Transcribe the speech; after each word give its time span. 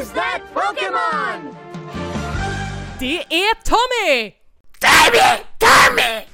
Who's 0.00 0.12
that 0.12 0.40
Pokémon? 0.54 1.54
Det 2.98 3.24
är 3.28 3.54
Tommy! 3.64 4.34
Tommy! 4.80 5.44
Tommy! 5.58 5.90
Tommy! 5.98 6.29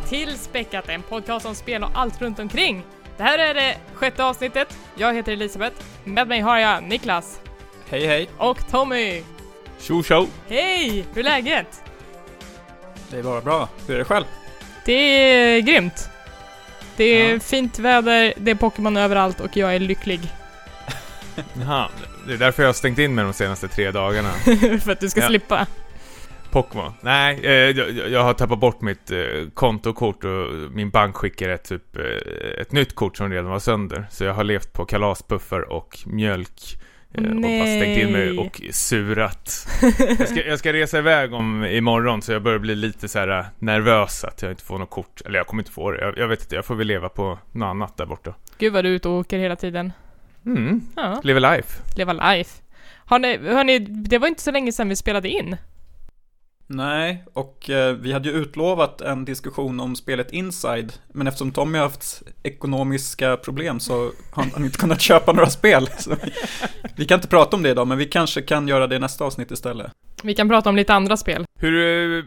Välkomna 0.00 0.26
till 0.26 0.38
Späckat, 0.38 0.88
en 0.88 1.02
podcast 1.02 1.46
om 1.46 1.54
spel 1.54 1.82
och 1.82 1.90
allt 1.94 2.20
runt 2.22 2.38
omkring. 2.38 2.82
Det 3.16 3.22
här 3.22 3.38
är 3.38 3.54
det 3.54 3.76
sjätte 3.94 4.24
avsnittet. 4.24 4.78
Jag 4.96 5.14
heter 5.14 5.32
Elisabeth. 5.32 5.76
Med 6.04 6.28
mig 6.28 6.40
har 6.40 6.58
jag 6.58 6.82
Niklas 6.82 7.40
Hej 7.88 8.06
hej! 8.06 8.28
och 8.38 8.70
Tommy. 8.70 9.22
Tjo 9.80 10.02
tjo! 10.02 10.26
Hej! 10.48 11.04
Hur 11.14 11.18
är 11.20 11.24
läget? 11.24 11.82
Det 13.10 13.18
är 13.18 13.22
bara 13.22 13.40
bra. 13.40 13.68
Hur 13.86 13.94
är 13.94 13.98
det 13.98 14.04
själv? 14.04 14.24
Det 14.84 14.92
är 14.92 15.60
grymt. 15.60 16.08
Det 16.96 17.04
är 17.04 17.32
Ja. 17.34 17.40
fint 17.40 17.78
väder, 17.78 18.34
det 18.36 18.50
är 18.50 18.54
Pokémon 18.54 18.96
överallt 18.96 19.40
och 19.40 19.56
jag 19.56 19.74
är 19.74 19.78
lycklig. 19.78 20.20
Jaha, 21.60 21.88
det 22.26 22.32
är 22.32 22.38
därför 22.38 22.62
jag 22.62 22.68
har 22.68 22.72
stängt 22.74 22.98
in 22.98 23.14
mig 23.14 23.24
de 23.24 23.32
senaste 23.32 23.68
tre 23.68 23.90
dagarna. 23.90 24.32
för 24.84 24.90
att 24.92 25.00
du 25.00 25.08
ska 25.10 25.20
Ja. 25.20 25.26
slippa. 25.28 25.66
Pokémon. 26.50 26.92
Nej, 27.00 27.40
eh, 27.42 27.52
jag, 27.52 28.08
jag 28.10 28.22
har 28.22 28.34
tappat 28.34 28.58
bort 28.58 28.80
mitt 28.80 29.10
eh, 29.10 29.18
kontokort 29.54 30.24
och 30.24 30.46
min 30.72 30.90
bank 30.90 31.16
skickar 31.16 31.48
ett, 31.48 31.64
typ, 31.64 31.96
eh, 31.96 32.60
ett 32.60 32.72
nytt 32.72 32.94
kort 32.94 33.16
som 33.16 33.30
redan 33.30 33.50
var 33.50 33.58
sönder. 33.58 34.06
Så 34.10 34.24
jag 34.24 34.34
har 34.34 34.44
levt 34.44 34.72
på 34.72 34.84
kalaspuffar 34.84 35.72
och 35.72 35.98
mjölk. 36.06 36.60
Eh, 37.14 37.24
och 37.24 37.36
bara 37.36 37.66
stängt 37.66 37.98
in 37.98 38.12
mig 38.12 38.38
och 38.38 38.60
surat. 38.70 39.68
Jag 40.18 40.28
ska, 40.28 40.44
jag 40.46 40.58
ska 40.58 40.72
resa 40.72 40.98
iväg 40.98 41.32
om 41.32 41.64
imorgon 41.64 42.22
så 42.22 42.32
jag 42.32 42.42
börjar 42.42 42.58
bli 42.58 42.74
lite 42.74 43.08
så 43.08 43.18
här 43.18 43.44
nervös 43.58 44.24
att 44.24 44.42
jag 44.42 44.50
inte 44.52 44.62
får 44.64 44.78
något 44.78 44.90
kort. 44.90 45.20
Eller 45.24 45.38
jag 45.38 45.46
kommer 45.46 45.62
inte 45.62 45.72
få 45.72 45.90
det. 45.90 46.00
Jag, 46.00 46.18
jag 46.18 46.28
vet 46.28 46.40
inte, 46.42 46.54
jag 46.54 46.64
får 46.64 46.74
väl 46.74 46.86
leva 46.86 47.08
på 47.08 47.38
något 47.52 47.66
annat 47.66 47.96
där 47.96 48.06
borta. 48.06 48.34
Gud 48.58 48.72
vad 48.72 48.84
du 48.84 48.88
är 48.88 48.94
ute 48.94 49.08
och 49.08 49.14
åker 49.14 49.38
hela 49.38 49.56
tiden. 49.56 49.92
Mm, 50.46 50.80
Ja, 50.96 51.20
live 51.24 51.40
life. 51.40 51.82
leva 51.96 52.12
life. 52.12 52.62
Har 53.04 53.18
ni, 53.18 53.38
hörni, 53.38 53.78
det 53.78 54.18
var 54.18 54.28
inte 54.28 54.42
så 54.42 54.50
länge 54.50 54.72
sedan 54.72 54.88
vi 54.88 54.96
spelade 54.96 55.28
in. 55.28 55.56
Nej, 56.72 57.24
och 57.32 57.70
eh, 57.70 57.94
vi 57.94 58.12
hade 58.12 58.28
ju 58.28 58.34
utlovat 58.34 59.00
en 59.00 59.24
diskussion 59.24 59.80
om 59.80 59.96
spelet 59.96 60.32
Inside, 60.32 60.92
men 61.12 61.26
eftersom 61.26 61.52
Tommy 61.52 61.78
har 61.78 61.84
haft 61.84 62.22
ekonomiska 62.42 63.36
problem 63.36 63.80
så 63.80 64.12
har 64.32 64.44
han 64.54 64.64
inte 64.64 64.78
kunnat 64.78 65.00
köpa 65.00 65.32
några 65.32 65.50
spel. 65.50 65.86
Så 65.98 66.10
vi, 66.10 66.32
vi 66.96 67.04
kan 67.04 67.18
inte 67.18 67.28
prata 67.28 67.56
om 67.56 67.62
det 67.62 67.70
idag, 67.70 67.86
men 67.86 67.98
vi 67.98 68.06
kanske 68.06 68.42
kan 68.42 68.68
göra 68.68 68.86
det 68.86 68.96
i 68.96 68.98
nästa 68.98 69.24
avsnitt 69.24 69.50
istället. 69.50 69.92
Vi 70.22 70.34
kan 70.34 70.48
prata 70.48 70.68
om 70.68 70.76
lite 70.76 70.94
andra 70.94 71.16
spel. 71.16 71.44
Hur 71.60 71.74
eh, 71.74 72.24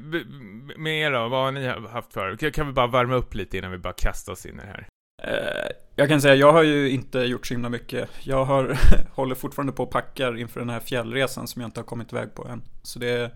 med 0.77 1.01
er 1.01 1.11
då? 1.11 1.27
Vad 1.27 1.43
har 1.45 1.51
ni 1.51 1.67
haft 1.67 2.13
för? 2.13 2.51
Kan- 2.51 2.67
vi 2.67 2.73
bara 2.73 2.87
värma 2.87 3.15
upp 3.15 3.35
lite 3.35 3.57
innan 3.57 3.71
vi 3.71 3.77
bara 3.77 3.93
kastar 3.93 4.33
oss 4.33 4.45
in 4.45 4.53
i 4.53 4.61
det 4.61 4.67
här? 4.67 4.87
Eh, 5.23 5.71
jag 5.95 6.09
kan 6.09 6.21
säga, 6.21 6.35
jag 6.35 6.51
har 6.53 6.63
ju 6.63 6.89
inte 6.89 7.19
gjort 7.19 7.47
så 7.47 7.53
himla 7.53 7.69
mycket. 7.69 8.09
Jag 8.23 8.45
har, 8.45 8.77
håller 9.11 9.35
fortfarande 9.35 9.73
på 9.73 9.83
och 9.83 9.91
packar 9.91 10.37
inför 10.37 10.59
den 10.59 10.69
här 10.69 10.79
fjällresan 10.79 11.47
som 11.47 11.61
jag 11.61 11.67
inte 11.67 11.79
har 11.79 11.85
kommit 11.85 12.13
iväg 12.13 12.35
på 12.35 12.47
än. 12.47 12.61
Så 12.83 12.99
det 12.99 13.09
är 13.09 13.31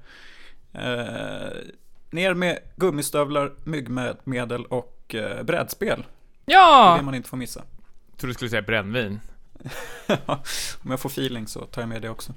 ner 2.10 2.34
med 2.34 2.60
gummistövlar, 2.76 3.52
myggmedel 3.64 4.66
och 4.66 5.16
eh, 5.16 5.44
brädspel. 5.44 6.06
Det 6.46 6.54
är 6.54 6.58
Ja! 6.58 6.96
det 6.98 7.04
man 7.04 7.16
inte 7.16 7.30
får 7.30 7.38
missa. 7.38 7.64
Jag 8.12 8.20
tror 8.20 8.28
du 8.28 8.34
skulle 8.34 8.50
säga 8.50 8.62
brännvin. 8.62 9.20
Om 10.26 10.92
jag 10.92 11.00
får 11.00 11.10
feeling 11.10 11.48
så 11.48 11.60
tar 11.66 11.82
jag 11.82 11.90
med 11.90 12.02
det 12.02 12.10
också. 12.10 12.34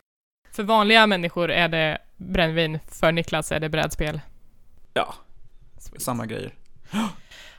För 0.53 0.63
vanliga 0.63 1.07
människor 1.07 1.51
är 1.51 1.69
det 1.69 1.99
brännvin, 2.17 2.79
för 2.89 3.13
Niklas 3.13 3.53
är 3.53 3.61
det 3.61 3.69
brädspel. 3.69 4.21
Ja, 4.95 5.15
samma 5.99 6.27
grejer. 6.27 6.55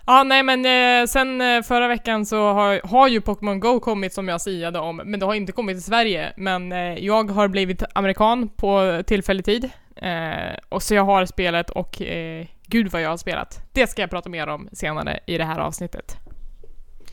Ja, 0.05 0.23
nej 0.23 0.43
men 0.43 0.65
eh, 0.65 1.07
sen 1.07 1.41
eh, 1.41 1.61
förra 1.61 1.87
veckan 1.87 2.25
så 2.25 2.53
har, 2.53 2.81
har 2.83 3.07
ju 3.07 3.21
Pokémon 3.21 3.59
Go 3.59 3.79
kommit 3.79 4.13
som 4.13 4.27
jag 4.27 4.41
siade 4.41 4.79
om, 4.79 4.95
men 5.05 5.19
det 5.19 5.25
har 5.25 5.33
inte 5.33 5.51
kommit 5.51 5.75
till 5.75 5.83
Sverige. 5.83 6.33
Men 6.37 6.71
eh, 6.71 6.77
jag 6.79 7.31
har 7.31 7.47
blivit 7.47 7.83
amerikan 7.95 8.49
på 8.49 9.03
tillfällig 9.07 9.45
tid. 9.45 9.69
Eh, 10.01 10.55
och 10.69 10.83
så 10.83 10.95
jag 10.95 11.03
har 11.05 11.25
spelet 11.25 11.69
och 11.69 12.01
eh, 12.01 12.47
gud 12.67 12.87
vad 12.91 13.01
jag 13.01 13.09
har 13.09 13.17
spelat. 13.17 13.61
Det 13.73 13.87
ska 13.87 14.01
jag 14.01 14.09
prata 14.09 14.29
mer 14.29 14.47
om 14.47 14.69
senare 14.73 15.19
i 15.27 15.37
det 15.37 15.45
här 15.45 15.59
avsnittet. 15.59 16.17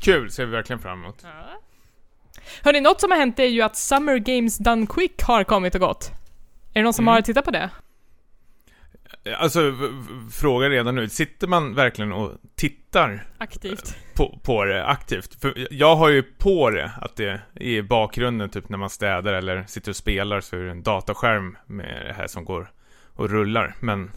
Kul, 0.01 0.31
ser 0.31 0.45
vi 0.47 0.53
verkligen 0.53 0.81
fram 0.81 1.03
emot. 1.05 1.27
Hörni, 2.63 2.81
något 2.81 3.01
som 3.01 3.11
har 3.11 3.19
hänt 3.19 3.39
är 3.39 3.45
ju 3.45 3.63
att 3.63 3.77
Summer 3.77 4.19
Games 4.19 4.59
Done 4.59 4.87
Quick 4.87 5.23
har 5.23 5.45
kommit 5.45 5.75
och 5.75 5.81
gått. 5.81 6.11
Är 6.75 6.81
det 6.81 6.83
någon 6.83 6.93
som 6.95 7.05
Mm. 7.05 7.15
har 7.15 7.21
tittat 7.23 7.45
på 7.45 7.51
det? 7.51 7.71
Alltså, 9.39 9.61
fråga 10.33 10.69
redan 10.69 10.95
nu. 10.95 11.09
Sitter 11.09 11.47
man 11.47 11.75
verkligen 11.75 12.13
och 12.13 12.33
tittar 12.57 13.27
Aktivt. 13.39 13.97
på, 14.17 14.39
på 14.45 14.65
det 14.65 14.85
aktivt? 14.87 15.41
För 15.41 15.67
jag 15.71 15.97
har 15.97 16.09
ju 16.09 16.23
på 16.23 16.71
det 16.71 16.93
att 17.01 17.17
det 17.17 17.41
i 17.55 17.83
bakgrunden, 17.83 18.51
typ 18.51 18.69
när 18.69 18.79
man 18.79 18.91
städar 18.91 19.33
eller 19.33 19.65
sitter 19.67 19.91
och 19.93 19.97
spelar, 19.97 20.41
så 20.41 20.57
är 20.57 20.61
det 20.61 20.71
en 20.71 20.83
dataskärm 20.83 21.59
med 21.67 22.07
det 22.07 22.13
här 22.13 22.27
som 22.27 22.45
går 22.45 22.71
och 23.19 23.31
rullar. 23.31 23.75
Men 23.81 24.11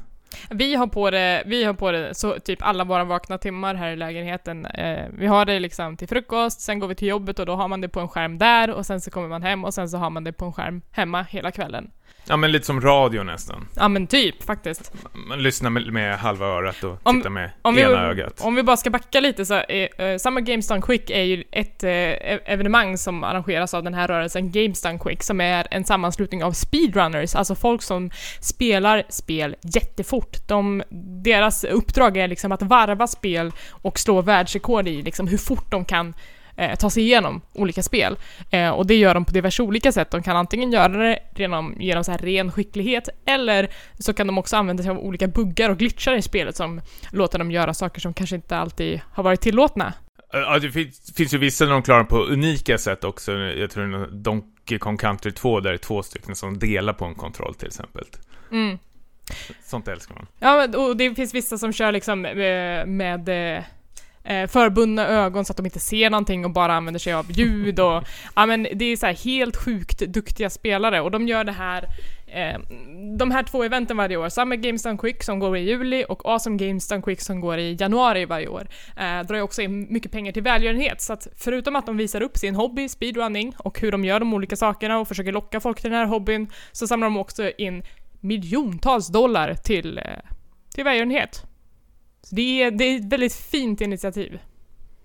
Vi 0.50 0.76
har 0.76 0.88
på 0.88 1.12
det, 1.12 1.44
vi 1.46 1.64
har 1.64 1.74
på 1.74 1.92
det 1.92 2.14
så 2.14 2.40
typ 2.40 2.64
alla 2.64 2.84
våra 2.84 3.04
vakna 3.04 3.38
timmar 3.38 3.76
här 3.76 3.90
i 3.92 3.96
lägenheten. 3.96 4.66
Eh, 4.66 5.06
vi 5.18 5.28
har 5.28 5.46
det 5.46 5.60
liksom 5.60 5.98
till 5.98 6.08
frukost, 6.08 6.62
sen 6.62 6.80
går 6.80 6.88
vi 6.88 6.96
till 6.96 7.08
jobbet 7.08 7.40
och 7.40 7.46
då 7.46 7.56
har 7.56 7.68
man 7.68 7.82
det 7.82 7.90
på 7.90 8.00
en 8.00 8.08
skärm 8.08 8.38
där 8.38 8.72
och 8.72 8.86
sen 8.86 9.02
så 9.02 9.12
kommer 9.12 9.28
man 9.28 9.44
hem 9.44 9.66
och 9.66 9.74
sen 9.74 9.90
så 9.90 9.98
har 9.98 10.10
man 10.10 10.24
det 10.24 10.32
på 10.34 10.46
en 10.46 10.54
skärm 10.54 10.82
hemma 10.92 11.24
hela 11.24 11.52
kvällen. 11.52 11.92
Ja 12.28 12.38
men 12.38 12.52
lite 12.52 12.66
som 12.66 12.82
radio 12.82 13.24
nästan. 13.24 13.68
Ja 13.76 13.88
men 13.88 14.08
typ 14.08 14.44
faktiskt. 14.44 14.92
Man 15.28 15.44
lyssnar 15.44 15.70
med, 15.70 15.94
med 15.94 16.18
halva 16.20 16.46
örat 16.46 16.84
och 16.84 17.00
Om- 17.04 17.16
tittar 17.18 17.30
med 17.30 17.52
Om 17.62 17.76
vi, 17.76 17.82
ena 17.82 18.06
ögat. 18.06 18.42
om 18.42 18.56
vi 18.56 18.64
bara 18.64 18.78
ska 18.78 18.90
backa 18.90 19.20
lite 19.20 19.46
så, 19.46 19.54
eh, 19.54 20.06
eh, 20.06 20.18
Summer 20.18 20.42
Games 20.42 20.68
Done 20.68 20.82
Quick 20.82 21.10
är 21.10 21.24
ju 21.24 21.44
ett 21.52 21.84
e- 21.84 22.40
evenemang 22.46 22.98
som 22.98 23.24
arrangeras 23.24 23.74
av 23.74 23.84
den 23.84 23.94
här 23.94 24.08
rörelsen 24.08 24.52
Games 24.52 24.82
Done 24.82 25.00
Quick 25.00 25.24
som 25.24 25.42
är 25.42 25.68
en 25.72 25.84
sammanslutning 25.86 26.44
av 26.44 26.52
speedrunners, 26.52 27.36
alltså 27.36 27.56
folk 27.56 27.82
som 27.82 28.12
spelar 28.42 29.04
spel 29.10 29.56
jättefort. 29.62 30.48
De, 30.48 30.84
deras 31.24 31.64
uppdrag 31.64 32.18
är 32.18 32.28
liksom 32.28 32.52
att 32.52 32.62
varva 32.62 33.08
spel 33.08 33.52
och 33.72 34.00
slå 34.00 34.22
världsrekord 34.22 34.88
i 34.88 35.02
liksom 35.02 35.28
hur 35.28 35.38
fort 35.38 35.72
de 35.72 35.86
kan 35.86 36.14
eh, 36.62 36.76
ta 36.76 36.90
sig 36.90 37.04
igenom 37.04 37.42
olika 37.54 37.84
spel. 37.84 38.18
Eh, 38.52 38.70
och 38.70 38.88
det 38.88 38.96
gör 38.96 39.14
de 39.14 39.26
på 39.26 39.32
diverse 39.32 39.64
olika 39.64 39.92
sätt. 39.92 40.12
De 40.12 40.24
kan 40.24 40.36
antingen 40.36 40.72
göra 40.72 40.98
det 40.98 41.20
genom, 41.36 41.76
genom 41.80 42.04
så 42.04 42.12
här 42.12 42.18
ren 42.18 42.52
skicklighet, 42.52 43.10
eller 43.26 43.70
så 44.00 44.14
kan 44.14 44.28
de 44.28 44.38
också 44.38 44.58
använda 44.58 44.84
sig 44.84 44.92
av 44.92 45.00
olika 45.00 45.28
buggar 45.28 45.70
och 45.70 45.78
glitchar 45.78 46.16
i 46.16 46.22
spelet 46.22 46.56
som 46.56 46.82
låter 47.12 47.40
dem 47.40 47.52
göra 47.52 47.74
saker 47.74 48.02
som 48.02 48.14
kanske 48.14 48.36
inte 48.36 48.58
alltid 48.58 49.02
har 49.12 49.24
varit 49.24 49.42
tillåtna. 49.42 49.94
Ja, 50.34 50.60
det 50.60 50.72
finns, 50.72 51.16
finns 51.16 51.34
ju 51.34 51.38
vissa 51.38 51.66
där 51.66 51.72
de 51.72 51.84
klarar 51.84 52.04
på 52.04 52.18
unika 52.18 52.78
sätt 52.78 53.04
också. 53.04 53.32
Jag 53.32 53.72
tror 53.72 54.08
Donkey 54.12 54.78
Kong 54.78 54.98
Country 54.98 55.32
2 55.32 55.60
där 55.60 55.70
det 55.70 55.76
är 55.76 55.78
två 55.78 56.04
stycken 56.04 56.36
som 56.36 56.60
delar 56.60 56.94
på 56.94 57.06
en 57.06 57.16
kontroll 57.16 57.56
till 57.56 57.68
exempel. 57.68 58.04
Mm. 58.52 58.78
Sånt 59.64 59.88
älskar 59.88 60.16
man. 60.16 60.28
Ja, 60.40 60.80
och 60.80 60.98
det 60.98 61.16
finns 61.16 61.34
vissa 61.34 61.58
som 61.58 61.74
kör 61.74 61.92
liksom 61.92 62.26
eh, 62.26 62.86
med 62.86 63.30
eh, 64.24 64.48
förbundna 64.48 65.08
ögon 65.08 65.46
så 65.46 65.54
att 65.54 65.58
de 65.58 65.66
inte 65.66 65.80
ser 65.80 66.10
någonting 66.10 66.46
och 66.46 66.52
bara 66.52 66.74
använder 66.74 67.00
sig 67.00 67.14
av 67.14 67.32
ljud 67.32 67.80
och 67.80 68.04
ja 68.36 68.46
men 68.46 68.68
det 68.74 68.86
är 68.86 68.98
så 68.98 69.06
här 69.06 69.14
helt 69.14 69.58
sjukt 69.58 70.00
duktiga 70.00 70.50
spelare 70.50 71.02
och 71.02 71.12
de 71.12 71.28
gör 71.28 71.44
det 71.44 71.52
här 71.52 71.88
eh, 72.28 72.60
de 73.18 73.32
här 73.32 73.44
två 73.44 73.64
eventen 73.64 73.98
varje 73.98 74.18
år, 74.18 74.30
Summer 74.30 74.56
Games 74.56 74.84
Done 74.84 74.98
Quick 74.98 75.24
som 75.24 75.40
går 75.40 75.58
i 75.58 75.62
juli 75.62 76.06
och 76.10 76.26
Awesome 76.26 76.58
Games 76.58 76.88
Done 76.88 77.02
Quick 77.02 77.22
som 77.22 77.42
går 77.42 77.58
i 77.58 77.78
januari 77.80 78.26
varje 78.26 78.48
år, 78.48 78.68
eh, 78.98 79.28
drar 79.28 79.36
ju 79.36 79.42
också 79.42 79.62
in 79.62 79.94
mycket 79.94 80.12
pengar 80.12 80.32
till 80.32 80.44
välgörenhet. 80.44 81.02
Så 81.02 81.14
att 81.14 81.28
förutom 81.38 81.76
att 81.76 81.86
de 81.86 81.98
visar 81.98 82.22
upp 82.22 82.38
sin 82.38 82.56
hobby, 82.56 82.90
speedrunning, 82.90 83.54
och 83.58 83.80
hur 83.80 83.92
de 83.92 84.06
gör 84.06 84.20
de 84.20 84.34
olika 84.34 84.56
sakerna 84.56 85.00
och 85.00 85.08
försöker 85.08 85.32
locka 85.32 85.60
folk 85.60 85.82
till 85.82 85.90
den 85.90 86.00
här 86.00 86.06
hobbyn, 86.06 86.48
så 86.72 86.88
samlar 86.88 87.08
de 87.08 87.18
också 87.18 87.52
in 87.58 87.84
miljontals 88.20 89.08
dollar 89.08 89.54
till, 89.54 89.98
eh, 89.98 90.04
till 90.76 90.84
välgörenhet. 90.84 91.51
Så 92.24 92.36
det 92.36 92.64
är, 92.64 92.72
det 92.72 92.84
är 92.84 93.00
ett 93.00 93.14
väldigt 93.14 93.36
fint 93.36 93.82
initiativ. 93.82 94.40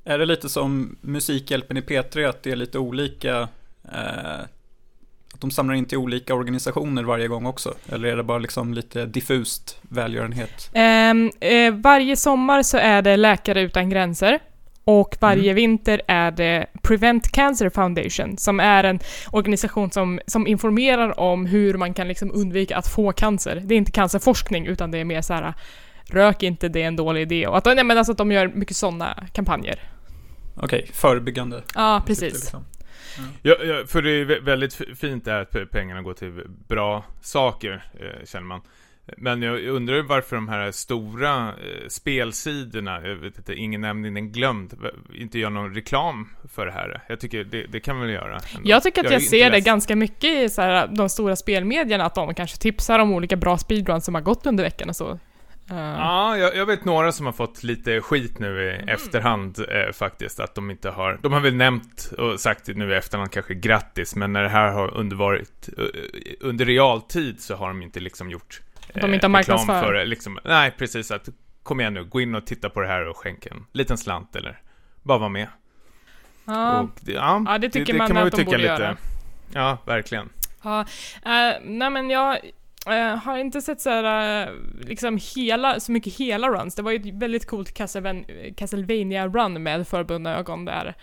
Är 0.05 0.19
det 0.19 0.27
lite 0.27 0.49
som 0.49 0.97
Musikhjälpen 1.01 1.77
i 1.77 1.81
P3, 1.81 2.29
att 2.29 2.43
det 2.43 2.51
är 2.51 2.57
lite 2.57 2.79
olika, 2.79 3.49
eh, 3.93 4.41
att 5.35 5.41
de 5.41 5.51
samlar 5.51 5.75
in 5.75 5.85
till 5.85 5.99
olika 5.99 6.35
organisationer 6.35 7.03
varje 7.03 7.29
gång 7.29 7.47
också? 7.47 7.75
Eller 7.89 8.09
är 8.09 8.17
det 8.17 8.23
bara 8.23 8.39
liksom 8.39 8.75
lite 8.75 9.07
diffust 9.07 9.79
välgörenhet? 9.83 10.71
Ehm, 10.73 11.31
eh, 11.41 11.75
varje 11.75 12.17
sommar 12.17 12.63
så 12.63 12.77
är 12.77 13.03
det 13.03 13.17
Läkare 13.17 13.61
Utan 13.61 13.91
Gränser. 13.91 14.39
Och 14.85 15.17
varje 15.21 15.53
vinter 15.53 16.03
är 16.09 16.31
det 16.31 16.67
Prevent 16.83 17.33
Cancer 17.33 17.71
Foundation, 17.71 18.37
som 18.39 18.61
är 18.61 18.85
en 18.85 19.01
organisation 19.31 19.91
som, 19.91 20.21
som 20.27 20.47
informerar 20.47 21.21
om 21.21 21.47
hur 21.47 21.75
man 21.75 21.95
kan 21.95 22.09
liksom 22.09 22.31
undvika 22.35 22.77
att 22.77 22.89
få 22.89 23.13
cancer. 23.13 23.63
Det 23.65 23.75
är 23.75 23.79
inte 23.79 23.93
cancerforskning, 23.93 24.67
utan 24.67 24.91
det 24.91 24.99
är 24.99 25.05
mer 25.05 25.23
så 25.23 25.35
här 25.35 25.55
rök 26.11 26.43
inte, 26.43 26.69
det 26.69 26.83
är 26.83 26.87
en 26.87 26.97
dålig 26.97 27.23
idé. 27.23 27.47
Och 27.47 27.57
att, 27.59 27.65
nej, 27.65 27.85
men 27.85 27.99
alltså 27.99 28.13
att 28.13 28.19
de 28.19 28.33
gör 28.33 28.49
mycket 28.49 28.77
sådana 28.77 29.27
kampanjer. 29.33 29.79
Okej, 30.57 30.91
förebyggande. 30.93 31.63
Ja, 31.75 32.03
syfte, 32.07 32.25
precis. 32.25 32.43
liksom. 32.43 32.65
Ja, 33.43 33.55
ja, 33.65 33.83
för 33.87 34.03
det 34.03 34.11
är 34.11 34.25
vä- 34.25 34.45
väldigt 34.45 34.75
fint 34.99 35.25
där 35.25 35.41
att 35.43 35.51
pe- 35.53 35.67
pengarna 35.67 36.03
går 36.03 36.15
till 36.15 36.43
bra 36.69 37.05
saker, 37.21 37.85
eh, 38.01 38.25
känner 38.27 38.47
man. 38.47 38.61
Men 39.17 39.43
jag 39.43 39.65
undrar 39.65 40.03
varför 40.03 40.37
de 40.37 40.49
här 40.49 40.71
stora 40.73 41.49
eh, 41.49 41.89
spelsidorna, 41.89 43.01
jag 43.09 43.15
vet 43.17 43.39
inte, 43.39 43.55
ingen 43.55 43.81
nämnd, 43.81 44.07
ingen 44.07 44.33
glömd, 44.33 44.75
inte 45.15 45.39
gör 45.39 45.51
någon 45.51 45.75
reklam 45.75 46.29
för 46.55 46.67
det 46.67 46.73
här. 46.73 47.03
Jag 47.09 47.21
tycker 47.21 47.45
det, 47.45 47.67
det 47.67 47.81
kan 47.81 47.97
man 47.97 48.07
väl 48.07 48.15
göra. 48.15 48.33
ändå. 48.57 48.71
Jag 48.71 48.83
tycker 48.83 49.01
att 49.05 49.11
jag 49.11 49.21
inte 49.21 49.31
ser 49.31 49.45
det 49.45 49.51
ledsen. 49.51 49.65
ganska 49.65 49.97
mycket 49.97 50.31
i 50.31 50.49
så 50.49 50.63
här, 50.63 50.87
de 50.87 51.09
stora 51.09 51.37
spelmedierna, 51.37 52.05
att 52.05 52.15
de 52.15 52.35
kanske 52.35 52.57
tipsar 52.59 52.99
om 52.99 53.13
olika 53.13 53.37
bra 53.37 53.59
speedruns 53.59 54.05
som 54.05 54.15
har 54.15 54.23
gått 54.23 54.47
under 54.47 54.65
veckan 54.65 54.89
och 54.89 54.97
så. 54.97 55.19
Eh, 55.71 55.77
Ja, 55.77 56.37
jag, 56.39 56.57
jag 56.57 56.67
vet 56.67 56.85
några 56.85 57.13
som 57.13 57.27
har 57.27 57.33
fått 57.33 57.63
lite 57.63 58.01
skit 58.01 58.39
nu 58.39 58.63
i 58.63 58.75
Mm. 58.75 58.89
efterhand 58.89 59.59
eh, 59.59 59.93
faktiskt, 59.93 60.41
att 60.41 60.55
de 60.55 60.71
inte 60.71 60.91
har, 60.91 61.19
de 61.23 61.33
har 61.33 61.41
väl 61.41 61.55
nämnt 61.55 62.13
och 62.19 62.41
sagt 62.41 62.67
nu 62.69 62.93
i 62.93 62.95
efterhand 62.95 63.31
kanske 63.33 63.55
grattis, 63.55 64.17
men 64.17 64.33
när 64.33 64.43
det 64.43 64.49
här 64.49 64.73
har 64.73 64.95
under 64.97 65.17
varit, 65.17 65.69
eh, 65.79 65.85
under 66.41 66.65
realtid 66.65 67.41
så 67.41 67.57
har 67.57 67.69
de 67.69 67.83
inte 67.83 68.01
liksom 68.01 68.31
gjort 68.31 68.61
De 68.95 69.15
inte 69.15 69.27
har 69.27 69.39
reklam 69.39 69.67
för 69.67 69.93
det, 69.93 70.05
liksom, 70.05 70.39
nej 70.45 70.71
precis, 70.79 71.11
att 71.11 71.29
kom 71.63 71.81
igen 71.81 71.95
nu, 71.95 72.05
gå 72.05 72.21
in 72.21 72.35
och 72.35 72.47
titta 72.47 72.71
på 72.71 72.81
det 72.81 72.87
här 72.89 73.07
och 73.09 73.17
skänk 73.17 73.47
en 73.47 73.67
liten 73.73 73.99
slant 73.99 74.37
eller 74.37 74.61
bara 75.03 75.19
vara 75.19 75.29
med. 75.29 75.49
ja. 76.45 76.81
Och 76.81 76.91
det, 77.01 77.13
ja, 77.13 77.45
Ja, 77.47 77.59
det 77.59 77.71
tycker 77.71 77.93
det, 77.93 77.99
man 77.99 78.07
kan 78.07 78.15
man 78.15 78.27
att 78.27 78.33
de 78.37 78.45
borde 78.45 78.57
lite. 78.59 78.69
göra. 78.69 78.97
Ja, 79.53 79.79
verkligen. 79.87 80.29
Ja, 80.63 80.81
eh, 81.25 81.61
nej 81.65 81.91
men 81.91 82.11
jag 82.11 82.39
eh, 82.93 83.17
har 83.17 83.39
inte 83.39 83.61
sett 83.63 83.81
så 83.81 83.91
här, 83.91 84.47
eh, 84.47 84.55
liksom 84.81 85.19
hela, 85.37 85.81
så 85.81 85.93
mycket 85.93 86.15
hela 86.15 86.49
runs. 86.49 86.75
Det 86.75 86.83
var 86.83 86.91
ju 86.91 86.97
ett 86.97 87.23
väldigt 87.23 87.47
coolt 87.47 87.79
Castlevania- 87.79 88.55
Castlevania-run 88.55 89.59
med 89.59 89.89
förbundna 89.89 90.39
ögon 90.39 90.65
där. 90.65 90.95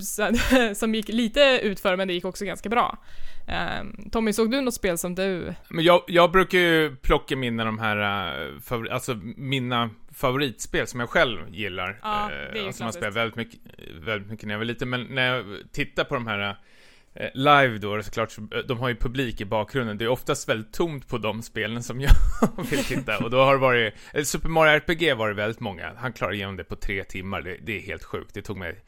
Så, 0.00 0.30
som 0.74 0.94
gick 0.94 1.08
lite 1.08 1.60
utför 1.62 1.96
men 1.96 2.08
det 2.08 2.14
gick 2.14 2.24
också 2.24 2.44
ganska 2.44 2.68
bra. 2.68 2.98
Eh, 3.48 4.10
Tommy, 4.12 4.32
såg 4.32 4.50
du 4.50 4.60
något 4.60 4.74
spel 4.74 4.98
som 4.98 5.14
du... 5.14 5.54
Men 5.68 5.84
jag, 5.84 6.02
jag 6.06 6.30
brukar 6.30 6.58
ju 6.58 6.96
plocka 6.96 7.36
mina 7.36 7.64
de 7.64 7.78
här, 7.78 7.96
uh, 8.52 8.60
favori, 8.60 8.90
alltså 8.90 9.14
mina 9.36 9.90
favoritspel 10.14 10.86
som 10.86 11.00
jag 11.00 11.10
själv 11.10 11.38
gillar. 11.54 11.98
Ja, 12.02 12.30
det 12.52 12.58
är 12.58 12.62
ju 12.62 12.66
alltså 12.66 12.84
man 12.84 12.92
spelar 12.92 13.10
väldigt 13.10 13.36
mycket, 13.36 13.60
väldigt 14.00 14.30
mycket 14.30 14.46
när 14.46 14.54
jag 14.54 14.58
var 14.58 14.64
liten, 14.64 14.90
men 14.90 15.02
när 15.04 15.34
jag 15.34 15.44
tittar 15.72 16.04
på 16.04 16.14
de 16.14 16.26
här 16.26 16.56
live 17.34 17.78
då, 17.78 18.02
såklart, 18.02 18.30
så- 18.30 18.40
de 18.68 18.78
har 18.78 18.88
ju 18.88 18.96
publik 18.96 19.40
i 19.40 19.44
bakgrunden. 19.44 19.98
Det 19.98 20.04
är 20.04 20.08
oftast 20.08 20.48
väldigt 20.48 20.72
tomt 20.72 21.08
på 21.08 21.18
de 21.18 21.42
spelen 21.42 21.82
som 21.82 22.00
jag 22.06 22.10
vill 22.70 22.84
titta. 22.84 23.18
Och 23.24 23.30
då 23.30 23.44
har 23.44 23.52
det 23.52 23.60
varit, 23.60 23.94
eh, 24.14 24.22
Super 24.22 24.48
Mario 24.48 24.70
RPG 24.72 25.14
var 25.14 25.28
det 25.28 25.34
väldigt 25.34 25.60
många. 25.60 25.92
Han 25.96 26.12
klarade 26.12 26.36
igenom 26.36 26.56
det 26.56 26.64
på 26.64 26.76
tre 26.76 27.04
timmar. 27.04 27.42
Det, 27.42 27.56
det 27.62 27.76
är 27.76 27.80
helt 27.80 28.04
sjukt. 28.04 28.34
Det 28.34 28.42
tog 28.42 28.56
mig 28.56 28.80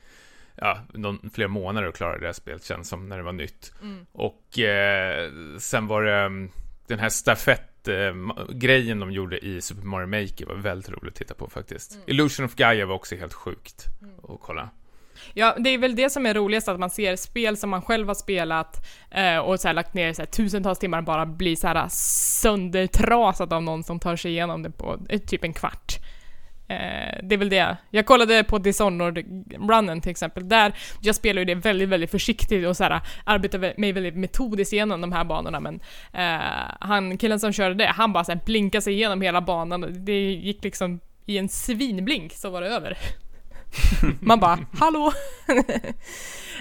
ja, 0.57 0.79
någon, 0.95 1.31
flera 1.35 1.49
månader 1.49 1.89
att 1.89 1.97
klara 1.97 2.19
det 2.19 2.27
här 2.27 2.33
spelet, 2.33 2.65
känns 2.65 2.89
som, 2.89 3.09
när 3.09 3.17
det 3.17 3.23
var 3.23 3.33
nytt. 3.33 3.73
Och 4.13 4.59
eh, 4.59 5.31
sen 5.59 5.87
var 5.87 6.03
det 6.03 6.15
mm, 6.17 6.51
den 6.87 6.99
här 6.99 7.09
stafett-grejen 7.09 9.01
de 9.01 9.13
gjorde 9.13 9.39
i 9.47 9.61
Super 9.61 9.83
Mario 9.83 10.07
Maker 10.07 10.47
var 10.47 10.55
väldigt 10.55 10.91
roligt 10.91 11.09
att 11.13 11.15
titta 11.19 11.35
på 11.35 11.49
faktiskt. 11.49 11.99
Illusion 12.07 12.47
of 12.47 12.55
Gaia 12.55 12.87
var 12.87 12.95
också 12.95 13.17
helt 13.17 13.33
sjukt 13.35 13.87
att 14.29 14.41
kolla. 14.41 14.71
Ja, 15.33 15.57
det 15.59 15.71
är 15.71 15.79
väl 15.79 15.97
det 15.97 16.11
som 16.11 16.27
är 16.27 16.35
roligast, 16.35 16.69
att 16.69 16.81
man 16.81 16.91
ser 16.91 17.17
spel 17.17 17.57
som 17.57 17.71
man 17.71 17.83
själv 17.83 18.09
har 18.09 18.15
spelat 18.15 18.87
eh, 19.11 19.39
och 19.39 19.61
så 19.61 19.69
här, 19.69 19.75
lagt 19.75 19.95
ner 19.95 20.13
så 20.13 20.23
här, 20.23 20.27
tusentals 20.27 20.79
timmar 20.79 21.03
bara 21.03 21.27
bli 21.27 21.57
så 21.57 21.67
här 21.67 21.89
söndertrasat 21.91 23.53
av 23.53 23.63
någon 23.63 23.85
som 23.85 24.01
tar 24.01 24.17
sig 24.17 24.31
igenom 24.31 24.63
det 24.63 24.71
på 24.71 24.99
eh, 25.09 25.21
typ 25.21 25.45
en 25.45 25.53
kvart. 25.53 25.99
Eh, 26.69 27.19
det 27.23 27.35
är 27.35 27.37
väl 27.37 27.49
det. 27.49 27.77
Jag 27.91 28.07
kollade 28.07 28.45
på 28.45 28.59
Dishonored-runnen 28.59 30.01
till 30.01 30.11
exempel, 30.11 30.49
där 30.49 30.75
jag 31.01 31.15
spelar 31.15 31.41
ju 31.41 31.45
det 31.45 31.55
väldigt, 31.55 31.89
väldigt 31.89 32.11
försiktigt 32.11 32.67
och 32.67 32.77
så 32.77 32.85
här, 32.85 33.01
arbetar 33.25 33.81
mig 33.81 33.93
väldigt 33.93 34.17
metodiskt 34.17 34.73
igenom 34.73 35.01
de 35.01 35.13
här 35.13 35.25
banorna, 35.25 35.61
men 35.61 35.81
eh, 36.13 36.75
han, 36.81 37.19
killen 37.19 37.41
som 37.41 37.53
körde 37.53 37.75
det, 37.75 37.87
han 37.87 38.13
bara 38.13 38.25
så 38.25 38.33
här, 38.33 38.41
blinkade 38.47 38.83
sig 38.83 38.93
igenom 38.95 39.21
hela 39.21 39.41
banan 39.41 39.85
och 39.85 39.93
det 39.93 40.33
gick 40.33 40.65
liksom 40.65 41.01
i 41.27 41.39
en 41.39 41.49
svinblink 41.49 42.33
så 42.33 42.51
var 42.51 42.61
det 42.61 42.69
över. 42.69 42.99
Man 44.21 44.41
bara, 44.41 44.59
hallå? 44.73 45.13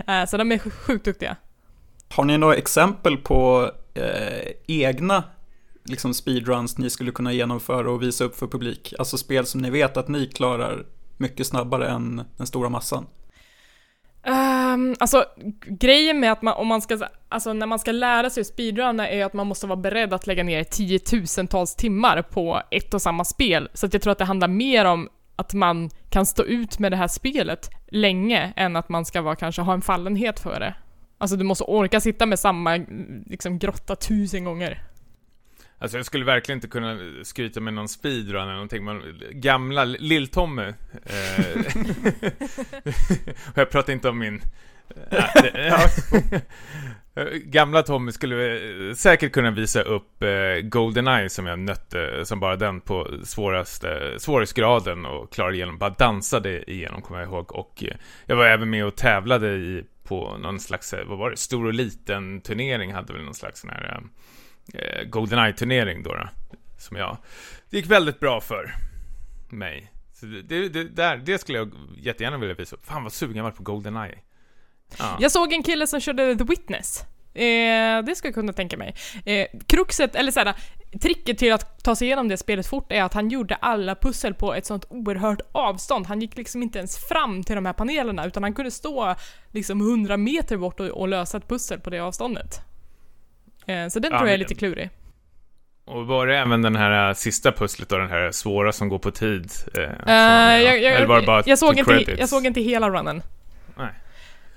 Eh, 0.07 0.25
så 0.25 0.38
de 0.38 0.51
är 0.51 0.57
sjukt 0.57 1.06
duktiga. 1.06 1.36
Har 2.10 2.24
ni 2.24 2.38
några 2.38 2.56
exempel 2.56 3.18
på 3.18 3.71
eh, 3.94 4.51
egna 4.68 5.24
liksom 5.86 6.13
speedruns 6.13 6.77
ni 6.77 6.89
skulle 6.89 7.12
kunna 7.12 7.33
genomföra 7.33 7.92
och 7.92 8.01
visa 8.01 8.24
upp 8.24 8.36
för 8.36 8.48
publik? 8.48 8.94
Alltså 9.00 9.18
spel 9.18 9.45
som 9.45 9.62
ni 9.62 9.69
vet 9.69 9.98
att 9.98 10.07
ni 10.07 10.27
klarar 10.27 10.86
mycket 11.18 11.48
snabbare 11.48 11.88
än 11.88 12.21
den 12.38 12.48
stora 12.48 12.69
massan. 12.69 13.06
Um, 14.27 14.95
alltså, 15.00 15.25
grejen 15.65 16.19
med 16.19 16.31
att 16.31 16.42
man, 16.42 16.54
om 16.54 16.68
man 16.68 16.81
ska, 16.81 17.00
alltså 17.30 17.54
när 17.54 17.68
man 17.68 17.80
ska 17.80 17.92
lära 17.92 18.30
sig 18.30 18.45
speedrunna 18.45 19.10
är 19.10 19.25
att 19.25 19.33
man 19.33 19.48
måste 19.48 19.68
vara 19.68 19.80
beredd 19.80 20.13
att 20.13 20.27
lägga 20.27 20.44
ner 20.44 20.63
tiotusentals 20.63 21.75
timmar 21.75 22.21
på 22.21 22.62
ett 22.71 22.94
och 22.94 23.01
samma 23.01 23.25
spel. 23.25 23.69
Så 23.74 23.88
jag 23.92 24.01
tror 24.01 24.12
att 24.12 24.18
det 24.18 24.25
handlar 24.25 24.48
mer 24.48 24.86
om 24.86 25.10
att 25.35 25.53
man 25.53 25.89
kan 26.09 26.25
stå 26.25 26.44
ut 26.44 26.80
med 26.80 26.91
det 26.91 26.95
här 26.95 27.07
spelet 27.07 27.69
länge 27.88 28.53
än 28.56 28.75
att 28.75 28.89
man 28.89 29.06
ska 29.06 29.21
vara, 29.21 29.35
kanske 29.35 29.62
ha 29.62 29.74
en 29.74 29.81
fallenhet 29.81 30.39
för 30.39 30.59
det. 30.59 30.75
Alltså 31.18 31.38
du 31.38 31.44
måste 31.44 31.63
orka 31.63 32.00
sitta 32.00 32.25
med 32.25 32.39
samma 32.39 32.85
liksom, 33.25 33.59
grotta 33.59 33.95
tusen 33.95 34.44
gånger. 34.44 34.83
Alltså 35.77 35.97
jag 35.97 36.06
skulle 36.06 36.25
verkligen 36.25 36.57
inte 36.57 36.68
kunna 36.68 36.97
skryta 37.24 37.59
med 37.59 37.74
någon 37.74 37.89
speedrun 37.89 38.41
eller 38.41 38.53
någonting, 38.53 38.83
men 38.85 39.01
gamla 39.31 39.85
Lill-Tommy 39.85 40.74
eh, 41.06 41.57
och 43.51 43.56
jag 43.56 43.69
pratar 43.69 43.94
inte 43.94 44.09
om 44.09 44.19
min 44.19 44.41
äh, 45.12 45.25
det, 45.33 46.41
Eh, 47.15 47.25
gamla 47.25 47.83
Tommy 47.83 48.12
skulle 48.12 48.56
eh, 48.56 48.94
säkert 48.94 49.31
kunna 49.31 49.51
visa 49.51 49.81
upp 49.81 50.24
eh, 50.24 50.62
Goldeneye 50.63 51.30
som 51.30 51.45
jag 51.45 51.60
nötte 51.60 52.25
som 52.25 52.39
bara 52.39 52.56
den 52.56 52.81
på 52.81 53.07
svåraste 53.24 54.15
svårighetsgraden 54.18 55.06
och 55.06 55.33
klarade 55.33 55.56
igenom, 55.56 55.77
bara 55.77 55.89
dansade 55.89 56.71
igenom 56.71 57.01
kommer 57.01 57.19
jag 57.19 57.30
ihåg 57.30 57.56
och 57.56 57.83
jag 58.25 58.36
var 58.36 58.45
även 58.45 58.69
med 58.69 58.86
och 58.86 58.95
tävlade 58.95 59.48
i 59.48 59.83
på 60.04 60.38
någon 60.38 60.60
slags, 60.60 60.94
vad 61.06 61.18
var 61.18 61.30
det, 61.30 61.38
stor 61.38 61.65
och 61.65 61.74
liten 61.74 62.42
turnering 62.42 62.94
hade 62.94 63.13
väl 63.13 63.24
någon 63.24 63.33
slags 63.33 63.60
sån 63.60 63.69
här 63.69 64.01
eh, 64.74 65.04
Goldeneye-turnering 65.07 66.04
då, 66.04 66.13
då 66.13 66.30
som 66.77 66.98
jag, 66.98 67.18
det 67.69 67.77
gick 67.77 67.92
väldigt 67.92 68.19
bra 68.19 68.42
för 68.42 68.75
mig. 69.50 69.91
Så 70.12 70.25
det, 70.25 70.41
det, 70.41 70.70
det, 70.70 70.84
där, 70.84 71.17
det 71.17 71.38
skulle 71.38 71.58
jag 71.58 71.72
jättegärna 71.98 72.38
vilja 72.38 72.55
visa 72.55 72.75
upp. 72.75 72.86
Fan 72.86 73.03
vad 73.03 73.13
sugen 73.13 73.36
jag 73.36 73.43
var 73.43 73.51
på 73.51 73.63
Goldeneye. 73.63 74.20
Ja. 75.00 75.17
Jag 75.19 75.31
såg 75.31 75.53
en 75.53 75.63
kille 75.63 75.88
som 75.88 76.00
körde 76.00 76.35
The 76.35 76.43
Witness. 76.43 77.03
Eh, 77.33 78.03
det 78.05 78.15
skulle 78.15 78.27
jag 78.29 78.35
kunna 78.35 78.53
tänka 78.53 78.77
mig. 78.77 78.95
Eh, 79.25 79.47
kruxet, 79.67 80.15
eller 80.15 80.31
såhär, 80.31 80.53
tricket 81.01 81.38
till 81.38 81.53
att 81.53 81.83
ta 81.83 81.95
sig 81.95 82.07
igenom 82.07 82.27
det 82.27 82.38
spelet 82.38 82.67
fort 82.67 82.91
är 82.91 83.03
att 83.03 83.13
han 83.13 83.29
gjorde 83.29 83.55
alla 83.55 83.95
pussel 83.95 84.33
på 84.33 84.53
ett 84.53 84.65
sånt 84.65 84.85
oerhört 84.89 85.41
avstånd. 85.51 86.07
Han 86.07 86.21
gick 86.21 86.38
liksom 86.38 86.63
inte 86.63 86.77
ens 86.77 86.97
fram 86.97 87.43
till 87.43 87.55
de 87.55 87.65
här 87.65 87.73
panelerna 87.73 88.25
utan 88.25 88.43
han 88.43 88.53
kunde 88.53 88.71
stå 88.71 89.15
liksom 89.51 89.81
100 89.81 90.17
meter 90.17 90.57
bort 90.57 90.79
och, 90.79 90.88
och 90.88 91.07
lösa 91.07 91.38
ett 91.38 91.47
pussel 91.47 91.79
på 91.79 91.89
det 91.89 92.00
avståndet. 92.00 92.62
Eh, 93.67 93.88
så 93.88 94.00
den 94.00 94.12
Ja, 94.12 94.17
tror 94.17 94.27
jag 94.29 94.33
är 94.33 94.38
lite 94.38 94.55
klurig. 94.55 94.89
Och 95.85 96.07
var 96.07 96.27
det 96.27 96.38
även 96.38 96.62
den 96.62 96.75
här 96.75 97.09
äh, 97.09 97.13
sista 97.13 97.51
pusslet 97.51 97.89
då, 97.89 97.97
den 97.97 98.09
här 98.09 98.31
svåra 98.31 98.71
som 98.71 98.89
går 98.89 99.00
på 99.00 99.12
tid? 99.12 99.43
Eh, 99.43 99.73
som, 99.73 99.83
Eh, 99.83 99.89
ja. 100.07 100.57
jag, 100.57 100.81
jag, 100.81 100.93
Eller 100.93 101.07
var 101.07 101.19
det 101.19 101.25
bara 101.27 101.43
jag, 101.45 101.59
såg 101.59 101.79
inte, 101.79 102.15
jag 102.19 102.29
såg 102.29 102.45
inte 102.45 102.62
hela 102.62 102.89
runnen. 102.89 103.21
Nej. 103.77 103.89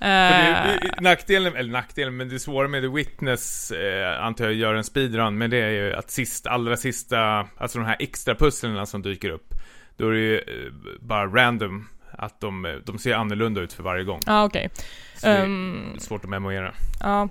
Eh, 0.00 0.08
det, 0.08 0.78
det, 0.82 1.00
nackdelen, 1.00 1.56
eller 1.56 1.72
nackdelen, 1.72 2.16
men 2.16 2.28
det 2.28 2.38
svåra 2.38 2.68
med 2.68 2.82
The 2.82 2.88
Witness, 2.88 3.70
eh, 3.70 4.24
antar 4.24 4.44
jag, 4.44 4.54
gör 4.54 4.74
en 4.74 4.84
speedrun, 4.84 5.38
men 5.38 5.50
det 5.50 5.56
är 5.58 5.70
ju 5.70 5.94
att 5.94 6.10
sist, 6.10 6.46
allra 6.46 6.76
sista, 6.76 7.46
alltså 7.56 7.78
de 7.78 7.84
här 7.84 7.96
extra 7.98 8.34
pusslen 8.34 8.86
som 8.86 9.02
dyker 9.02 9.30
upp, 9.30 9.54
då 9.96 10.08
är 10.08 10.12
det 10.12 10.18
ju 10.18 10.36
eh, 10.38 10.72
bara 11.00 11.26
random, 11.26 11.88
att 12.10 12.40
de, 12.40 12.64
eh, 12.64 12.72
de 12.84 12.98
ser 12.98 13.14
annorlunda 13.14 13.60
ut 13.60 13.72
för 13.72 13.82
varje 13.82 14.04
gång. 14.04 14.20
Ja, 14.26 14.44
okej. 14.44 14.70
Så 15.16 15.26
det 15.26 15.32
är 15.32 15.44
Ehm, 15.44 15.98
svårt 15.98 16.24
att 16.24 16.30
memorera. 16.30 16.74
Ja. 17.00 17.28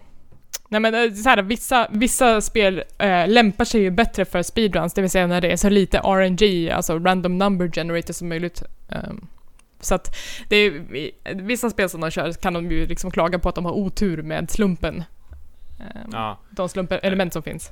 Nej 0.69 0.79
men 0.79 0.95
eh, 0.95 1.13
så 1.13 1.29
här, 1.29 1.41
vissa, 1.41 1.87
vissa 1.91 2.41
spel 2.41 2.83
eh, 2.97 3.27
lämpar 3.27 3.65
sig 3.65 3.81
ju 3.81 3.91
bättre 3.91 4.25
för 4.25 4.43
speedruns, 4.43 4.93
det 4.93 5.01
vill 5.01 5.09
säga 5.11 5.27
när 5.27 5.41
det 5.41 5.51
är 5.51 5.57
så 5.57 5.69
lite 5.69 5.97
RNG, 5.99 6.69
alltså 6.71 6.99
random 6.99 7.37
number 7.37 7.67
generator 7.71 8.13
som 8.13 8.29
möjligt. 8.29 8.63
Ehm, 8.89 9.27
så 9.85 9.95
att 9.95 10.15
det 10.49 10.55
är, 10.55 10.71
vissa 11.35 11.69
spel 11.69 11.89
som 11.89 12.01
de 12.01 12.11
kör 12.11 12.31
kan 12.33 12.53
de 12.53 12.71
ju 12.71 12.87
liksom 12.87 13.11
klaga 13.11 13.39
på 13.39 13.49
att 13.49 13.55
de 13.55 13.65
har 13.65 13.71
otur 13.73 14.21
med 14.21 14.51
slumpen. 14.51 15.03
Ehm, 15.79 16.09
Ja. 16.11 16.39
De 16.49 16.69
slumpelement 16.69 17.33
som 17.33 17.43
finns. 17.43 17.71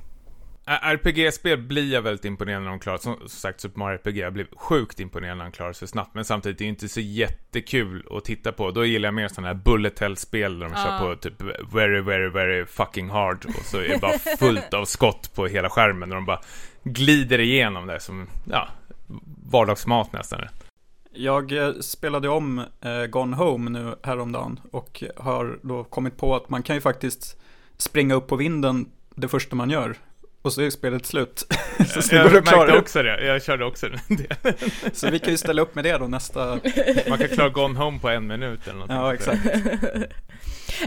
RPG-spel 0.65 1.57
blir 1.61 1.93
jag 1.93 2.01
väldigt 2.01 2.25
imponerad 2.25 2.61
när 2.63 2.69
de 2.69 2.79
klarar, 2.79 2.97
som, 2.97 3.19
sagt 3.27 3.61
Super 3.61 3.79
Mario 3.79 3.95
RPG, 3.97 4.17
jag 4.17 4.33
blev 4.33 4.47
sjukt 4.55 4.99
imponerad 4.99 5.37
när 5.37 5.45
de 5.45 5.51
klarar 5.51 5.73
sig 5.73 5.87
snabbt, 5.87 6.15
men 6.15 6.25
samtidigt 6.25 6.61
är 6.61 6.65
det 6.65 6.69
inte 6.69 6.89
så 6.89 6.99
jättekul 6.99 8.05
att 8.11 8.25
titta 8.25 8.51
på. 8.51 8.71
Då 8.71 8.85
gillar 8.85 9.07
jag 9.07 9.13
mer 9.13 9.27
sådana 9.27 9.47
här 9.47 9.55
bullet 9.55 9.99
hell-spel 9.99 10.59
där 10.59 10.65
de 10.69 10.73
Ah. 10.75 10.83
kör 10.83 10.99
på 10.99 11.21
typ 11.21 11.41
very, 11.73 12.01
very, 12.01 12.29
very 12.29 12.65
fucking 12.65 13.09
hard 13.09 13.45
och 13.45 13.65
så 13.65 13.77
är 13.77 13.87
det 13.87 14.01
bara 14.01 14.19
fullt 14.39 14.73
av 14.73 14.85
skott 14.85 15.35
på 15.35 15.47
hela 15.47 15.69
skärmen 15.69 16.09
och 16.11 16.15
de 16.15 16.25
bara 16.25 16.41
glider 16.83 17.39
igenom 17.39 17.87
det 17.87 17.99
som, 17.99 18.27
ja, 18.51 18.67
vardagsmat 19.51 20.13
nästan. 20.13 20.41
Jag 21.13 21.51
eh, 21.51 21.73
spelade 21.79 22.29
om 22.29 22.59
eh, 22.59 23.05
Gone 23.09 23.35
Home 23.35 23.69
nu 23.69 23.95
häromdagen 24.03 24.59
och 24.71 25.03
har 25.17 25.59
då 25.61 25.83
kommit 25.83 26.17
på 26.17 26.35
att 26.35 26.49
man 26.49 26.63
kan 26.63 26.75
ju 26.75 26.81
faktiskt 26.81 27.37
springa 27.77 28.15
upp 28.15 28.27
på 28.27 28.35
vinden 28.35 28.85
det 29.15 29.27
första 29.27 29.55
man 29.55 29.69
gör. 29.69 29.95
Och 30.41 30.53
så 30.53 30.61
är 30.61 30.69
spelet 30.69 31.05
slut. 31.05 31.45
så 31.87 32.15
jag 32.15 32.33
märkte 32.33 32.77
också 32.77 33.03
det, 33.03 33.25
jag 33.25 33.43
körde 33.43 33.65
också 33.65 33.89
det. 33.89 34.55
Så 34.93 35.09
vi 35.09 35.19
kan 35.19 35.29
ju 35.29 35.37
ställa 35.37 35.61
upp 35.61 35.75
med 35.75 35.83
det 35.83 35.97
då 35.97 36.07
nästa. 36.07 36.45
Man 37.09 37.17
kan 37.17 37.27
klara 37.27 37.49
Gone 37.49 37.79
Home 37.79 37.99
på 37.99 38.09
en 38.09 38.27
minut 38.27 38.67
eller 38.67 38.73
någonting. 38.73 38.97
Ja, 38.97 39.13
exakt. 39.13 39.45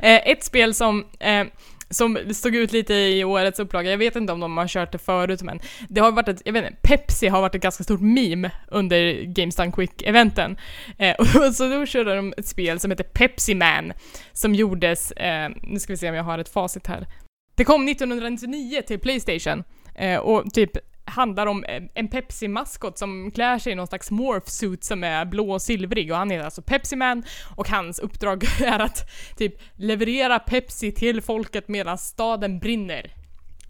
Eh, 0.02 0.28
ett 0.30 0.44
spel 0.44 0.74
som, 0.74 1.06
eh, 1.18 1.46
som 1.90 2.18
stod 2.34 2.54
ut 2.54 2.72
lite 2.72 2.94
i 2.94 3.24
årets 3.24 3.58
upplaga, 3.58 3.90
jag 3.90 3.98
vet 3.98 4.16
inte 4.16 4.32
om 4.32 4.40
de 4.40 4.56
har 4.56 4.68
kört 4.68 4.92
det 4.92 4.98
förut 4.98 5.42
men 5.42 5.60
det 5.88 6.00
har 6.00 6.12
varit 6.12 6.28
ett, 6.28 6.42
jag 6.44 6.52
vet 6.52 6.64
inte, 6.64 6.76
Pepsi 6.82 7.28
har 7.28 7.40
varit 7.40 7.54
ett 7.54 7.62
ganska 7.62 7.84
stort 7.84 8.00
meme 8.00 8.50
under 8.68 9.22
Games 9.22 9.56
Done 9.56 9.72
Quick-eventen. 9.72 10.56
Eh, 10.98 11.16
och 11.46 11.54
så 11.54 11.68
då 11.68 11.86
körde 11.86 12.16
de 12.16 12.34
ett 12.36 12.46
spel 12.46 12.80
som 12.80 12.90
heter 12.90 13.04
Pepsi 13.04 13.54
Man, 13.54 13.92
som 14.32 14.54
gjordes, 14.54 15.12
eh, 15.12 15.50
nu 15.62 15.78
ska 15.78 15.92
vi 15.92 15.96
se 15.96 16.08
om 16.08 16.14
jag 16.14 16.24
har 16.24 16.38
ett 16.38 16.48
facit 16.48 16.86
här. 16.86 17.06
Det 17.54 17.64
kom 17.64 17.88
1999 17.88 18.82
till 18.86 18.98
Playstation, 18.98 19.64
eh, 19.94 20.18
och 20.18 20.54
typ 20.54 20.70
handlar 21.06 21.46
om 21.46 21.64
en- 21.94 22.08
Pepsi-maskot 22.08 22.98
som 22.98 23.30
klär 23.30 23.58
sig 23.58 23.72
i 23.72 23.74
någon 23.74 23.86
slags 23.86 24.10
morphsuit 24.10 24.84
som 24.84 25.04
är 25.04 25.24
blå 25.24 25.52
och 25.52 25.62
silvrig 25.62 26.10
och 26.12 26.16
han 26.18 26.30
är 26.30 26.40
alltså 26.40 26.62
Pepsi 26.62 26.96
Man 26.96 27.24
och 27.56 27.68
hans 27.68 27.98
uppdrag 27.98 28.44
är 28.60 28.78
att 28.78 29.10
typ 29.36 29.54
leverera 29.76 30.38
Pepsi 30.38 30.92
till 30.92 31.22
folket 31.22 31.68
medan 31.68 31.98
staden 31.98 32.58
brinner. 32.58 33.10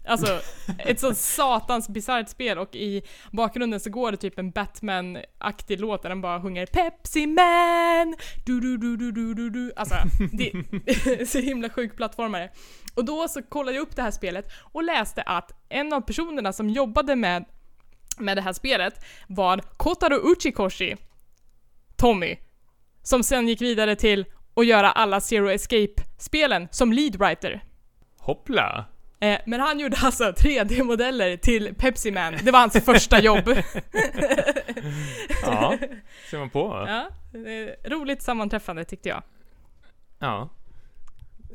Alltså, 0.09 0.39
ett 0.79 0.99
så 0.99 1.13
satans 1.13 1.89
bisarrt 1.89 2.29
spel 2.29 2.57
och 2.57 2.75
i 2.75 3.01
bakgrunden 3.31 3.79
så 3.79 3.89
går 3.89 4.11
det 4.11 4.17
typ 4.17 4.39
en 4.39 4.51
Batman-aktig 4.51 5.79
låt 5.79 6.01
där 6.01 6.09
den 6.09 6.21
bara 6.21 6.41
sjunger 6.41 6.65
Pepsi 6.65 7.27
Man! 7.27 8.15
Du, 8.45 8.59
du, 8.59 8.77
du, 8.77 8.97
du, 8.97 9.11
du, 9.11 9.33
du, 9.33 9.49
du. 9.49 9.73
Alltså, 9.75 9.95
det 10.31 10.49
är 10.51 11.25
så 11.31 11.39
himla 11.39 11.69
sjuk 11.69 11.95
plattformare. 11.95 12.49
Och 12.97 13.05
då 13.05 13.27
så 13.27 13.43
kollade 13.43 13.77
jag 13.77 13.81
upp 13.81 13.95
det 13.95 14.01
här 14.01 14.11
spelet 14.11 14.51
och 14.61 14.83
läste 14.83 15.21
att 15.21 15.51
en 15.69 15.93
av 15.93 16.01
personerna 16.01 16.53
som 16.53 16.69
jobbade 16.69 17.15
med, 17.15 17.45
med 18.17 18.37
det 18.37 18.41
här 18.41 18.53
spelet 18.53 19.05
var 19.27 19.57
Kotaro 19.77 20.31
Uchikoshi, 20.31 20.95
Tommy, 21.95 22.37
som 23.03 23.23
sen 23.23 23.47
gick 23.47 23.61
vidare 23.61 23.95
till 23.95 24.25
att 24.55 24.65
göra 24.65 24.91
alla 24.91 25.21
Zero 25.21 25.49
Escape-spelen 25.51 26.67
som 26.71 26.93
leadwriter. 26.93 27.63
Hoppla! 28.19 28.85
Eh, 29.19 29.39
men 29.45 29.59
han 29.59 29.79
gjorde 29.79 29.97
alltså 30.03 30.23
3D-modeller 30.23 31.37
till 31.37 31.75
Pepsi 31.75 32.11
Man. 32.11 32.37
Det 32.43 32.51
var 32.51 32.59
hans 32.59 32.85
första 32.85 33.21
jobb. 33.21 33.45
Ja, 35.41 35.77
ser 36.29 36.37
man 36.37 36.49
på. 36.49 36.85
ja, 36.87 37.09
roligt 37.85 38.21
sammanträffande 38.21 38.83
tyckte 38.83 39.09
jag. 39.09 39.23
Ja. 40.19 40.49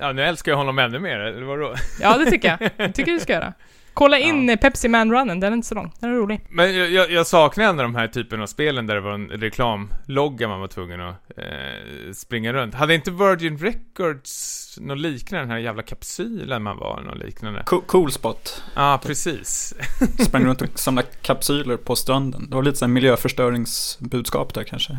Ja, 0.02 0.12
nu 0.12 0.22
älskar 0.22 0.52
jag 0.52 0.56
honom 0.56 0.78
ännu 0.78 0.98
mer, 0.98 1.18
eller 1.18 1.46
vadå? 1.46 1.74
Ja, 2.00 2.18
det 2.18 2.30
tycker 2.30 2.48
jag. 2.48 2.70
Jag 2.76 2.94
tycker 2.94 3.12
du 3.12 3.20
ska 3.20 3.32
göra. 3.32 3.52
Kolla 3.94 4.18
in 4.18 4.50
eh, 4.50 4.56
Pepsi 4.56 4.88
Man-runnen, 4.88 5.40
den 5.40 5.52
är 5.52 5.56
inte 5.56 5.68
så 5.68 5.74
lång. 5.74 5.92
Den 6.00 6.10
är 6.10 6.14
rolig. 6.14 6.40
Men 6.48 6.76
jag, 6.76 6.90
jag, 6.90 7.10
jag 7.10 7.26
saknar 7.26 7.64
ändå 7.64 7.82
de 7.82 7.94
här 7.94 8.08
typen 8.08 8.42
av 8.42 8.46
spelen 8.46 8.86
där 8.86 8.94
det 8.94 9.00
var 9.00 9.12
en 9.12 9.28
reklamlogga 9.28 10.48
man 10.48 10.60
var 10.60 10.68
tvungen 10.68 11.00
att 11.00 11.30
eh, 11.36 12.12
springa 12.14 12.52
runt. 12.52 12.74
Hade 12.74 12.94
inte 12.94 13.10
Virgin 13.10 13.58
Records 13.58 14.61
något 14.80 14.98
liknande, 14.98 15.42
den 15.42 15.50
här 15.50 15.58
jävla 15.58 15.82
kapsylen 15.82 16.62
man 16.62 16.76
var, 16.78 17.00
något 17.00 17.18
liknande? 17.18 17.62
Co- 17.66 17.80
Cool 17.86 18.12
spot. 18.12 18.62
Ja, 18.74 18.94
ah, 18.94 18.98
precis. 18.98 19.74
Sprang 20.18 20.44
runt 20.44 20.62
och 20.62 20.78
samlade 20.78 21.08
kapsyler 21.22 21.76
på 21.76 21.96
stranden. 21.96 22.46
Det 22.50 22.56
var 22.56 22.62
lite 22.62 22.78
så 22.78 22.84
här 22.84 22.92
miljöförstöringsbudskap 22.92 24.54
där 24.54 24.64
kanske. 24.64 24.98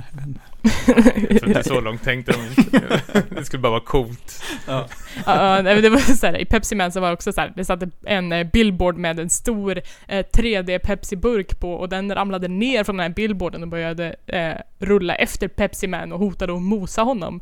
Jag 1.29 1.39
tror 1.39 1.47
inte 1.47 1.63
så 1.63 1.81
långt 1.81 2.03
tänkte 2.03 2.31
de 2.31 2.61
inte. 2.61 3.01
Det 3.29 3.45
skulle 3.45 3.61
bara 3.61 3.71
vara 3.71 3.81
coolt. 3.81 4.43
Ja. 4.67 4.87
Ja, 5.25 5.61
nej, 5.61 5.73
men 5.73 5.81
det 5.81 5.89
var 5.89 5.99
så 5.99 6.25
här, 6.27 6.37
i 6.37 6.45
Pepsi 6.45 6.75
Man 6.75 6.91
så 6.91 6.99
var 6.99 7.07
det 7.07 7.13
också 7.13 7.33
så 7.33 7.41
här, 7.41 7.53
det 7.55 7.65
satt 7.65 7.83
en 8.05 8.31
eh, 8.31 8.47
billboard 8.53 8.97
med 8.97 9.19
en 9.19 9.29
stor 9.29 9.81
eh, 10.07 10.25
3D 10.33 10.79
Pepsi-burk 10.79 11.59
på 11.59 11.73
och 11.73 11.89
den 11.89 12.15
ramlade 12.15 12.47
ner 12.47 12.83
från 12.83 12.97
den 12.97 13.03
här 13.03 13.13
billboarden 13.15 13.61
och 13.63 13.69
började 13.69 14.15
eh, 14.27 14.53
rulla 14.79 15.15
efter 15.15 15.47
Pepsi 15.47 15.87
Man 15.87 16.11
och 16.11 16.19
hotade 16.19 16.53
att 16.55 16.61
mosa 16.61 17.01
honom. 17.01 17.41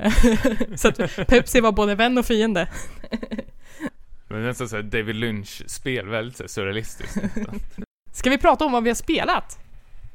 så 0.76 0.88
att 0.88 1.26
Pepsi 1.28 1.60
var 1.60 1.72
både 1.72 1.94
vän 1.94 2.18
och 2.18 2.26
fiende. 2.26 2.68
Men 4.28 4.42
nästan 4.42 4.68
såhär 4.68 4.82
David 4.82 5.16
Lynch-spel, 5.16 6.08
väldigt 6.08 6.50
surrealistiskt. 6.50 7.18
Ska 8.12 8.30
vi 8.30 8.38
prata 8.38 8.64
om 8.64 8.72
vad 8.72 8.82
vi 8.82 8.90
har 8.90 8.94
spelat? 8.94 9.58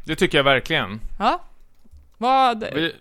Det 0.05 0.15
tycker 0.15 0.37
jag 0.37 0.43
verkligen. 0.43 0.99
Ja? 1.19 1.43
Vad... 2.17 2.63
Vi, 2.73 2.93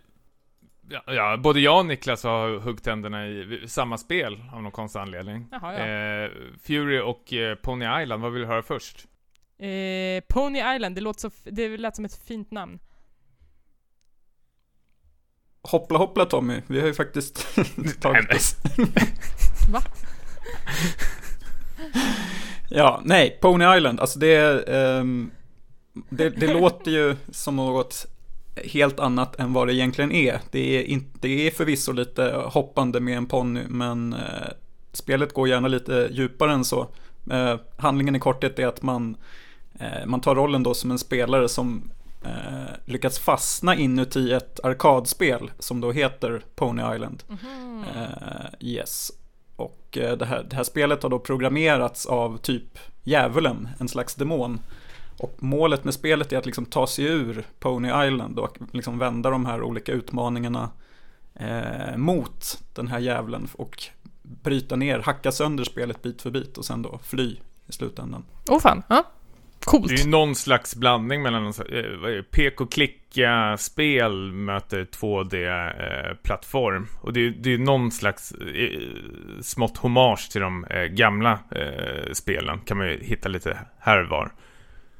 ja, 0.90 1.02
ja, 1.06 1.36
både 1.36 1.60
jag 1.60 1.78
och 1.78 1.86
Niklas 1.86 2.24
har 2.24 2.58
huggtänderna 2.58 3.26
i 3.26 3.62
samma 3.66 3.98
spel 3.98 4.44
av 4.52 4.62
någon 4.62 4.72
konstig 4.72 5.00
anledning. 5.00 5.48
Jaha, 5.50 5.78
ja. 5.78 5.86
Eh, 5.86 6.30
Fury 6.62 7.00
och 7.00 7.32
eh, 7.32 7.54
Pony 7.54 8.02
Island, 8.02 8.22
vad 8.22 8.32
vill 8.32 8.42
du 8.42 8.48
höra 8.48 8.62
först? 8.62 9.06
Eh, 9.58 10.24
Pony 10.28 10.58
Island, 10.74 10.94
det, 10.94 11.00
låter 11.00 11.20
så, 11.20 11.30
det 11.44 11.76
lät 11.76 11.96
som 11.96 12.04
ett 12.04 12.26
fint 12.26 12.50
namn. 12.50 12.78
Hoppla 15.64 15.98
hoppla 15.98 16.26
Tommy, 16.26 16.62
vi 16.66 16.80
har 16.80 16.86
ju 16.86 16.94
faktiskt 16.94 17.46
tagit 18.00 18.34
oss. 18.34 18.56
Va? 19.72 19.82
Ja, 22.70 23.00
nej, 23.04 23.38
Pony 23.40 23.76
Island, 23.76 24.00
alltså 24.00 24.18
det, 24.18 24.68
ehm, 24.68 25.30
det, 26.08 26.28
det 26.28 26.54
låter 26.54 26.90
ju 26.90 27.16
som 27.30 27.56
något 27.56 28.06
helt 28.56 29.00
annat 29.00 29.40
än 29.40 29.52
vad 29.52 29.66
det 29.66 29.74
egentligen 29.74 30.12
är. 30.12 30.40
Det 30.50 30.78
är, 30.78 30.82
in, 30.82 31.10
det 31.20 31.46
är 31.46 31.50
förvisso 31.50 31.92
lite 31.92 32.42
hoppande 32.44 33.00
med 33.00 33.16
en 33.16 33.26
ponny, 33.26 33.62
men 33.68 34.12
eh, 34.12 34.48
spelet 34.92 35.32
går 35.32 35.48
gärna 35.48 35.68
lite 35.68 36.08
djupare 36.10 36.52
än 36.52 36.64
så. 36.64 36.88
Eh, 37.30 37.56
handlingen 37.76 38.16
i 38.16 38.20
korthet 38.20 38.58
är 38.58 38.66
att 38.66 38.82
man, 38.82 39.16
eh, 39.80 40.06
man 40.06 40.20
tar 40.20 40.34
rollen 40.34 40.62
då 40.62 40.74
som 40.74 40.90
en 40.90 40.98
spelare 40.98 41.48
som 41.48 41.90
eh, 42.24 42.74
lyckats 42.84 43.18
fastna 43.18 43.74
inuti 43.74 44.32
ett 44.32 44.60
arkadspel 44.64 45.50
som 45.58 45.80
då 45.80 45.92
heter 45.92 46.44
Pony 46.54 46.94
Island. 46.94 47.22
Eh, 47.94 48.46
yes. 48.60 49.12
Och 49.56 49.98
eh, 50.00 50.16
det, 50.16 50.26
här, 50.26 50.42
det 50.50 50.56
här 50.56 50.64
spelet 50.64 51.02
har 51.02 51.10
då 51.10 51.18
programmerats 51.18 52.06
av 52.06 52.38
typ 52.38 52.78
djävulen, 53.02 53.68
en 53.78 53.88
slags 53.88 54.14
demon. 54.14 54.60
Och 55.18 55.36
målet 55.38 55.84
med 55.84 55.94
spelet 55.94 56.32
är 56.32 56.38
att 56.38 56.46
liksom 56.46 56.66
ta 56.66 56.86
sig 56.86 57.04
ur 57.04 57.44
Pony 57.58 57.88
Island 57.88 58.38
och 58.38 58.58
liksom 58.72 58.98
vända 58.98 59.30
de 59.30 59.46
här 59.46 59.62
olika 59.62 59.92
utmaningarna 59.92 60.70
eh, 61.34 61.96
mot 61.96 62.62
den 62.74 62.88
här 62.88 62.98
djävulen 62.98 63.48
och 63.52 63.84
bryta 64.22 64.76
ner, 64.76 64.98
hacka 64.98 65.32
sönder 65.32 65.64
spelet 65.64 66.02
bit 66.02 66.22
för 66.22 66.30
bit 66.30 66.58
och 66.58 66.64
sen 66.64 66.82
då 66.82 66.98
fly 67.02 67.36
i 67.66 67.72
slutändan. 67.72 68.24
Åh 68.48 68.56
oh, 68.56 68.60
fan, 68.60 68.82
ja. 68.88 69.04
Coolt. 69.64 69.88
Det 69.88 69.94
är 69.94 70.04
ju 70.04 70.10
någon 70.10 70.34
slags 70.34 70.76
blandning 70.76 71.22
mellan 71.22 71.46
eh, 71.46 71.52
vad 72.02 72.10
är 72.10 72.16
det, 72.16 72.22
pek 72.22 72.60
och 72.60 72.72
klicka 72.72 73.56
spel 73.58 74.32
möter 74.32 74.84
2D-plattform. 74.84 76.86
och 77.00 77.12
det 77.12 77.26
är, 77.26 77.30
det 77.30 77.54
är 77.54 77.58
någon 77.58 77.90
slags 77.90 78.32
eh, 78.32 78.80
smått 79.42 79.76
hommage 79.76 80.30
till 80.30 80.40
de 80.40 80.64
eh, 80.64 80.82
gamla 80.82 81.38
eh, 81.50 82.12
spelen. 82.12 82.58
Kan 82.58 82.76
man 82.76 82.86
ju 82.86 83.04
hitta 83.04 83.28
lite 83.28 83.58
här 83.78 84.02
var. 84.02 84.32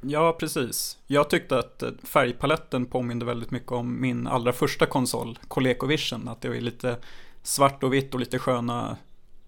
Ja, 0.00 0.36
precis. 0.40 0.98
Jag 1.06 1.30
tyckte 1.30 1.58
att 1.58 1.82
eh, 1.82 1.90
färgpaletten 2.02 2.86
påminde 2.86 3.24
väldigt 3.24 3.50
mycket 3.50 3.72
om 3.72 4.00
min 4.00 4.26
allra 4.26 4.52
första 4.52 4.86
konsol, 4.86 5.38
ColecoVision. 5.48 6.28
Att 6.28 6.40
det 6.40 6.48
är 6.48 6.60
lite 6.60 6.96
svart 7.42 7.82
och 7.82 7.94
vitt 7.94 8.14
och 8.14 8.20
lite 8.20 8.38
sköna, 8.38 8.96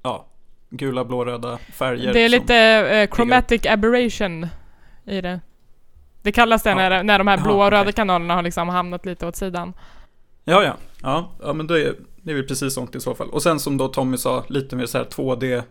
ja, 0.02 0.26
gula, 0.70 1.04
blå, 1.04 1.24
röda 1.24 1.58
färger. 1.58 2.12
Det 2.12 2.20
är 2.20 2.28
lite 2.28 2.56
eh, 2.56 3.16
chromatic 3.16 3.66
aberration 3.66 4.46
i 5.06 5.20
det. 5.20 5.40
Det 6.22 6.32
kallas 6.32 6.62
det 6.62 6.70
Ja. 6.70 6.76
när, 6.76 7.02
när 7.02 7.18
de 7.18 7.26
här 7.26 7.38
blåa 7.38 7.64
och 7.64 7.70
röda 7.70 7.82
okej. 7.82 7.92
kanalerna 7.92 8.34
har 8.34 8.42
liksom 8.42 8.68
hamnat 8.68 9.06
lite 9.06 9.26
åt 9.26 9.36
sidan. 9.36 9.72
Ja, 10.44 10.62
ja. 10.64 10.76
Ja, 11.02 11.30
ja 11.42 11.52
men 11.52 11.66
det 11.66 11.82
är, 11.82 11.94
det 12.22 12.30
är 12.30 12.34
väl 12.34 12.46
precis 12.46 12.74
sånt 12.74 12.94
i 12.94 13.00
så 13.00 13.14
fall. 13.14 13.30
Och 13.30 13.42
sen 13.42 13.60
som 13.60 13.76
då 13.76 13.88
Tommy 13.88 14.16
sa, 14.16 14.44
lite 14.48 14.76
mer 14.76 14.86
så 14.86 14.98
här 14.98 15.04
2D, 15.04 15.62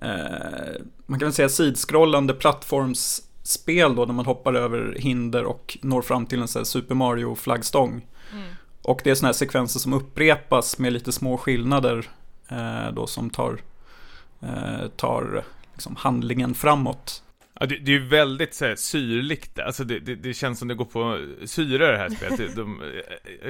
eh, 0.00 0.82
man 1.06 1.18
kan 1.18 1.26
väl 1.26 1.32
säga 1.32 1.48
sidskrollande 1.48 2.34
plattformsspel 2.34 3.94
då, 3.96 4.04
när 4.04 4.14
man 4.14 4.26
hoppar 4.26 4.54
över 4.54 4.96
hinder 4.98 5.44
och 5.44 5.78
når 5.82 6.02
fram 6.02 6.26
till 6.26 6.42
en 6.42 6.48
här 6.54 6.64
Super 6.64 6.94
Mario-flaggstång. 6.94 8.06
Och 8.82 9.00
det 9.04 9.10
är 9.10 9.14
sådana 9.14 9.28
här 9.28 9.32
sekvenser 9.32 9.80
som 9.80 9.92
upprepas 9.92 10.78
med 10.78 10.92
lite 10.92 11.12
små 11.12 11.38
skillnader 11.38 12.08
eh, 12.48 12.92
då 12.92 13.06
som 13.06 13.30
tar, 13.30 13.58
eh, 14.40 14.88
tar 14.96 15.44
liksom 15.72 15.96
handlingen 15.96 16.54
framåt. 16.54 17.22
Ja, 17.62 17.66
det, 17.66 17.76
det 17.78 17.92
är 17.92 17.98
ju 17.98 18.06
väldigt 18.06 18.54
så 18.54 18.64
här, 18.64 18.76
syrligt, 18.76 19.58
alltså 19.58 19.84
det, 19.84 19.98
det, 19.98 20.14
det, 20.14 20.34
känns 20.34 20.58
som 20.58 20.68
det 20.68 20.74
går 20.74 20.84
på 20.84 21.26
syre 21.46 21.92
det 21.92 21.98
här 21.98 22.10
spelet. 22.10 22.38
De, 22.38 22.54
de, 22.56 22.82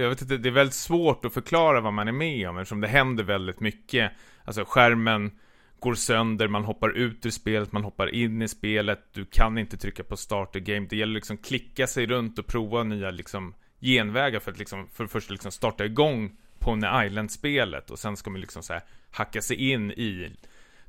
jag 0.00 0.09
vet 0.09 0.23
inte, 0.23 0.37
det 0.37 0.49
är 0.49 0.50
väldigt 0.50 0.75
svårt 0.75 1.25
att 1.25 1.35
förklara 1.35 1.81
vad 1.81 1.92
man 1.92 2.09
är 2.09 2.12
med 2.12 2.49
om 2.49 2.59
eftersom 2.59 2.81
det 2.81 2.88
händer 2.88 3.25
väldigt 3.25 3.61
mycket. 3.61 4.12
Alltså 4.45 4.64
skärmen 4.64 5.31
går 5.78 5.95
sönder, 5.95 6.49
man 6.49 6.64
hoppar 6.64 6.90
ut 6.90 7.26
ur 7.26 7.31
spelet, 7.31 7.73
man 7.73 7.85
hoppar 7.85 8.14
in 8.14 8.42
i 8.42 8.49
spelet, 8.49 9.00
du 9.12 9.25
kan 9.25 9.59
inte 9.59 9.76
trycka 9.76 10.04
på 10.04 10.16
start 10.16 10.52
game. 10.52 10.87
Det 10.90 10.97
gäller 10.97 11.14
liksom 11.14 11.37
klicka 11.37 11.87
sig 11.87 12.07
runt 12.07 12.38
och 12.38 12.47
prova 12.47 12.85
nya 12.85 13.11
liksom 13.11 13.54
genvägar 13.81 14.40
för 14.40 14.50
att 14.50 14.59
liksom, 14.59 14.88
för 14.88 15.07
först 15.07 15.31
liksom 15.31 15.52
starta 15.52 15.85
igång 15.85 16.37
Pony 16.59 17.07
Island-spelet 17.07 17.90
och 17.90 17.99
sen 17.99 18.16
ska 18.16 18.31
man 18.31 18.40
liksom 18.40 18.62
så 18.62 18.73
här 18.73 18.83
hacka 19.11 19.42
sig 19.42 19.71
in 19.71 19.90
i 19.90 20.33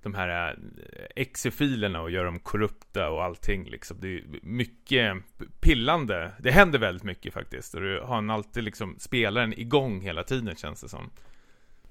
de 0.04 0.14
här 0.14 0.52
eh, 0.52 1.06
exe-filerna 1.16 2.02
och 2.02 2.12
göra 2.12 2.26
dem 2.26 2.40
korrupta 2.40 3.10
och 3.10 3.24
allting 3.24 3.64
liksom. 3.64 3.98
Det 4.00 4.08
är 4.08 4.24
mycket 4.42 5.18
pillande. 5.60 6.32
Det 6.40 6.52
händer 6.52 6.80
väldigt 6.80 7.04
mycket 7.04 7.34
faktiskt. 7.34 7.74
Och 7.74 7.82
du 7.82 8.02
har 8.02 8.32
alltid 8.32 8.64
liksom 8.64 8.96
spelaren 9.00 9.60
igång 9.60 10.02
hela 10.02 10.24
tiden 10.24 10.56
känns 10.56 10.82
det 10.82 10.90
som. 10.90 11.10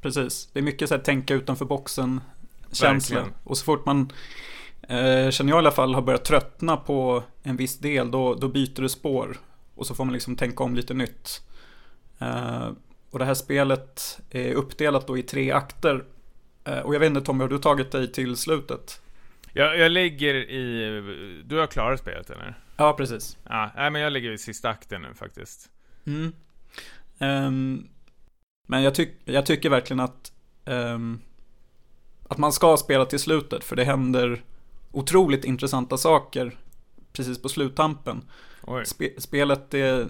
Precis. 0.01 0.51
Det 0.53 0.59
är 0.59 0.63
mycket 0.63 0.89
så 0.89 0.95
här 0.95 1.03
tänka 1.03 1.35
utanför 1.35 1.65
boxen 1.65 2.21
känsla. 2.73 3.27
Och 3.45 3.59
så 3.59 3.65
fort 3.65 3.87
man, 3.87 4.13
eh, 4.83 5.31
känner 5.31 5.51
jag 5.51 5.57
i 5.57 5.59
alla 5.59 5.71
fall, 5.71 5.95
har 5.95 6.03
börjat 6.03 6.25
tröttna 6.25 6.77
på 6.77 7.23
en 7.43 7.57
viss 7.57 7.79
del, 7.79 8.11
då, 8.11 8.35
då 8.35 8.49
byter 8.49 8.83
det 8.83 8.89
spår. 8.89 9.37
Och 9.75 9.87
så 9.87 9.95
får 9.95 10.05
man 10.05 10.13
liksom 10.13 10.37
tänka 10.37 10.65
om 10.65 10.75
lite 10.75 10.95
nytt. 10.95 11.47
Eh, 12.19 12.69
och 13.11 13.19
det 13.19 13.25
här 13.25 13.35
spelet 13.35 14.21
är 14.31 14.55
uppdelat 14.55 15.07
då 15.07 15.19
i 15.19 15.23
tre 15.23 15.51
akter 15.51 16.05
och 16.85 16.95
jag 16.95 17.01
vet 17.01 17.07
inte 17.07 17.21
Tommy, 17.21 17.45
har 17.45 17.49
du 17.49 17.59
tagit 17.59 17.93
dig 17.93 18.13
till 18.13 18.37
slutet? 18.37 19.01
Jag, 19.53 19.79
jag 19.79 19.93
ligger 19.93 20.35
i... 20.35 21.43
Du 21.45 21.59
har 21.59 21.67
klarat 21.67 22.01
spelet 22.01 22.31
eller? 22.31 22.55
Ja, 22.77 22.93
precis. 22.93 23.39
Ja, 23.49 23.71
nej, 23.77 23.91
men 23.91 24.03
jag 24.03 24.13
ligger 24.13 24.33
i 24.33 24.39
sista 24.39 24.69
akten 24.69 25.03
nu 25.03 25.15
faktiskt. 25.15 25.71
Mm. 26.07 26.33
Um, 27.19 27.89
men 28.67 28.83
jag, 28.83 28.95
tyck, 28.95 29.11
jag 29.25 29.47
tycker 29.47 29.71
verkligen 29.71 30.01
att 30.01 30.33
um, 30.65 31.21
att 32.29 32.39
man 32.39 32.53
ska 32.53 32.77
spela 32.77 33.07
till 33.07 33.19
slutet 33.19 33.65
för 33.65 33.77
det 33.77 33.85
händer 33.85 34.43
otroligt 34.93 35.45
intressanta 35.45 35.97
saker 35.97 36.57
precis 37.13 37.43
på 37.43 37.49
sluttampen. 37.49 38.23
Spe, 38.85 39.11
spelet 39.19 39.75
är 39.75 40.01
uh, 40.01 40.09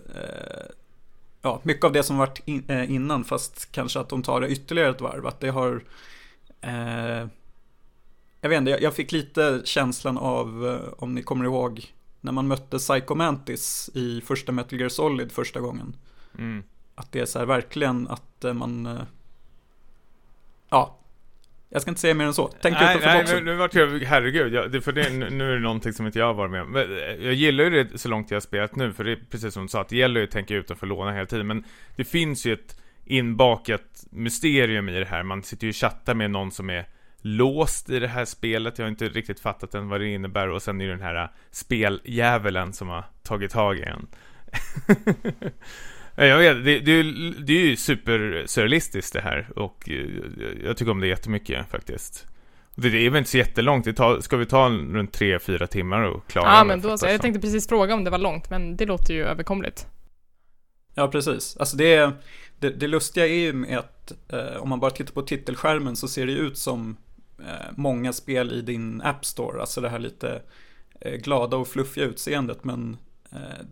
ja, 1.43 1.61
mycket 1.63 1.85
av 1.85 1.93
det 1.93 2.03
som 2.03 2.19
varit 2.19 2.41
in, 2.45 2.71
uh, 2.71 2.93
innan 2.93 3.25
fast 3.25 3.73
kanske 3.73 4.01
att 4.01 4.09
de 4.09 4.23
tar 4.23 4.41
det 4.41 4.49
ytterligare 4.49 4.91
ett 4.91 5.01
varv. 5.01 5.27
Att 5.27 5.41
det 5.41 5.51
har 5.51 5.83
Eh, 6.63 7.27
jag 8.41 8.49
vet 8.49 8.59
inte, 8.59 8.71
jag, 8.71 8.95
fick 8.95 9.13
lite 9.13 9.63
känslan 9.65 10.19
av, 10.19 10.67
eh, 10.67 10.93
om 10.99 11.15
ni 11.15 11.23
kommer 11.23 11.45
ihåg, 11.45 11.93
när 12.21 12.33
man 12.33 12.49
mötte 12.49 12.79
Psycho 12.79 13.15
Mantis 13.15 13.91
i 13.95 14.21
första 14.21 14.53
Metal 14.53 14.79
Gear 14.79 14.89
Solid 14.89 15.33
första 15.33 15.61
gången. 15.61 15.97
Mm. 16.39 16.63
Att 16.95 17.13
det 17.13 17.21
är 17.21 17.27
så 17.27 17.39
här 17.39 17.47
verkligen 17.47 18.09
att 18.09 18.45
eh, 18.45 18.53
man, 18.53 18.99
ja, 20.69 20.99
jag 21.69 21.83
ska 21.83 21.91
inte 21.91 22.01
säga 22.01 22.15
mer 22.15 22.25
än 22.25 22.35
så. 22.35 22.51
Tänk 22.61 22.75
nej, 22.75 22.85
utanför 22.85 23.07
nej, 23.09 23.19
boxen. 23.23 23.45
Nu, 23.45 23.51
nu 23.51 23.57
vart 23.57 23.75
jag, 23.75 23.99
herregud, 23.99 24.55
jag, 24.55 24.73
det, 24.73 24.81
för 24.81 24.93
det, 24.93 25.11
nu 25.11 25.51
är 25.51 25.55
det 25.55 25.61
någonting 25.61 25.93
som 25.93 26.07
inte 26.07 26.19
jag 26.19 26.27
har 26.27 26.35
varit 26.35 26.51
med 26.51 26.63
om. 26.63 26.75
Jag 27.21 27.35
gillar 27.35 27.65
ju 27.65 27.71
det 27.71 27.99
så 27.99 28.09
långt 28.09 28.31
jag 28.31 28.37
har 28.37 28.41
spelat 28.41 28.77
nu, 28.77 28.93
för 28.93 29.05
det 29.05 29.13
är 29.13 29.19
precis 29.31 29.55
som 29.55 29.63
du 29.63 29.69
sa, 29.69 29.81
att 29.81 29.89
det 29.89 29.97
gäller 29.97 30.21
ju 30.21 30.27
att 30.27 30.33
tänka 30.33 30.55
utanför 30.55 30.87
låna 30.87 31.13
hela 31.13 31.27
tiden. 31.27 31.47
Men 31.47 31.65
det 31.97 32.05
finns 32.05 32.47
ju 32.47 32.53
ett 32.53 32.82
inbakat 33.05 34.05
mysterium 34.11 34.89
i 34.89 34.93
det 34.93 35.05
här. 35.05 35.23
Man 35.23 35.43
sitter 35.43 35.67
ju 35.67 35.71
och 35.71 35.77
chattar 35.77 36.15
med 36.15 36.31
någon 36.31 36.51
som 36.51 36.71
är 36.71 36.87
låst 37.23 37.91
i 37.91 37.99
det 37.99 38.09
här 38.09 38.25
spelet. 38.25 38.79
Jag 38.79 38.85
har 38.85 38.91
inte 38.91 39.09
riktigt 39.09 39.41
fattat 39.41 39.75
än 39.75 39.89
vad 39.89 40.01
det 40.01 40.09
innebär. 40.09 40.49
Och 40.49 40.63
sen 40.63 40.81
är 40.81 40.87
det 40.87 40.93
den 40.93 41.03
här 41.03 41.31
speldjävulen 41.51 42.73
som 42.73 42.89
har 42.89 43.05
tagit 43.23 43.51
tag 43.51 43.79
i 43.79 43.83
en. 43.83 44.07
jag 46.29 46.39
vet, 46.39 46.65
det, 46.65 46.79
det, 46.79 47.03
det 47.39 47.53
är 47.53 47.67
ju 47.67 47.77
supersurrealistiskt 47.77 49.13
det 49.13 49.21
här. 49.21 49.49
Och 49.57 49.89
eh, 49.89 50.07
jag 50.65 50.77
tycker 50.77 50.93
om 50.93 51.01
det 51.01 51.07
jättemycket 51.07 51.71
faktiskt. 51.71 52.27
Det, 52.75 52.89
är 53.07 53.11
väl 53.11 53.19
inte 53.19 53.31
så 53.31 53.39
jättelångt, 53.39 53.85
det 53.85 53.93
tar, 53.93 54.21
ska 54.21 54.37
vi 54.37 54.47
ta 54.47 54.69
runt 54.69 55.19
3-4 55.19 55.67
timmar 55.67 56.03
och 56.03 56.27
klara 56.27 56.47
Ja 56.47 56.65
men 56.65 56.81
då 56.81 56.99
så, 56.99 57.07
jag 57.07 57.21
tänkte 57.21 57.41
precis 57.41 57.69
fråga 57.69 57.95
om 57.95 58.05
det 58.05 58.11
var 58.11 58.19
långt, 58.19 58.51
men 58.51 58.77
det 58.77 58.87
låter 58.87 59.15
ju 59.15 59.25
överkomligt. 59.25 59.87
Ja 60.95 61.09
precis, 61.09 61.57
alltså 61.57 61.77
det 61.77 61.95
är, 61.95 62.13
det, 62.63 62.71
det 62.71 62.87
lustiga 62.87 63.27
är 63.27 63.39
ju 63.39 63.53
med 63.53 63.79
att 63.79 64.13
eh, 64.29 64.57
om 64.57 64.69
man 64.69 64.81
bara 64.81 64.91
tittar 64.91 65.13
på 65.13 65.23
titelskärmen 65.23 65.97
så 65.97 66.09
ser 66.09 66.27
det 66.27 66.33
ut 66.33 66.59
som 66.59 66.97
eh, 67.39 67.71
många 67.77 68.13
spel 68.13 68.53
i 68.53 68.63
din 68.63 69.03
App 69.03 69.25
Store. 69.25 69.61
Alltså 69.61 69.81
det 69.81 69.89
här 69.89 69.99
lite 69.99 70.43
eh, 71.01 71.15
glada 71.15 71.57
och 71.57 71.69
fluffiga 71.69 72.05
utseendet. 72.05 72.65
Men 72.65 72.97
eh, 73.33 73.67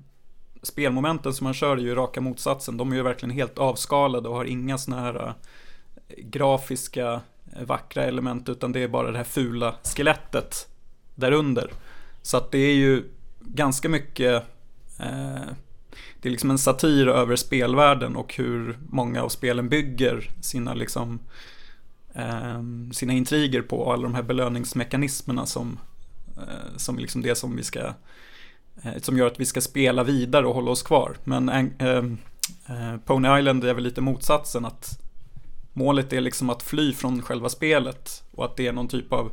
spelmomenten 0.62 1.34
som 1.34 1.44
man 1.44 1.54
kör 1.54 1.76
är 1.76 1.80
ju 1.80 1.94
raka 1.94 2.20
motsatsen. 2.20 2.76
De 2.76 2.92
är 2.92 2.96
ju 2.96 3.02
verkligen 3.02 3.34
helt 3.34 3.58
avskalade 3.58 4.28
och 4.28 4.34
har 4.34 4.44
inga 4.44 4.78
sådana 4.78 5.02
här 5.02 5.26
eh, 5.26 5.34
grafiska 6.16 7.20
eh, 7.56 7.62
vackra 7.62 8.04
element 8.04 8.48
utan 8.48 8.72
det 8.72 8.80
är 8.80 8.88
bara 8.88 9.10
det 9.10 9.18
här 9.18 9.24
fula 9.24 9.74
skelettet 9.82 10.68
därunder. 11.14 11.70
Så 12.22 12.36
att 12.36 12.50
det 12.50 12.58
är 12.58 12.74
ju 12.74 13.04
ganska 13.40 13.88
mycket 13.88 14.42
eh, 15.00 15.54
det 16.20 16.28
är 16.28 16.30
liksom 16.30 16.50
en 16.50 16.58
satir 16.58 17.08
över 17.08 17.36
spelvärlden 17.36 18.16
och 18.16 18.34
hur 18.34 18.78
många 18.88 19.22
av 19.22 19.28
spelen 19.28 19.68
bygger 19.68 20.30
sina 20.40 20.74
liksom 20.74 21.20
eh, 22.14 22.62
sina 22.92 23.12
intriger 23.12 23.62
på 23.62 23.92
alla 23.92 24.02
de 24.02 24.14
här 24.14 24.22
belöningsmekanismerna 24.22 25.46
som 25.46 25.78
eh, 26.36 26.76
som 26.76 26.98
liksom 26.98 27.22
det 27.22 27.34
som 27.34 27.56
vi 27.56 27.62
ska 27.62 27.80
eh, 28.82 28.98
som 29.02 29.18
gör 29.18 29.26
att 29.26 29.40
vi 29.40 29.46
ska 29.46 29.60
spela 29.60 30.04
vidare 30.04 30.46
och 30.46 30.54
hålla 30.54 30.70
oss 30.70 30.82
kvar. 30.82 31.16
Men 31.24 31.48
eh, 31.48 31.64
ehm, 31.78 32.18
eh, 32.68 32.96
Pony 33.04 33.38
Island 33.38 33.64
är 33.64 33.74
väl 33.74 33.84
lite 33.84 34.00
motsatsen 34.00 34.64
att 34.64 35.00
målet 35.72 36.12
är 36.12 36.20
liksom 36.20 36.50
att 36.50 36.62
fly 36.62 36.92
från 36.92 37.22
själva 37.22 37.48
spelet 37.48 38.22
och 38.30 38.44
att 38.44 38.56
det 38.56 38.66
är 38.66 38.72
någon 38.72 38.88
typ 38.88 39.12
av 39.12 39.32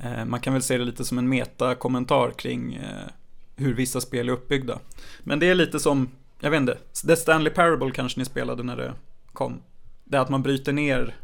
eh, 0.00 0.24
man 0.24 0.40
kan 0.40 0.52
väl 0.52 0.62
se 0.62 0.78
det 0.78 0.84
lite 0.84 1.04
som 1.04 1.18
en 1.18 1.28
metakommentar 1.28 2.30
kring 2.30 2.74
eh, 2.74 3.10
hur 3.56 3.74
vissa 3.74 4.00
spel 4.00 4.28
är 4.28 4.32
uppbyggda. 4.32 4.78
Men 5.20 5.38
det 5.38 5.46
är 5.46 5.54
lite 5.54 5.80
som, 5.80 6.10
jag 6.40 6.50
vet 6.50 6.60
inte, 6.60 6.78
The 7.06 7.16
Stanley 7.16 7.52
Parable 7.52 7.90
kanske 7.90 8.20
ni 8.20 8.24
spelade 8.24 8.62
när 8.62 8.76
det 8.76 8.94
kom. 9.32 9.62
Det 10.04 10.16
är 10.16 10.20
att 10.20 10.28
man 10.28 10.42
bryter 10.42 10.72
ner 10.72 11.16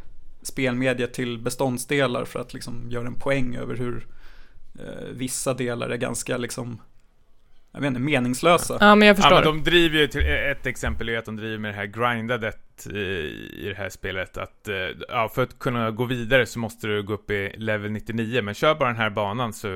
spelmediet 0.43 1.15
till 1.15 1.39
beståndsdelar 1.39 2.25
för 2.25 2.41
att 2.41 2.55
liksom 2.55 2.91
göra 2.91 3.07
en 3.07 3.15
poäng 3.15 3.57
över 3.57 3.77
hur 3.77 4.07
eh, 4.79 5.09
vissa 5.13 5.55
delar 5.55 5.91
är 5.91 5.97
ganska 5.97 6.37
liksom 6.37 6.81
jag 7.73 7.81
vet 7.81 7.89
inte, 7.89 8.01
meningslösa. 8.01 8.77
Ja, 8.81 8.95
men 8.95 9.09
jag 9.09 9.17
förstår. 9.17 9.33
Ja, 9.33 9.45
men 9.45 9.65
de 9.65 9.71
driver 9.71 9.99
ju 9.99 10.07
till, 10.07 10.27
ett 10.27 10.67
exempel 10.67 11.09
är 11.09 11.19
att 11.19 11.25
de 11.25 11.37
driver 11.37 11.59
med 11.59 11.71
det 11.71 11.77
här 11.77 11.87
grindadet 11.87 12.87
i, 12.87 12.99
i 12.99 13.69
det 13.69 13.75
här 13.75 13.89
spelet. 13.89 14.37
Att, 14.37 14.69
eh, 14.69 14.75
ja, 15.09 15.29
för 15.35 15.43
att 15.43 15.59
kunna 15.59 15.91
gå 15.91 16.05
vidare 16.05 16.47
så 16.47 16.59
måste 16.59 16.87
du 16.87 17.03
gå 17.03 17.13
upp 17.13 17.31
i 17.31 17.55
level 17.57 17.91
99. 17.91 18.43
Men 18.43 18.55
kör 18.55 18.75
bara 18.75 18.89
den 18.89 18.99
här 18.99 19.11
banan 19.11 19.53
så 19.53 19.69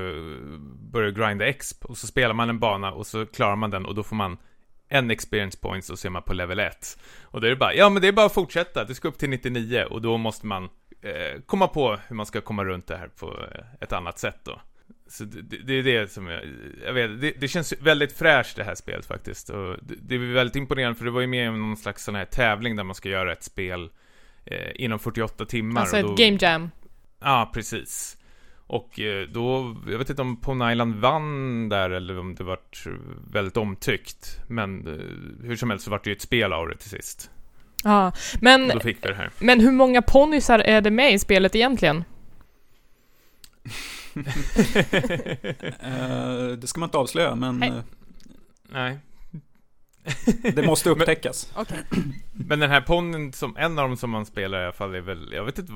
börjar 0.91 1.11
du 1.11 1.23
grinda 1.23 1.47
exp. 1.47 1.85
Och 1.85 1.97
så 1.97 2.07
spelar 2.07 2.33
man 2.33 2.49
en 2.49 2.59
bana 2.59 2.91
och 2.91 3.07
så 3.07 3.25
klarar 3.25 3.55
man 3.55 3.69
den 3.69 3.85
och 3.85 3.95
då 3.95 4.03
får 4.03 4.15
man 4.15 4.37
en 4.89 5.11
experience 5.11 5.59
points 5.61 5.89
och 5.89 5.99
så 5.99 6.07
är 6.07 6.09
man 6.09 6.23
på 6.23 6.33
level 6.33 6.59
1. 6.59 6.99
Och 7.23 7.41
då 7.41 7.47
är 7.47 7.51
det 7.51 7.57
bara, 7.57 7.73
ja 7.73 7.89
men 7.89 8.01
det 8.01 8.07
är 8.07 8.11
bara 8.11 8.25
att 8.25 8.33
fortsätta. 8.33 8.83
Du 8.83 8.93
ska 8.93 9.07
upp 9.07 9.17
till 9.17 9.29
99 9.29 9.83
och 9.83 10.01
då 10.01 10.17
måste 10.17 10.45
man 10.45 10.63
eh, 11.01 11.41
komma 11.45 11.67
på 11.67 11.97
hur 12.07 12.15
man 12.15 12.25
ska 12.25 12.41
komma 12.41 12.63
runt 12.65 12.87
det 12.87 12.97
här 12.97 13.07
på 13.07 13.27
eh, 13.27 13.65
ett 13.81 13.93
annat 13.93 14.19
sätt 14.19 14.39
då. 14.43 14.61
Så 15.09 15.23
det, 15.23 15.57
det, 15.57 15.73
är 15.73 15.83
det 15.83 16.11
som 16.11 16.27
jag, 16.27 16.41
jag 16.85 16.93
vet, 16.93 17.21
det, 17.21 17.31
det, 17.39 17.47
känns 17.47 17.73
väldigt 17.79 18.11
fräscht 18.11 18.55
det 18.55 18.63
här 18.63 18.75
spelet 18.75 19.05
faktiskt. 19.05 19.49
Och 19.49 19.75
det, 19.81 20.15
är 20.15 20.33
väldigt 20.33 20.55
imponerande 20.55 20.97
för 20.97 21.05
det 21.05 21.11
var 21.11 21.21
ju 21.21 21.27
med 21.27 21.47
i 21.47 21.57
någon 21.57 21.77
slags 21.77 22.03
sån 22.03 22.15
här 22.15 22.25
tävling 22.25 22.75
där 22.75 22.83
man 22.83 22.95
ska 22.95 23.09
göra 23.09 23.31
ett 23.31 23.43
spel 23.43 23.89
eh, 24.45 24.71
inom 24.75 24.99
48 24.99 25.45
timmar. 25.45 25.81
Alltså 25.81 26.01
då, 26.01 26.13
ett 26.13 26.17
game 26.17 26.37
jam. 26.41 26.69
Ja, 27.19 27.51
precis. 27.53 28.17
Och 28.67 28.99
eh, 28.99 29.27
då, 29.27 29.75
jag 29.87 29.97
vet 29.97 30.09
inte 30.09 30.21
om 30.21 30.41
Pony 30.41 30.71
Island 30.71 30.95
vann 30.95 31.69
där 31.69 31.89
eller 31.89 32.19
om 32.19 32.35
det 32.35 32.43
vart 32.43 32.83
väldigt 33.31 33.57
omtyckt. 33.57 34.39
Men 34.47 34.87
eh, 34.87 35.47
hur 35.47 35.55
som 35.55 35.69
helst 35.69 35.85
så 35.85 35.91
vart 35.91 36.03
det 36.03 36.09
ju 36.09 36.15
ett 36.15 36.21
spel 36.21 36.53
av 36.53 36.67
det 36.67 36.77
till 36.77 36.89
sist. 36.89 37.31
Ja, 37.83 38.11
men, 38.41 38.67
det 38.67 39.13
här. 39.13 39.29
men 39.39 39.59
hur 39.59 39.71
många 39.71 40.01
ponnysar 40.01 40.59
är 40.59 40.81
det 40.81 40.91
med 40.91 41.13
i 41.13 41.19
spelet 41.19 41.55
egentligen? 41.55 42.03
uh, 44.17 44.23
det 46.57 46.67
ska 46.67 46.79
man 46.79 46.87
inte 46.87 46.97
avslöja, 46.97 47.35
men... 47.35 47.59
Nej. 47.59 47.69
Uh, 47.69 47.81
Nej. 48.69 48.99
det 50.55 50.65
måste 50.65 50.89
upptäckas. 50.89 51.51
Men, 51.53 51.61
okay. 51.61 51.77
men 52.31 52.59
den 52.59 52.69
här 52.69 52.81
ponnyn, 52.81 53.33
som 53.33 53.57
en 53.57 53.79
av 53.79 53.87
dem 53.87 53.97
som 53.97 54.09
man 54.09 54.25
spelar 54.25 54.61
i 54.61 54.63
alla 54.63 54.73
fall 54.73 54.95
är 54.95 55.01
väl, 55.01 55.33
jag 55.33 55.45
vet 55.45 55.59
inte, 55.59 55.73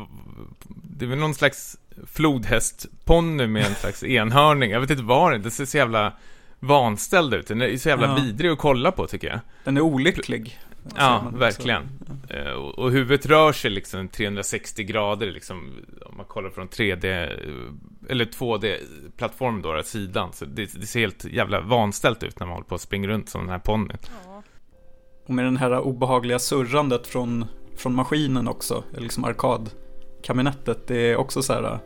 det 0.67 1.05
är 1.05 1.09
väl 1.09 1.19
någon 1.19 1.35
slags 1.35 1.77
flodhästponny 2.07 3.47
med 3.47 3.65
en 3.65 3.75
slags 3.75 4.03
enhörning. 4.03 4.71
Jag 4.71 4.81
vet 4.81 4.89
inte 4.89 5.03
vad 5.03 5.31
det 5.31 5.35
är, 5.35 5.39
det 5.39 5.51
ser 5.51 5.65
så 5.65 5.77
jävla 5.77 6.13
vanställd 6.59 7.33
ut. 7.33 7.47
Den 7.47 7.61
är 7.61 7.77
så 7.77 7.89
jävla 7.89 8.07
ja. 8.07 8.15
vidrig 8.15 8.51
att 8.51 8.57
kolla 8.57 8.91
på 8.91 9.07
tycker 9.07 9.27
jag. 9.27 9.39
Den 9.63 9.77
är 9.77 9.81
olycklig. 9.81 10.59
Säger 10.83 11.01
Ja, 11.05 11.31
verkligen. 11.35 11.83
Eh, 12.29 12.51
Och, 12.51 12.79
och 12.79 12.91
huvudet 12.91 13.25
rör 13.25 13.53
sig 13.53 13.71
liksom 13.71 14.07
360 14.07 14.83
grader 14.83 15.31
liksom, 15.31 15.71
om 16.05 16.17
man 16.17 16.25
kollar 16.25 16.49
från 16.49 16.67
3D, 16.69 17.05
eh, 17.23 17.29
eller 18.09 18.25
2D-plattform 18.25 19.61
då, 19.61 19.83
sidan. 19.83 20.33
Så 20.33 20.45
det, 20.45 20.79
det 20.79 20.85
ser 20.87 20.99
helt 20.99 21.25
jävla 21.25 21.61
vanställt 21.61 22.23
ut 22.23 22.39
när 22.39 22.47
man 22.47 22.53
håller 22.53 22.67
på 22.67 22.75
att 22.75 22.81
springa 22.81 23.07
runt 23.07 23.29
som 23.29 23.41
den 23.41 23.49
här 23.49 23.59
ponnyn. 23.59 23.97
Och 25.25 25.33
med 25.33 25.45
den 25.45 25.57
här 25.57 25.79
obehagliga 25.79 26.39
surrandet 26.39 27.07
från, 27.07 27.45
från 27.77 27.95
maskinen 27.95 28.47
också, 28.47 28.83
eller 28.91 29.01
liksom 29.01 29.23
arkadkabinettet, 29.23 30.87
det 30.87 30.97
är 30.97 31.15
också 31.15 31.41
så 31.43 31.53
här 31.53 31.79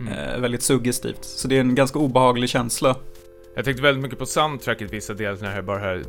Mm. 0.00 0.12
eh, 0.12 0.40
väldigt 0.40 0.62
suggestivt. 0.62 1.24
Så 1.24 1.48
det 1.48 1.56
är 1.56 1.60
en 1.60 1.74
ganska 1.74 1.98
obehaglig 1.98 2.48
känsla. 2.48 2.96
Jag 3.58 3.64
tänkte 3.64 3.82
väldigt 3.82 4.02
mycket 4.02 4.18
på 4.18 4.26
soundtracket 4.26 4.92
vissa 4.92 5.14
delar, 5.14 5.38
när 5.40 5.50
här 5.50 5.62
bara 5.62 5.78
här 5.78 6.02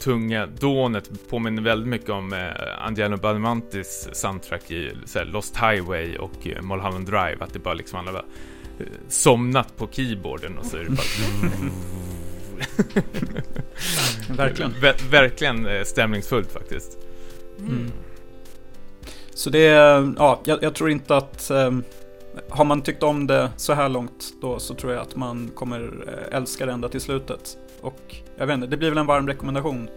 tunga 0.00 0.46
dånet 0.46 1.10
påminner 1.28 1.62
väldigt 1.62 1.88
mycket 1.88 2.10
om 2.10 2.32
eh, 2.32 2.86
Angelino 2.86 3.16
Badamantis 3.16 4.08
soundtrack 4.12 4.70
i 4.70 4.92
så 5.04 5.18
här, 5.18 5.26
Lost 5.26 5.56
Highway 5.56 6.16
och 6.16 6.46
eh, 6.46 6.62
Mulholland 6.62 7.06
Drive, 7.06 7.36
att 7.40 7.52
det 7.52 7.58
bara 7.58 7.74
liksom 7.74 7.98
alla 7.98 8.12
bara 8.12 8.24
eh, 8.78 8.86
somnat 9.08 9.76
på 9.76 9.88
keyboarden 9.92 10.58
och 10.58 10.66
så 10.66 10.76
är 10.76 10.84
det 10.84 10.90
bara... 10.90 11.02
Verkligen. 14.44 14.72
Ver- 14.82 15.10
verkligen 15.10 15.66
eh, 15.66 15.82
stämningsfullt 15.82 16.52
faktiskt. 16.52 16.98
Mm. 17.58 17.92
Så 19.34 19.50
det 19.50 19.66
är, 19.66 20.14
ja, 20.18 20.40
jag, 20.44 20.62
jag 20.62 20.74
tror 20.74 20.90
inte 20.90 21.16
att 21.16 21.50
ehm, 21.50 21.84
har 22.48 22.64
man 22.64 22.82
tyckt 22.82 23.02
om 23.02 23.26
det 23.26 23.50
så 23.56 23.72
här 23.72 23.88
långt 23.88 24.34
då 24.40 24.58
så 24.58 24.74
tror 24.74 24.92
jag 24.92 25.02
att 25.02 25.16
man 25.16 25.50
kommer 25.54 26.04
eh, 26.08 26.36
älska 26.36 26.66
det 26.66 26.72
ända 26.72 26.88
till 26.88 27.00
slutet. 27.00 27.58
Och 27.80 28.16
jag 28.36 28.46
vet 28.46 28.54
inte, 28.54 28.66
det 28.66 28.76
blir 28.76 28.88
väl 28.88 28.98
en 28.98 29.06
varm 29.06 29.28
rekommendation. 29.28 29.88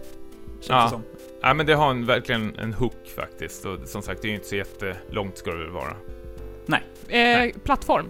Ja. 0.68 0.82
det 0.84 0.90
som. 0.90 1.02
Ja 1.42 1.54
men 1.54 1.66
det 1.66 1.74
har 1.74 1.90
en, 1.90 2.06
verkligen 2.06 2.58
en 2.58 2.74
hook 2.74 3.08
faktiskt 3.16 3.66
och 3.66 3.78
som 3.88 4.02
sagt 4.02 4.22
det 4.22 4.28
är 4.28 4.30
ju 4.30 4.34
inte 4.34 4.48
så 4.48 4.56
jättelångt 4.56 5.38
ska 5.38 5.50
det 5.50 5.58
väl 5.58 5.70
vara. 5.70 5.96
Eh, 7.10 7.50
plattform, 7.64 8.08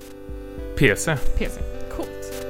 PC. 0.76 1.16
PC. 1.38 1.60
Coolt. 1.96 2.49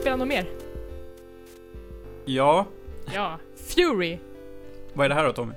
Spelat 0.00 0.18
något 0.18 0.28
mer? 0.28 0.46
Ja, 2.24 2.66
Ja. 3.14 3.38
Fury. 3.74 4.18
vad 4.94 5.04
är 5.04 5.08
det 5.08 5.14
här 5.14 5.24
då 5.24 5.32
Tommy? 5.32 5.54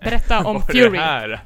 Berätta 0.00 0.44
om 0.44 0.54
Vad 0.54 0.62
är 0.70 0.72
Fury. 0.84 0.90
det 0.98 0.98
här? 1.04 1.40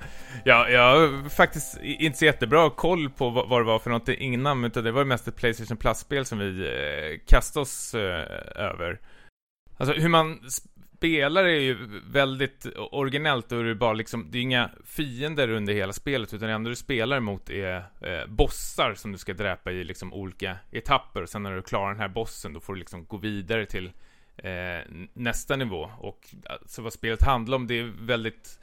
Ja, 0.44 0.68
jag 0.68 0.80
har 0.98 1.28
faktiskt 1.28 1.78
inte 1.82 2.18
så 2.18 2.24
jättebra 2.24 2.70
koll 2.70 3.10
på 3.10 3.30
vad, 3.30 3.48
vad 3.48 3.60
det 3.60 3.64
var 3.64 3.78
för 3.78 3.90
något 3.90 4.08
innan, 4.08 4.64
utan 4.64 4.84
det 4.84 4.92
var 4.92 5.04
mest 5.04 5.28
ett 5.28 5.36
Playstation 5.36 5.76
Plus-spel 5.76 6.24
som 6.24 6.38
vi 6.38 6.60
eh, 6.66 7.18
kastade 7.26 7.62
oss 7.62 7.94
eh, 7.94 8.24
över. 8.56 9.00
Alltså 9.76 9.94
hur 9.94 10.08
man 10.08 10.40
spelar 11.00 11.44
är 11.44 11.60
ju 11.60 12.00
väldigt 12.06 12.66
originellt 12.76 13.52
och 13.52 13.64
det 13.64 13.70
är 13.70 13.74
bara 13.74 13.92
liksom, 13.92 14.26
det 14.30 14.38
är 14.38 14.42
inga 14.42 14.70
fiender 14.84 15.50
under 15.50 15.74
hela 15.74 15.92
spelet, 15.92 16.34
utan 16.34 16.48
det 16.48 16.54
enda 16.54 16.70
du 16.70 16.76
spelar 16.76 17.20
mot 17.20 17.50
är 17.50 17.76
eh, 17.76 18.26
bossar 18.28 18.94
som 18.94 19.12
du 19.12 19.18
ska 19.18 19.34
dräpa 19.34 19.72
i 19.72 19.84
liksom 19.84 20.12
olika 20.12 20.56
etapper. 20.70 21.22
Och 21.22 21.28
sen 21.28 21.42
när 21.42 21.56
du 21.56 21.62
klarar 21.62 21.90
den 21.90 22.00
här 22.00 22.08
bossen, 22.08 22.52
då 22.52 22.60
får 22.60 22.72
du 22.72 22.78
liksom 22.78 23.04
gå 23.04 23.16
vidare 23.16 23.66
till 23.66 23.92
eh, 24.36 24.80
nästa 25.12 25.56
nivå. 25.56 25.90
Och 25.98 26.34
alltså 26.44 26.82
vad 26.82 26.92
spelet 26.92 27.22
handlar 27.22 27.56
om, 27.56 27.66
det 27.66 27.78
är 27.78 27.92
väldigt 28.00 28.60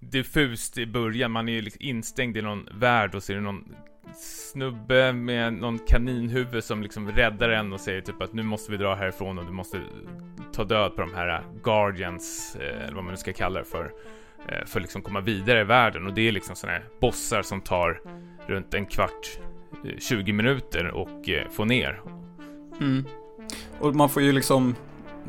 diffust 0.00 0.78
i 0.78 0.86
början. 0.86 1.30
Man 1.30 1.48
är 1.48 1.52
ju 1.52 1.62
liksom 1.62 1.82
instängd 1.82 2.36
i 2.36 2.42
någon 2.42 2.68
värld 2.74 3.14
och 3.14 3.22
så 3.22 3.32
är 3.32 3.36
det 3.36 3.42
någon 3.42 3.74
snubbe 4.14 5.12
med 5.12 5.52
någon 5.52 5.78
kaninhuvud 5.78 6.64
som 6.64 6.82
liksom 6.82 7.10
räddar 7.10 7.48
en 7.48 7.72
och 7.72 7.80
säger 7.80 8.00
typ 8.00 8.22
att 8.22 8.32
nu 8.32 8.42
måste 8.42 8.72
vi 8.72 8.76
dra 8.76 8.94
härifrån 8.94 9.38
och 9.38 9.44
du 9.44 9.52
måste 9.52 9.80
ta 10.52 10.64
död 10.64 10.96
på 10.96 11.00
de 11.00 11.14
här 11.14 11.28
äh, 11.28 11.40
Guardians, 11.62 12.56
äh, 12.60 12.84
eller 12.84 12.94
vad 12.94 13.04
man 13.04 13.12
nu 13.12 13.16
ska 13.16 13.32
kalla 13.32 13.58
det 13.58 13.64
för, 13.64 13.92
äh, 14.48 14.66
för 14.66 14.78
att 14.78 14.82
liksom 14.82 15.02
komma 15.02 15.20
vidare 15.20 15.60
i 15.60 15.64
världen. 15.64 16.06
Och 16.06 16.14
det 16.14 16.28
är 16.28 16.32
liksom 16.32 16.56
sådana 16.56 16.78
här 16.78 16.86
bossar 17.00 17.42
som 17.42 17.60
tar 17.60 18.00
runt 18.46 18.74
en 18.74 18.86
kvart, 18.86 19.38
eh, 19.84 19.98
20 19.98 20.32
minuter 20.32 20.86
och 20.86 21.28
eh, 21.28 21.48
få 21.50 21.64
ner. 21.64 22.00
Mm. 22.80 23.04
Och 23.78 23.94
man 23.94 24.08
får 24.08 24.22
ju 24.22 24.32
liksom, 24.32 24.74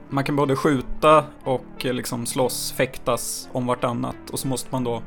man 0.10 0.24
kan 0.24 0.36
både 0.36 0.56
skjuta 0.56 1.26
och 1.44 1.86
eh, 1.86 1.94
liksom 1.94 2.26
slåss, 2.26 2.72
fäktas 2.72 3.50
om 3.52 3.66
vartannat. 3.66 4.30
Och 4.32 4.40
så 4.40 4.48
måste 4.48 4.68
man 4.72 4.84
då 4.84 5.02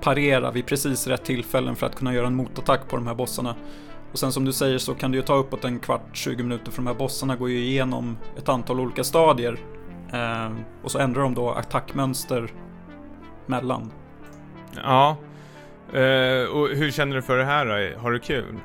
parera 0.00 0.50
vid 0.50 0.66
precis 0.66 1.06
rätt 1.06 1.24
tillfällen 1.24 1.76
för 1.76 1.86
att 1.86 1.96
kunna 1.96 2.14
göra 2.14 2.26
en 2.26 2.34
motattack 2.34 2.88
på 2.88 2.96
de 2.96 3.06
här 3.06 3.14
bossarna. 3.14 3.54
Och 4.12 4.18
sen 4.18 4.32
som 4.32 4.44
du 4.44 4.52
säger 4.52 4.78
så 4.78 4.94
kan 4.94 5.10
det 5.10 5.16
ju 5.16 5.22
ta 5.22 5.34
uppåt 5.34 5.64
en 5.64 5.78
kvart, 5.78 6.08
20 6.12 6.42
minuter 6.42 6.70
för 6.70 6.76
de 6.76 6.86
här 6.86 6.94
bossarna 6.94 7.36
går 7.36 7.50
ju 7.50 7.58
igenom 7.58 8.16
ett 8.38 8.48
antal 8.48 8.80
olika 8.80 9.04
stadier. 9.04 9.58
Eh, 10.12 10.52
och 10.82 10.90
så 10.90 10.98
ändrar 10.98 11.22
de 11.22 11.34
då 11.34 11.50
attackmönster 11.50 12.52
mellan. 13.46 13.90
Ja. 14.74 15.16
Eh, 15.92 16.44
och 16.44 16.68
hur 16.68 16.90
känner 16.90 17.16
du 17.16 17.22
för 17.22 17.38
det 17.38 17.44
här 17.44 17.66
då? 17.66 18.00
Har 18.00 18.12
du 18.12 18.18
kul? 18.18 18.56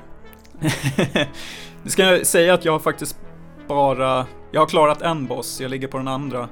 det 1.82 1.90
ska 1.90 2.02
jag 2.02 2.26
säga 2.26 2.54
att 2.54 2.64
jag 2.64 2.72
har 2.72 2.78
faktiskt 2.78 3.20
bara, 3.68 4.26
jag 4.50 4.60
har 4.60 4.66
klarat 4.66 5.02
en 5.02 5.26
boss, 5.26 5.60
jag 5.60 5.70
ligger 5.70 5.88
på 5.88 5.98
den 5.98 6.08
andra. 6.08 6.48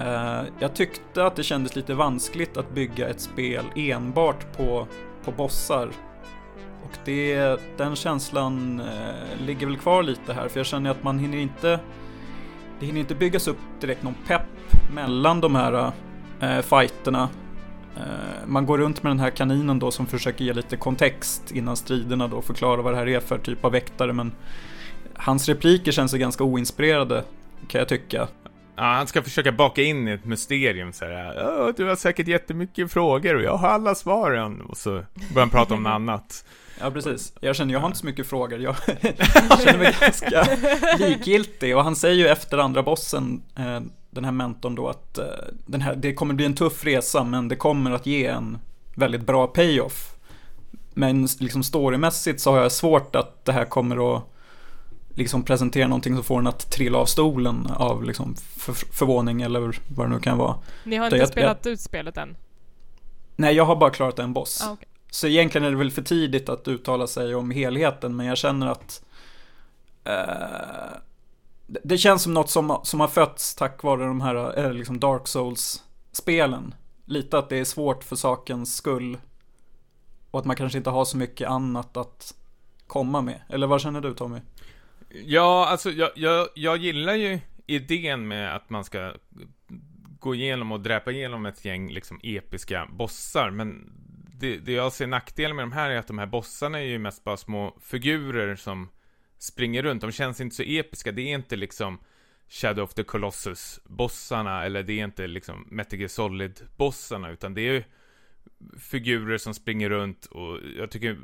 Eh, 0.00 0.42
jag 0.58 0.74
tyckte 0.74 1.26
att 1.26 1.36
det 1.36 1.42
kändes 1.42 1.76
lite 1.76 1.94
vanskligt 1.94 2.56
att 2.56 2.74
bygga 2.74 3.08
ett 3.08 3.20
spel 3.20 3.64
enbart 3.74 4.56
på, 4.56 4.86
på 5.24 5.32
bossar. 5.32 5.88
Och 6.84 6.98
det, 7.04 7.60
den 7.76 7.96
känslan 7.96 8.80
eh, 8.80 9.46
ligger 9.46 9.66
väl 9.66 9.76
kvar 9.76 10.02
lite 10.02 10.32
här, 10.32 10.48
för 10.48 10.60
jag 10.60 10.66
känner 10.66 10.90
att 10.90 11.02
man 11.02 11.18
hinner 11.18 11.38
inte, 11.38 11.80
det 12.80 12.86
hinner 12.86 13.00
inte 13.00 13.14
byggas 13.14 13.48
upp 13.48 13.58
direkt 13.80 14.02
någon 14.02 14.16
pepp 14.26 14.42
mellan 14.94 15.40
de 15.40 15.54
här 15.54 15.92
eh, 16.40 16.60
fighterna. 16.60 17.28
Eh, 17.96 18.46
man 18.46 18.66
går 18.66 18.78
runt 18.78 19.02
med 19.02 19.10
den 19.10 19.20
här 19.20 19.30
kaninen 19.30 19.78
då 19.78 19.90
som 19.90 20.06
försöker 20.06 20.44
ge 20.44 20.52
lite 20.52 20.76
kontext 20.76 21.52
innan 21.52 21.76
striderna 21.76 22.28
då, 22.28 22.42
förklara 22.42 22.82
vad 22.82 22.92
det 22.92 22.96
här 22.96 23.08
är 23.08 23.20
för 23.20 23.38
typ 23.38 23.64
av 23.64 23.72
väktare, 23.72 24.12
men 24.12 24.32
hans 25.18 25.48
repliker 25.48 25.92
känns 25.92 26.14
ju 26.14 26.18
ganska 26.18 26.44
oinspirerade, 26.44 27.24
kan 27.68 27.78
jag 27.78 27.88
tycka. 27.88 28.28
Ja, 28.76 28.82
han 28.84 29.06
ska 29.06 29.22
försöka 29.22 29.52
baka 29.52 29.82
in 29.82 30.08
i 30.08 30.10
ett 30.10 30.24
mysterium 30.24 30.92
så 30.92 31.04
här. 31.04 31.34
"Ja, 31.34 31.72
Du 31.76 31.84
har 31.84 31.96
säkert 31.96 32.28
jättemycket 32.28 32.92
frågor 32.92 33.34
och 33.34 33.42
jag 33.42 33.56
har 33.56 33.68
alla 33.68 33.94
svaren. 33.94 34.60
Och 34.60 34.76
så 34.76 34.90
börjar 34.90 35.40
han 35.40 35.50
prata 35.50 35.74
om 35.74 35.82
något 35.82 35.90
annat. 35.90 36.44
Ja, 36.80 36.90
precis. 36.90 37.32
Jag 37.40 37.56
känner, 37.56 37.72
jag 37.72 37.80
har 37.80 37.86
inte 37.86 37.98
så 37.98 38.06
mycket 38.06 38.26
frågor. 38.26 38.58
Jag 38.60 38.76
känner 39.64 39.78
mig 39.78 39.96
ganska 40.00 40.46
likgiltig. 40.98 41.76
Och 41.76 41.84
han 41.84 41.96
säger 41.96 42.14
ju 42.14 42.28
efter 42.28 42.58
andra 42.58 42.82
bossen, 42.82 43.42
eh, 43.56 43.80
den 44.10 44.24
här 44.24 44.32
mentorn 44.32 44.74
då, 44.74 44.88
att 44.88 45.18
eh, 45.18 45.24
den 45.66 45.80
här, 45.80 45.94
det 45.94 46.14
kommer 46.14 46.34
bli 46.34 46.44
en 46.46 46.54
tuff 46.54 46.84
resa, 46.84 47.24
men 47.24 47.48
det 47.48 47.56
kommer 47.56 47.90
att 47.90 48.06
ge 48.06 48.26
en 48.26 48.58
väldigt 48.94 49.22
bra 49.26 49.46
payoff. 49.46 50.14
Men 50.94 51.28
liksom 51.40 51.62
storymässigt 51.62 52.40
så 52.40 52.50
har 52.52 52.58
jag 52.62 52.72
svårt 52.72 53.16
att 53.16 53.44
det 53.44 53.52
här 53.52 53.64
kommer 53.64 54.16
att 54.16 54.22
liksom 55.18 55.42
presentera 55.42 55.88
någonting 55.88 56.14
som 56.14 56.24
får 56.24 56.38
en 56.38 56.46
att 56.46 56.70
trilla 56.70 56.98
av 56.98 57.06
stolen 57.06 57.66
av 57.76 58.04
liksom 58.04 58.34
för, 58.36 58.72
förvåning 58.72 59.42
eller 59.42 59.60
vad 59.96 60.06
det 60.06 60.14
nu 60.14 60.20
kan 60.20 60.38
vara. 60.38 60.56
Ni 60.84 60.96
har 60.96 61.04
inte 61.06 61.16
jag- 61.16 61.28
spelat 61.28 61.66
ut 61.66 61.80
spelet 61.80 62.16
än? 62.16 62.36
Nej, 63.36 63.54
jag 63.54 63.64
har 63.64 63.76
bara 63.76 63.90
klarat 63.90 64.18
en 64.18 64.32
boss. 64.32 64.62
Ah, 64.66 64.72
okej. 64.72 64.88
Så 65.10 65.26
egentligen 65.26 65.64
är 65.66 65.70
det 65.70 65.76
väl 65.76 65.90
för 65.90 66.02
tidigt 66.02 66.48
att 66.48 66.68
uttala 66.68 67.06
sig 67.06 67.34
om 67.34 67.50
helheten, 67.50 68.16
men 68.16 68.26
jag 68.26 68.38
känner 68.38 68.66
att 68.66 69.02
eh, 70.04 70.12
det- 71.66 71.80
det 71.84 71.98
känns 71.98 72.22
som 72.22 72.34
något 72.34 72.50
som, 72.50 72.80
som 72.82 73.00
har 73.00 73.08
fötts 73.08 73.54
tack 73.54 73.82
vare 73.82 74.04
de 74.04 74.20
här 74.20 74.58
eh, 74.64 74.72
liksom 74.72 75.00
Dark 75.00 75.28
Souls-spelen. 75.28 76.74
Lite 77.04 77.38
att 77.38 77.48
det 77.48 77.56
är 77.56 77.64
svårt 77.64 78.04
för 78.04 78.16
sakens 78.16 78.76
skull. 78.76 79.18
Och 80.30 80.38
att 80.40 80.46
man 80.46 80.56
kanske 80.56 80.78
inte 80.78 80.90
har 80.90 81.04
så 81.04 81.16
mycket 81.16 81.48
annat 81.48 81.96
att 81.96 82.34
komma 82.86 83.20
med. 83.20 83.40
Eller 83.48 83.66
vad 83.66 83.80
känner 83.80 84.00
du 84.00 84.14
Tommy? 84.14 84.38
Ja, 85.10 85.66
alltså 85.68 85.90
jag, 85.90 86.10
jag, 86.14 86.48
jag 86.54 86.76
gillar 86.76 87.14
ju 87.14 87.38
idén 87.66 88.28
med 88.28 88.56
att 88.56 88.70
man 88.70 88.84
ska 88.84 89.14
gå 90.18 90.34
igenom 90.34 90.72
och 90.72 90.80
dräpa 90.80 91.12
igenom 91.12 91.46
ett 91.46 91.64
gäng 91.64 91.90
liksom 91.92 92.20
episka 92.22 92.88
bossar, 92.92 93.50
men 93.50 93.92
det, 94.40 94.58
det 94.58 94.72
jag 94.72 94.92
ser 94.92 95.06
nackdelen 95.06 95.56
med 95.56 95.62
de 95.62 95.72
här 95.72 95.90
är 95.90 95.96
att 95.96 96.06
de 96.06 96.18
här 96.18 96.26
bossarna 96.26 96.78
är 96.78 96.84
ju 96.84 96.98
mest 96.98 97.24
bara 97.24 97.36
små 97.36 97.78
figurer 97.82 98.56
som 98.56 98.88
springer 99.38 99.82
runt. 99.82 100.00
De 100.00 100.12
känns 100.12 100.40
inte 100.40 100.56
så 100.56 100.62
episka. 100.62 101.12
Det 101.12 101.22
är 101.22 101.34
inte 101.34 101.56
liksom 101.56 101.98
Shadow 102.48 102.84
of 102.84 102.94
the 102.94 103.02
Colossus-bossarna 103.02 104.64
eller 104.64 104.82
det 104.82 104.92
är 104.92 105.04
inte 105.04 105.26
liksom 105.26 105.66
Metal 105.70 105.98
Gear 105.98 106.08
Solid-bossarna, 106.08 107.30
utan 107.30 107.54
det 107.54 107.60
är 107.60 107.72
ju 107.72 107.82
figurer 108.78 109.38
som 109.38 109.54
springer 109.54 109.90
runt 109.90 110.26
och 110.26 110.58
jag 110.76 110.90
tycker 110.90 111.18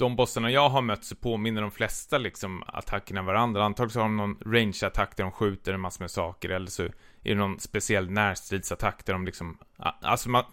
de 0.00 0.16
bossarna 0.16 0.50
jag 0.50 0.68
har 0.68 0.82
mött 0.82 1.04
så 1.04 1.14
påminner 1.14 1.62
de 1.62 1.70
flesta 1.70 2.18
liksom 2.18 2.62
attackerna 2.66 3.22
varandra. 3.22 3.64
Antagligen 3.64 3.92
så 3.92 4.00
har 4.00 4.04
de 4.04 4.16
någon 4.16 4.36
range-attack 4.36 5.16
där 5.16 5.24
de 5.24 5.32
skjuter 5.32 5.72
en 5.72 5.80
massa 5.80 6.02
med 6.02 6.10
saker 6.10 6.48
eller 6.48 6.70
så 6.70 6.82
är 6.82 6.90
det 7.22 7.34
någon 7.34 7.60
speciell 7.60 8.10
närstridsattack 8.10 9.06
där 9.06 9.12
de 9.12 9.26
liksom, 9.26 9.58
alltså 9.78 10.30
man, 10.30 10.44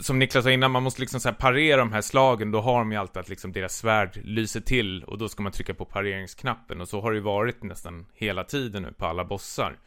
som 0.00 0.18
Niklas 0.18 0.44
sa 0.44 0.50
innan, 0.50 0.70
man 0.70 0.82
måste 0.82 1.00
liksom 1.00 1.20
så 1.20 1.28
här 1.28 1.36
parera 1.36 1.76
de 1.76 1.92
här 1.92 2.00
slagen, 2.00 2.50
då 2.50 2.60
har 2.60 2.78
de 2.78 2.92
ju 2.92 2.98
alltid 2.98 3.20
att 3.20 3.28
liksom 3.28 3.52
deras 3.52 3.76
svärd 3.76 4.20
lyser 4.24 4.60
till 4.60 5.04
och 5.04 5.18
då 5.18 5.28
ska 5.28 5.42
man 5.42 5.52
trycka 5.52 5.74
på 5.74 5.84
pareringsknappen 5.84 6.80
och 6.80 6.88
så 6.88 7.00
har 7.00 7.10
det 7.10 7.16
ju 7.16 7.22
varit 7.22 7.62
nästan 7.62 8.06
hela 8.14 8.44
tiden 8.44 8.82
nu 8.82 8.92
på 8.92 9.06
alla 9.06 9.24
bossar. 9.24 9.78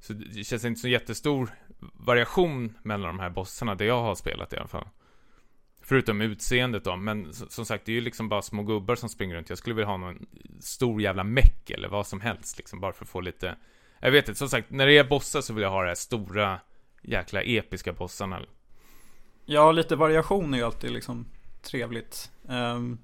Så 0.00 0.12
det 0.12 0.44
känns 0.44 0.64
inte 0.64 0.80
så 0.80 0.88
jättestor 0.88 1.50
variation 1.94 2.78
mellan 2.82 3.16
de 3.16 3.20
här 3.20 3.30
bossarna, 3.30 3.74
det 3.74 3.84
jag 3.84 4.02
har 4.02 4.14
spelat 4.14 4.52
i 4.52 4.56
alla 4.56 4.68
fall. 4.68 4.88
Förutom 5.84 6.20
utseendet 6.20 6.84
då, 6.84 6.96
men 6.96 7.34
som 7.34 7.66
sagt 7.66 7.84
det 7.84 7.92
är 7.92 7.94
ju 7.94 8.00
liksom 8.00 8.28
bara 8.28 8.42
små 8.42 8.62
gubbar 8.62 8.94
som 8.94 9.08
springer 9.08 9.36
runt. 9.36 9.48
Jag 9.48 9.58
skulle 9.58 9.74
vilja 9.74 9.88
ha 9.88 9.96
någon 9.96 10.26
stor 10.60 11.02
jävla 11.02 11.24
meck 11.24 11.70
eller 11.70 11.88
vad 11.88 12.06
som 12.06 12.20
helst 12.20 12.58
liksom, 12.58 12.80
bara 12.80 12.92
för 12.92 13.04
att 13.04 13.08
få 13.08 13.20
lite... 13.20 13.56
Jag 14.00 14.10
vet 14.10 14.28
inte, 14.28 14.38
som 14.38 14.48
sagt, 14.48 14.70
när 14.70 14.86
det 14.86 14.98
är 14.98 15.04
bossar 15.04 15.40
så 15.40 15.52
vill 15.52 15.62
jag 15.62 15.70
ha 15.70 15.82
det 15.82 15.88
här 15.88 15.94
stora 15.94 16.60
jäkla 17.02 17.42
episka 17.42 17.92
bossarna. 17.92 18.40
Ja, 19.44 19.72
lite 19.72 19.96
variation 19.96 20.54
är 20.54 20.58
ju 20.58 20.64
alltid 20.64 20.90
liksom 20.90 21.26
trevligt. 21.62 22.30
Um, 22.48 22.98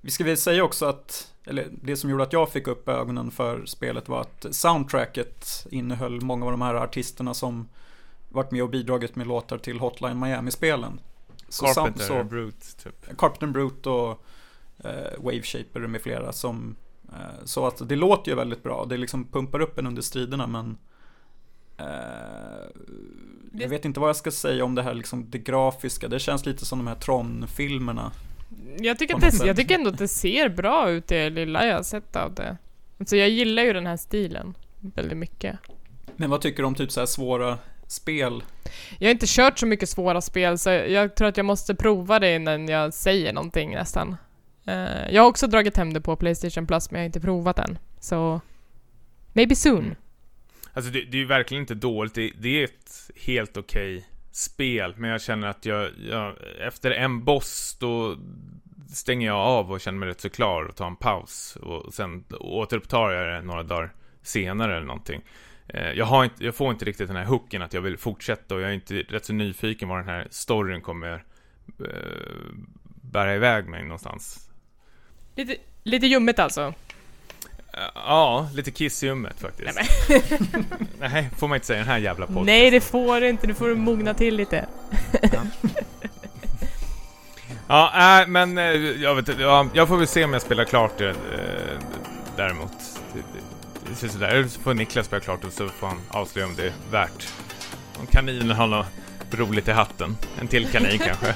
vi 0.00 0.10
ska 0.10 0.24
väl 0.24 0.36
säga 0.36 0.64
också 0.64 0.86
att, 0.86 1.34
eller 1.44 1.68
det 1.70 1.96
som 1.96 2.10
gjorde 2.10 2.22
att 2.22 2.32
jag 2.32 2.52
fick 2.52 2.66
upp 2.66 2.88
ögonen 2.88 3.30
för 3.30 3.66
spelet 3.66 4.08
var 4.08 4.20
att 4.20 4.46
soundtracket 4.50 5.66
innehöll 5.70 6.20
många 6.20 6.44
av 6.44 6.50
de 6.50 6.62
här 6.62 6.74
artisterna 6.74 7.34
som 7.34 7.68
varit 8.28 8.50
med 8.50 8.62
och 8.62 8.70
bidragit 8.70 9.16
med 9.16 9.26
låtar 9.26 9.58
till 9.58 9.80
Hotline 9.80 10.20
Miami-spelen. 10.20 11.00
Carpenter 11.60 12.04
så, 12.04 12.24
Brute, 12.24 12.66
typ. 12.82 13.18
Carpenter 13.18 13.46
Brute 13.46 13.90
och 13.90 14.24
eh, 14.84 15.18
Wave 15.18 15.42
Shaper 15.42 15.80
med 15.80 16.00
flera 16.00 16.32
som 16.32 16.76
eh, 17.08 17.44
Så 17.44 17.66
att 17.66 17.88
det 17.88 17.96
låter 17.96 18.30
ju 18.30 18.36
väldigt 18.36 18.62
bra, 18.62 18.86
det 18.88 18.96
liksom 18.96 19.24
pumpar 19.24 19.60
upp 19.60 19.78
en 19.78 19.86
under 19.86 20.02
striderna 20.02 20.46
men 20.46 20.78
eh, 21.76 21.86
Jag 23.52 23.68
vet 23.68 23.84
inte 23.84 24.00
vad 24.00 24.08
jag 24.08 24.16
ska 24.16 24.30
säga 24.30 24.64
om 24.64 24.74
det 24.74 24.82
här 24.82 24.94
liksom 24.94 25.30
det 25.30 25.38
grafiska, 25.38 26.08
det 26.08 26.18
känns 26.18 26.46
lite 26.46 26.64
som 26.64 26.78
de 26.78 26.86
här 26.86 26.94
Tron-filmerna 26.94 28.12
jag 28.78 28.98
tycker, 28.98 29.14
att 29.14 29.20
det, 29.20 29.46
jag 29.46 29.56
tycker 29.56 29.74
ändå 29.74 29.90
att 29.90 29.98
det 29.98 30.08
ser 30.08 30.48
bra 30.48 30.90
ut 30.90 31.06
det 31.06 31.30
lilla 31.30 31.66
jag 31.66 31.76
har 31.76 31.82
sett 31.82 32.16
av 32.16 32.34
det. 32.34 32.56
Alltså 32.98 33.16
jag 33.16 33.28
gillar 33.28 33.62
ju 33.62 33.72
den 33.72 33.86
här 33.86 33.96
stilen 33.96 34.54
väldigt 34.80 35.18
mycket. 35.18 35.58
Men 36.16 36.30
vad 36.30 36.40
tycker 36.40 36.62
du 36.62 36.66
om 36.66 36.74
typ 36.74 36.92
så 36.92 37.00
här 37.00 37.06
svåra 37.06 37.58
spel? 37.88 38.42
Jag 38.98 39.08
har 39.08 39.12
inte 39.12 39.26
kört 39.28 39.58
så 39.58 39.66
mycket 39.66 39.88
svåra 39.88 40.20
spel 40.20 40.58
så 40.58 40.70
jag 40.70 41.14
tror 41.14 41.28
att 41.28 41.36
jag 41.36 41.46
måste 41.46 41.74
prova 41.74 42.18
det 42.18 42.34
innan 42.34 42.68
jag 42.68 42.94
säger 42.94 43.32
någonting 43.32 43.70
nästan. 43.70 44.16
Uh, 44.68 45.10
jag 45.14 45.22
har 45.22 45.28
också 45.28 45.46
dragit 45.46 45.76
hem 45.76 45.92
det 45.92 46.00
på 46.00 46.16
Playstation 46.16 46.66
Plus 46.66 46.90
men 46.90 47.00
jag 47.00 47.02
har 47.02 47.06
inte 47.06 47.20
provat 47.20 47.56
den. 47.56 47.78
Så... 48.00 48.40
Maybe 49.32 49.56
soon. 49.56 49.84
Mm. 49.84 49.94
Alltså 50.72 50.90
det, 50.90 51.04
det, 51.04 51.16
är 51.16 51.20
ju 51.20 51.26
verkligen 51.26 51.62
inte 51.62 51.74
dåligt. 51.74 52.14
Det, 52.14 52.32
det 52.38 52.60
är 52.60 52.64
ett 52.64 53.10
helt 53.26 53.56
okej 53.56 53.96
okay 53.96 54.04
spel. 54.32 54.94
Men 54.96 55.10
jag 55.10 55.22
känner 55.22 55.48
att 55.48 55.66
jag, 55.66 55.90
jag, 56.10 56.34
efter 56.66 56.90
en 56.90 57.24
boss 57.24 57.76
då 57.80 58.16
stänger 58.94 59.26
jag 59.26 59.36
av 59.36 59.72
och 59.72 59.80
känner 59.80 59.98
mig 59.98 60.08
rätt 60.08 60.20
så 60.20 60.30
klar 60.30 60.62
och 60.62 60.76
tar 60.76 60.86
en 60.86 60.96
paus. 60.96 61.56
Och 61.56 61.94
sen 61.94 62.24
återupptar 62.40 63.10
jag 63.10 63.34
det 63.34 63.46
några 63.46 63.62
dagar 63.62 63.92
senare 64.22 64.76
eller 64.76 64.86
någonting. 64.86 65.22
Eh, 65.68 65.92
jag, 65.92 66.04
har 66.04 66.24
inte, 66.24 66.44
jag 66.44 66.54
får 66.54 66.70
inte 66.70 66.84
riktigt 66.84 67.08
den 67.08 67.16
här 67.16 67.24
hooken 67.24 67.62
att 67.62 67.72
jag 67.72 67.80
vill 67.80 67.98
fortsätta 67.98 68.54
och 68.54 68.60
jag 68.60 68.70
är 68.70 68.74
inte 68.74 68.94
rätt 68.94 69.24
så 69.24 69.32
nyfiken 69.32 69.88
vad 69.88 69.98
den 69.98 70.08
här 70.08 70.26
storyn 70.30 70.80
kommer 70.80 71.24
eh, 71.80 71.94
bära 73.02 73.34
iväg 73.34 73.68
mig 73.68 73.82
någonstans. 73.82 74.50
Lite, 75.34 75.56
lite 75.82 76.06
ljummet 76.06 76.38
alltså? 76.38 76.74
Ja, 77.94 78.50
lite 78.54 78.70
kiss 78.70 79.02
i 79.02 79.06
ljummet 79.06 79.40
faktiskt. 79.40 79.80
Nej, 80.08 80.22
Nej, 80.98 81.30
får 81.38 81.48
man 81.48 81.56
inte 81.56 81.66
säga 81.66 81.78
den 81.78 81.88
här 81.88 81.98
jävla 81.98 82.26
podden. 82.26 82.46
Nej, 82.46 82.70
det 82.70 82.80
får 82.80 83.20
du 83.20 83.28
inte. 83.28 83.46
Nu 83.46 83.54
får 83.54 83.68
du 83.68 83.74
mogna 83.74 84.14
till 84.14 84.36
lite. 84.36 84.66
ja, 85.32 85.42
ja 87.68 88.22
äh, 88.22 88.28
men 88.28 88.56
jag 89.00 89.14
vet 89.14 89.28
inte. 89.28 89.42
Ja, 89.42 89.68
jag 89.74 89.88
får 89.88 89.96
väl 89.96 90.06
se 90.06 90.24
om 90.24 90.32
jag 90.32 90.42
spelar 90.42 90.64
klart 90.64 90.98
det 90.98 91.14
däremot. 92.36 92.97
Ser 93.94 94.08
sådär. 94.08 94.44
Så 94.48 94.60
får 94.60 94.74
Niklas 94.74 95.06
spela 95.06 95.20
klart 95.20 95.44
och 95.44 95.52
så 95.52 95.68
får 95.68 95.86
han 95.86 95.98
avslöja 96.08 96.46
om 96.46 96.54
det 96.56 96.66
är 96.66 96.72
värt. 96.90 97.28
Om 98.00 98.06
kaninen 98.06 98.50
har 98.50 98.66
något 98.66 98.86
roligt 99.30 99.68
i 99.68 99.72
hatten. 99.72 100.16
En 100.40 100.48
till 100.48 100.66
kanin 100.68 100.98
kanske. 101.06 101.34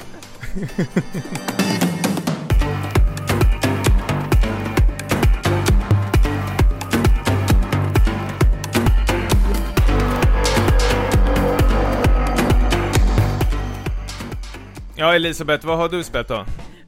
Ja, 14.96 15.14
Elisabeth, 15.14 15.66
vad 15.66 15.78
har 15.78 15.88
du 15.88 16.04
spelat 16.04 16.28
då? 16.28 16.44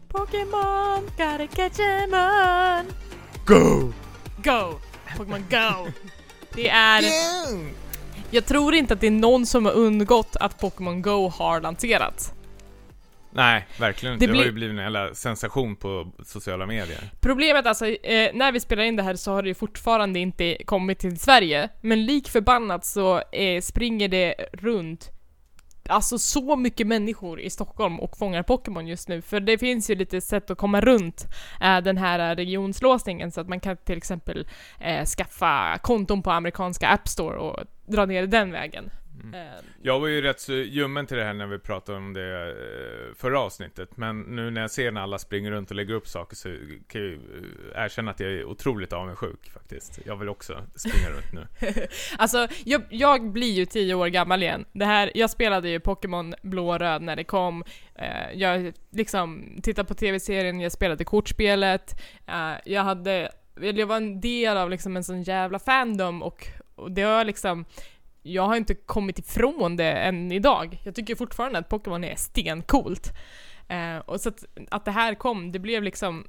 Pokémon, 0.08 1.02
gotta 1.16 1.46
catch 1.46 1.80
em 1.80 2.14
on. 2.14 2.86
Go! 3.46 3.92
Go! 4.44 4.78
Pokémon 5.16 5.44
Go! 5.50 5.90
Det 6.54 6.68
är... 6.68 7.04
Jag 8.30 8.46
tror 8.46 8.74
inte 8.74 8.94
att 8.94 9.00
det 9.00 9.06
är 9.06 9.10
någon 9.10 9.46
som 9.46 9.64
har 9.64 9.72
undgått 9.72 10.36
att 10.36 10.60
Pokémon 10.60 11.02
Go 11.02 11.28
har 11.28 11.60
lanserats. 11.60 12.32
Nej, 13.34 13.66
verkligen 13.78 14.14
inte. 14.14 14.26
Det, 14.26 14.32
det 14.32 14.38
har 14.38 14.44
ju 14.44 14.52
blivit 14.52 14.76
en 14.76 14.82
jävla 14.82 15.14
sensation 15.14 15.76
på 15.76 16.12
sociala 16.24 16.66
medier. 16.66 16.98
Problemet 17.20 17.66
alltså, 17.66 17.86
eh, 17.86 18.30
när 18.34 18.52
vi 18.52 18.60
spelar 18.60 18.82
in 18.82 18.96
det 18.96 19.02
här 19.02 19.16
så 19.16 19.32
har 19.32 19.42
det 19.42 19.48
ju 19.48 19.54
fortfarande 19.54 20.18
inte 20.18 20.56
kommit 20.64 20.98
till 20.98 21.18
Sverige. 21.18 21.68
Men 21.80 22.06
lik 22.06 22.28
förbannat 22.28 22.84
så 22.84 23.22
eh, 23.32 23.60
springer 23.60 24.08
det 24.08 24.34
runt 24.52 25.10
alltså 25.88 26.18
så 26.18 26.56
mycket 26.56 26.86
människor 26.86 27.40
i 27.40 27.50
Stockholm 27.50 28.00
och 28.00 28.16
fångar 28.16 28.42
Pokémon 28.42 28.86
just 28.86 29.08
nu. 29.08 29.22
För 29.22 29.40
det 29.40 29.58
finns 29.58 29.90
ju 29.90 29.94
lite 29.94 30.20
sätt 30.20 30.50
att 30.50 30.58
komma 30.58 30.80
runt 30.80 31.26
äh, 31.60 31.78
den 31.78 31.98
här 31.98 32.36
regionslåsningen 32.36 33.32
så 33.32 33.40
att 33.40 33.48
man 33.48 33.60
kan 33.60 33.76
till 33.76 33.96
exempel 33.96 34.48
äh, 34.80 35.04
skaffa 35.04 35.78
konton 35.82 36.22
på 36.22 36.30
amerikanska 36.30 36.88
App 36.88 37.08
Store 37.08 37.38
och 37.38 37.64
dra 37.86 38.06
ner 38.06 38.26
den 38.26 38.52
vägen. 38.52 38.90
Mm. 39.24 39.46
Eh, 39.46 39.54
jag 39.82 40.00
var 40.00 40.08
ju 40.08 40.20
rätt 40.20 40.40
så 40.40 40.52
ljummen 40.52 41.06
till 41.06 41.16
det 41.16 41.24
här 41.24 41.34
när 41.34 41.46
vi 41.46 41.58
pratade 41.58 41.98
om 41.98 42.12
det 42.12 42.48
eh, 42.48 43.14
förra 43.14 43.40
avsnittet. 43.40 43.96
Men 43.96 44.20
nu 44.20 44.50
när 44.50 44.60
jag 44.60 44.70
ser 44.70 44.90
när 44.90 45.00
alla 45.00 45.18
springer 45.18 45.50
runt 45.50 45.70
och 45.70 45.76
lägger 45.76 45.94
upp 45.94 46.08
saker 46.08 46.36
så 46.36 46.48
kan 46.88 47.00
jag 47.00 47.10
ju 47.10 47.14
eh, 47.74 47.84
erkänna 47.84 48.10
att 48.10 48.20
jag 48.20 48.30
är 48.30 48.44
otroligt 48.44 48.92
avundsjuk 48.92 49.50
faktiskt. 49.50 49.98
Jag 50.06 50.16
vill 50.16 50.28
också 50.28 50.62
springa 50.74 51.10
runt 51.10 51.32
nu. 51.32 51.46
alltså, 52.18 52.48
jag, 52.64 52.82
jag, 52.90 53.32
blir 53.32 53.52
ju 53.52 53.66
tio 53.66 53.94
år 53.94 54.06
gammal 54.06 54.42
igen. 54.42 54.64
Det 54.72 54.84
här, 54.84 55.10
jag 55.14 55.30
spelade 55.30 55.68
ju 55.68 55.80
Pokémon 55.80 56.34
blå 56.42 56.68
och 56.68 56.78
röd 56.78 57.02
när 57.02 57.16
det 57.16 57.24
kom. 57.24 57.64
jag 58.34 58.72
liksom 58.90 59.58
tittade 59.62 59.88
på 59.88 59.94
tv-serien, 59.94 60.60
jag 60.60 60.72
spelade 60.72 61.04
kortspelet. 61.04 62.00
jag 62.64 62.84
hade 62.84 63.30
jag 63.60 63.86
var 63.86 63.96
en 63.96 64.20
del 64.20 64.56
av 64.56 64.70
liksom 64.70 64.96
en 64.96 65.04
sån 65.04 65.22
jävla 65.22 65.58
fandom 65.58 66.22
och, 66.22 66.46
och 66.74 66.92
det 66.92 67.02
har 67.02 67.24
liksom 67.24 67.64
jag 68.26 68.42
har 68.42 68.56
inte 68.56 68.74
kommit 68.74 69.18
ifrån 69.18 69.76
det 69.76 69.92
än 69.92 70.32
idag. 70.32 70.80
Jag 70.84 70.94
tycker 70.94 71.14
fortfarande 71.14 71.58
att 71.58 71.68
Pokémon 71.68 72.04
är 72.04 72.16
stencoolt. 72.16 73.12
Eh, 73.68 73.96
och 73.96 74.20
så 74.20 74.28
att, 74.28 74.44
att 74.70 74.84
det 74.84 74.90
här 74.90 75.14
kom, 75.14 75.52
det 75.52 75.58
blev 75.58 75.82
liksom... 75.82 76.26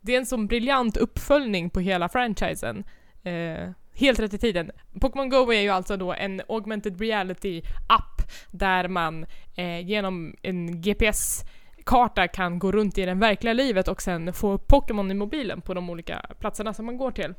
Det 0.00 0.14
är 0.14 0.18
en 0.18 0.26
sån 0.26 0.46
briljant 0.46 0.96
uppföljning 0.96 1.70
på 1.70 1.80
hela 1.80 2.08
franchisen. 2.08 2.84
Eh, 3.22 3.70
helt 3.94 4.20
rätt 4.20 4.34
i 4.34 4.38
tiden. 4.38 4.70
Pokémon 5.00 5.28
Go 5.28 5.52
är 5.52 5.60
ju 5.60 5.68
alltså 5.68 5.96
då 5.96 6.12
en 6.12 6.42
augmented 6.48 7.00
reality-app 7.00 8.22
där 8.50 8.88
man 8.88 9.26
eh, 9.56 9.86
genom 9.86 10.34
en 10.42 10.80
GPS 10.80 11.44
karta 11.84 12.28
kan 12.28 12.58
gå 12.58 12.72
runt 12.72 12.98
i 12.98 13.06
det 13.06 13.14
verkliga 13.14 13.54
livet 13.54 13.88
och 13.88 14.02
sen 14.02 14.32
få 14.32 14.58
Pokémon 14.58 15.10
i 15.10 15.14
mobilen 15.14 15.60
på 15.60 15.74
de 15.74 15.90
olika 15.90 16.26
platserna 16.40 16.74
som 16.74 16.86
man 16.86 16.96
går 16.96 17.10
till. 17.10 17.34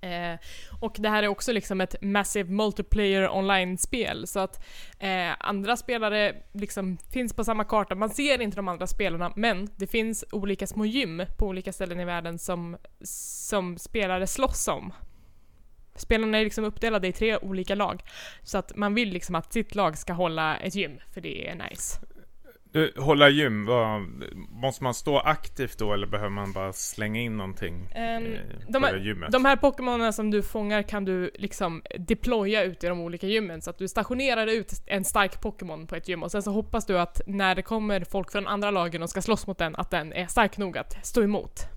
Eh, 0.00 0.38
och 0.80 0.96
det 0.98 1.08
här 1.08 1.22
är 1.22 1.28
också 1.28 1.52
liksom 1.52 1.80
ett 1.80 1.94
massive 2.02 2.50
multiplayer 2.50 3.36
online-spel 3.36 4.26
så 4.26 4.40
att 4.40 4.64
eh, 4.98 5.30
andra 5.38 5.76
spelare 5.76 6.36
liksom 6.52 6.98
finns 7.12 7.32
på 7.32 7.44
samma 7.44 7.64
karta. 7.64 7.94
Man 7.94 8.10
ser 8.10 8.40
inte 8.40 8.56
de 8.56 8.68
andra 8.68 8.86
spelarna 8.86 9.32
men 9.36 9.70
det 9.76 9.86
finns 9.86 10.24
olika 10.32 10.66
små 10.66 10.84
gym 10.84 11.22
på 11.38 11.46
olika 11.46 11.72
ställen 11.72 12.00
i 12.00 12.04
världen 12.04 12.38
som, 12.38 12.76
som 13.00 13.78
spelare 13.78 14.26
slåss 14.26 14.68
om. 14.68 14.92
Spelarna 15.94 16.38
är 16.38 16.44
liksom 16.44 16.64
uppdelade 16.64 17.08
i 17.08 17.12
tre 17.12 17.36
olika 17.36 17.74
lag 17.74 18.02
så 18.42 18.58
att 18.58 18.76
man 18.76 18.94
vill 18.94 19.08
liksom 19.08 19.34
att 19.34 19.52
sitt 19.52 19.74
lag 19.74 19.98
ska 19.98 20.12
hålla 20.12 20.56
ett 20.56 20.74
gym 20.74 20.98
för 21.14 21.20
det 21.20 21.48
är 21.48 21.54
nice. 21.54 22.00
Hålla 22.96 23.28
gym, 23.28 23.64
vad, 23.64 24.02
måste 24.48 24.84
man 24.84 24.94
stå 24.94 25.18
aktivt 25.18 25.78
då 25.78 25.92
eller 25.92 26.06
behöver 26.06 26.30
man 26.30 26.52
bara 26.52 26.72
slänga 26.72 27.20
in 27.20 27.36
någonting 27.36 27.74
um, 27.74 28.36
de, 28.68 28.82
här, 28.82 28.96
gymmet? 28.96 29.32
de 29.32 29.44
här 29.44 29.56
Pokémonerna 29.56 30.12
som 30.12 30.30
du 30.30 30.42
fångar 30.42 30.82
kan 30.82 31.04
du 31.04 31.30
liksom 31.34 31.82
deploya 31.98 32.62
ut 32.64 32.84
i 32.84 32.86
de 32.86 33.00
olika 33.00 33.26
gymmen 33.26 33.62
så 33.62 33.70
att 33.70 33.78
du 33.78 33.88
stationerar 33.88 34.46
ut 34.46 34.72
en 34.86 35.04
stark 35.04 35.40
Pokémon 35.40 35.86
på 35.86 35.96
ett 35.96 36.08
gym 36.08 36.22
och 36.22 36.30
sen 36.30 36.42
så 36.42 36.50
hoppas 36.50 36.86
du 36.86 36.98
att 36.98 37.20
när 37.26 37.54
det 37.54 37.62
kommer 37.62 38.04
folk 38.04 38.32
från 38.32 38.46
andra 38.46 38.70
lagen 38.70 39.02
och 39.02 39.10
ska 39.10 39.22
slåss 39.22 39.46
mot 39.46 39.58
den, 39.58 39.76
att 39.76 39.90
den 39.90 40.12
är 40.12 40.26
stark 40.26 40.58
nog 40.58 40.78
att 40.78 41.06
stå 41.06 41.22
emot. 41.22 41.68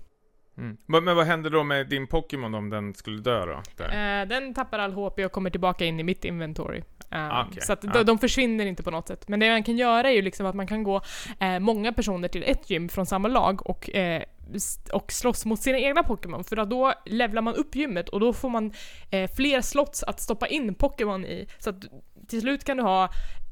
Mm. 0.58 0.76
Men, 0.86 1.04
men 1.04 1.16
vad 1.16 1.26
händer 1.26 1.50
då 1.50 1.64
med 1.64 1.88
din 1.88 2.06
Pokémon 2.06 2.54
om 2.54 2.70
den 2.70 2.94
skulle 2.94 3.20
dö 3.20 3.46
då? 3.46 3.52
Uh, 3.52 4.28
den 4.28 4.54
tappar 4.54 4.78
all 4.78 4.92
HP 4.92 5.18
och 5.18 5.32
kommer 5.32 5.50
tillbaka 5.50 5.84
in 5.84 6.00
i 6.00 6.02
mitt 6.02 6.24
inventory. 6.24 6.82
Ah, 7.12 7.44
okej. 7.48 7.62
Så 7.62 7.72
att 7.72 7.80
de, 7.82 7.90
Ja. 7.94 8.02
de 8.04 8.18
försvinner 8.18 8.66
inte 8.66 8.82
på 8.82 8.90
något 8.90 9.08
sätt. 9.08 9.28
Men 9.28 9.40
det 9.40 9.50
man 9.50 9.62
kan 9.62 9.76
göra 9.76 10.08
är 10.10 10.14
ju 10.14 10.22
liksom 10.22 10.46
att 10.46 10.54
man 10.54 10.66
kan 10.66 10.82
gå 10.82 11.00
eh, 11.40 11.58
många 11.58 11.92
personer 11.92 12.28
till 12.28 12.42
ett 12.46 12.70
gym 12.70 12.88
från 12.88 13.06
samma 13.06 13.28
lag 13.28 13.66
och, 13.66 13.90
eh, 13.90 14.22
och 14.92 15.12
slåss 15.12 15.44
mot 15.44 15.60
sina 15.60 15.78
egna 15.78 16.02
Pokémon. 16.02 16.44
För 16.44 16.64
då 16.64 16.92
levlar 17.06 17.42
man 17.42 17.54
upp 17.54 17.74
gymmet 17.76 18.08
och 18.08 18.20
då 18.20 18.32
får 18.32 18.48
man 18.50 18.72
eh, 19.10 19.30
fler 19.36 19.60
slots 19.60 20.02
att 20.02 20.20
stoppa 20.20 20.46
in 20.46 20.74
Pokémon 20.74 21.24
i. 21.24 21.46
Så 21.58 21.70
att 21.70 21.76
till 22.28 22.40
slut 22.40 22.64
kan 22.64 22.76
du 22.76 22.82
ha 22.82 23.08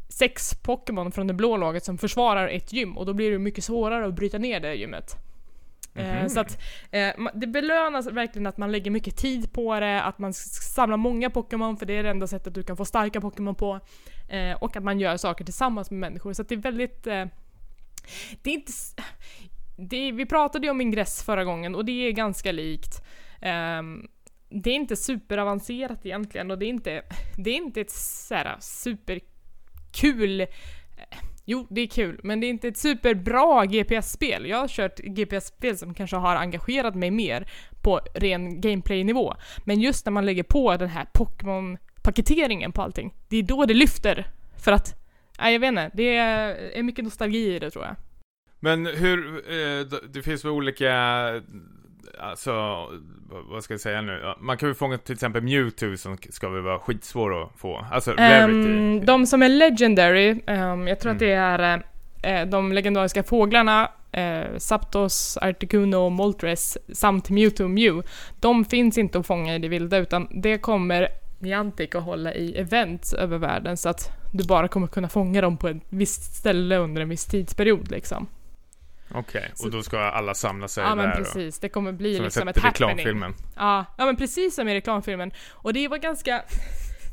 sex 0.09 0.55
Pokémon 0.63 1.13
från 1.13 1.27
det 1.27 1.35
blå 1.35 1.57
laget 1.57 1.85
som 1.85 1.99
försvarar 1.99 2.49
ett 2.49 2.73
gym 2.73 2.99
och 2.99 3.07
då 3.07 3.13
blir 3.13 3.31
det 3.31 3.39
mycket 3.39 3.65
svårare 3.65 4.07
att 4.07 4.15
bryta 4.15 4.39
ner 4.39 4.61
det 4.61 4.75
gymmet. 4.75 5.17
Mhm. 5.95 6.29
Så 6.29 6.41
att 6.41 6.61
eh, 6.91 7.13
det 7.35 7.47
belönas 7.47 8.07
verkligen 8.07 8.47
att 8.47 8.57
man 8.57 8.73
lägger 8.73 8.91
mycket 8.91 9.17
tid 9.17 9.53
på 9.53 9.81
det, 9.81 10.03
att 10.03 10.19
man 10.19 10.33
samlar 10.35 10.97
många 10.97 11.31
Pokémon 11.31 11.77
för 11.77 11.87
det 11.87 11.93
är 11.93 12.03
det 12.03 12.11
enda 12.11 12.27
sättet 12.27 12.55
du 12.55 12.63
kan 12.63 12.77
få 12.77 12.85
starka 12.85 13.21
Pokémon 13.21 13.55
på. 13.55 13.81
Eh, 14.29 14.53
och 14.53 14.77
att 14.77 14.85
man 14.85 15.01
gör 15.01 15.17
saker 15.17 15.45
tillsammans 15.45 15.91
med 15.91 16.01
människor. 16.01 16.33
Så 16.33 16.43
att 16.43 16.49
det 16.49 16.55
är 16.55 16.59
väldigt... 16.59 17.03
Det 18.43 18.51
är 18.51 18.55
inte... 18.55 18.73
Det 19.77 20.13
vi 20.13 20.27
pratade 20.27 20.67
ju 20.67 20.71
om 20.71 20.81
ingress 20.81 21.23
förra 21.23 21.45
gången 21.45 21.75
och 21.75 21.85
det 21.85 21.93
är 21.93 22.13
ganska 22.13 22.53
likt. 22.53 23.03
Ehm, 23.41 24.09
det 24.49 24.71
är 24.71 24.75
inte 24.75 24.97
superavancerat 24.97 26.07
egentligen 26.07 26.51
och 26.51 26.59
det 26.59 26.67
är 26.67 26.69
inte, 26.69 27.03
det 27.37 27.51
är 27.51 27.57
inte 27.57 27.81
ett 27.81 27.91
såhär 27.91 28.57
superkul 28.61 30.47
Jo, 31.53 31.67
det 31.71 31.81
är 31.81 31.87
kul, 31.87 32.21
men 32.23 32.41
det 32.41 32.47
är 32.47 32.49
inte 32.49 32.69
ett 32.69 32.77
superbra 32.77 33.67
GPS-spel. 33.67 34.47
Jag 34.47 34.57
har 34.57 34.69
kört 34.69 34.99
GPS-spel 34.99 35.79
som 35.79 35.95
kanske 35.95 36.17
har 36.17 36.37
engagerat 36.37 36.95
mig 36.95 37.11
mer 37.11 37.51
på 37.83 38.01
ren 38.15 38.61
gameplay-nivå. 38.61 39.35
Men 39.65 39.81
just 39.81 40.07
när 40.07 40.13
man 40.13 40.27
lägger 40.27 40.43
på 40.43 40.77
den 40.77 40.89
här 40.89 41.07
Pokémon-paketeringen 41.15 42.73
på 42.73 42.83
allting, 42.83 43.15
det 43.29 43.37
är 43.37 43.43
då 43.43 43.65
det 43.65 43.75
lyfter. 43.75 44.27
För 44.65 44.73
att, 44.73 44.95
nej 45.41 45.53
jag 45.53 45.61
vet 45.61 45.69
inte, 45.69 45.91
det 45.95 46.17
är, 46.17 46.83
mycket 46.83 47.05
nostalgi 47.05 47.55
i 47.55 47.59
det 47.59 47.71
tror 47.71 47.85
jag. 47.85 47.97
Men 48.61 48.87
hur, 48.87 49.37
eh, 49.37 49.87
det 50.09 50.23
finns 50.23 50.45
väl 50.45 50.53
olika, 50.53 50.93
alltså, 52.19 52.53
vad- 53.51 53.65
ska 53.65 53.75
jag 53.75 53.81
säga 53.81 54.01
nu? 54.03 54.35
Man 54.41 54.57
kan 54.57 54.69
ju 54.69 54.75
fånga 54.75 54.99
till 54.99 55.13
exempel 55.15 55.43
Mewtwo 55.43 55.97
som 55.97 56.17
ska 56.31 56.49
väl 56.49 56.63
vara 56.63 56.79
skitsvår 56.79 57.43
att 57.43 57.51
få. 57.57 57.87
Alltså, 57.93 58.11
rarity. 58.11 58.71
Ehm, 58.71 59.05
de 59.07 59.27
som 59.27 59.43
är 59.43 59.49
legendary, 59.49 60.41
ehm, 60.47 60.89
jag 60.89 61.01
tror 61.01 61.13
att 61.13 61.23
Mm. 61.23 61.29
det 61.29 61.35
är 61.35 61.83
eh, 62.23 62.47
de 62.47 62.73
legendariska 62.73 63.23
fåglarna, 63.23 63.89
eh, 64.13 64.57
Zapdos, 64.59 65.37
Articuno 65.37 66.09
Moltres 66.09 66.79
samt 66.93 67.31
Mewtwo 67.31 67.69
Mew. 67.69 68.09
De 68.41 68.65
finns 68.65 68.99
inte 68.99 69.19
att 69.19 69.27
fånga 69.27 69.55
i 69.55 69.59
det 69.59 69.69
vilda 69.69 69.99
utan 69.99 70.29
det 70.31 70.59
kommer 70.59 71.09
Niantic 71.39 71.95
att 71.95 72.03
hålla 72.03 72.35
i 72.35 72.59
events 72.59 73.13
över 73.15 73.39
världen 73.39 73.77
så 73.77 73.89
att 73.89 74.11
du 74.33 74.45
bara 74.45 74.69
kommer 74.69 74.87
kunna 74.87 75.09
fånga 75.09 75.41
dem 75.41 75.57
på 75.57 75.69
ett 75.69 75.77
visst 75.89 76.35
ställe 76.35 76.77
under 76.77 77.03
en 77.03 77.09
viss 77.09 77.25
tidsperiod 77.27 77.91
liksom. 77.91 78.27
Okej, 79.15 79.51
så- 79.55 79.65
och 79.67 79.71
då 79.71 79.83
ska 79.83 79.99
alla 80.01 80.35
samla 80.35 80.69
sig 80.69 80.85
Ja 80.85 80.89
där 80.89 80.97
men 80.97 81.11
och- 81.11 81.17
precis, 81.17 81.59
det 81.59 81.69
kommer 81.69 81.93
bli 81.93 82.17
Som 82.17 82.25
liksom 82.25 82.49
ett 82.49 82.59
happening. 82.59 82.89
reklamfilmen. 82.97 83.35
Ja, 83.57 83.85
ja 83.99 84.07
men 84.07 84.17
precis 84.17 84.55
som 84.55 84.69
i 84.69 84.75
reklamfilmen. 84.75 85.33
Och 85.51 85.73
det 85.73 85.89
var 85.89 85.99
ganska... 85.99 86.43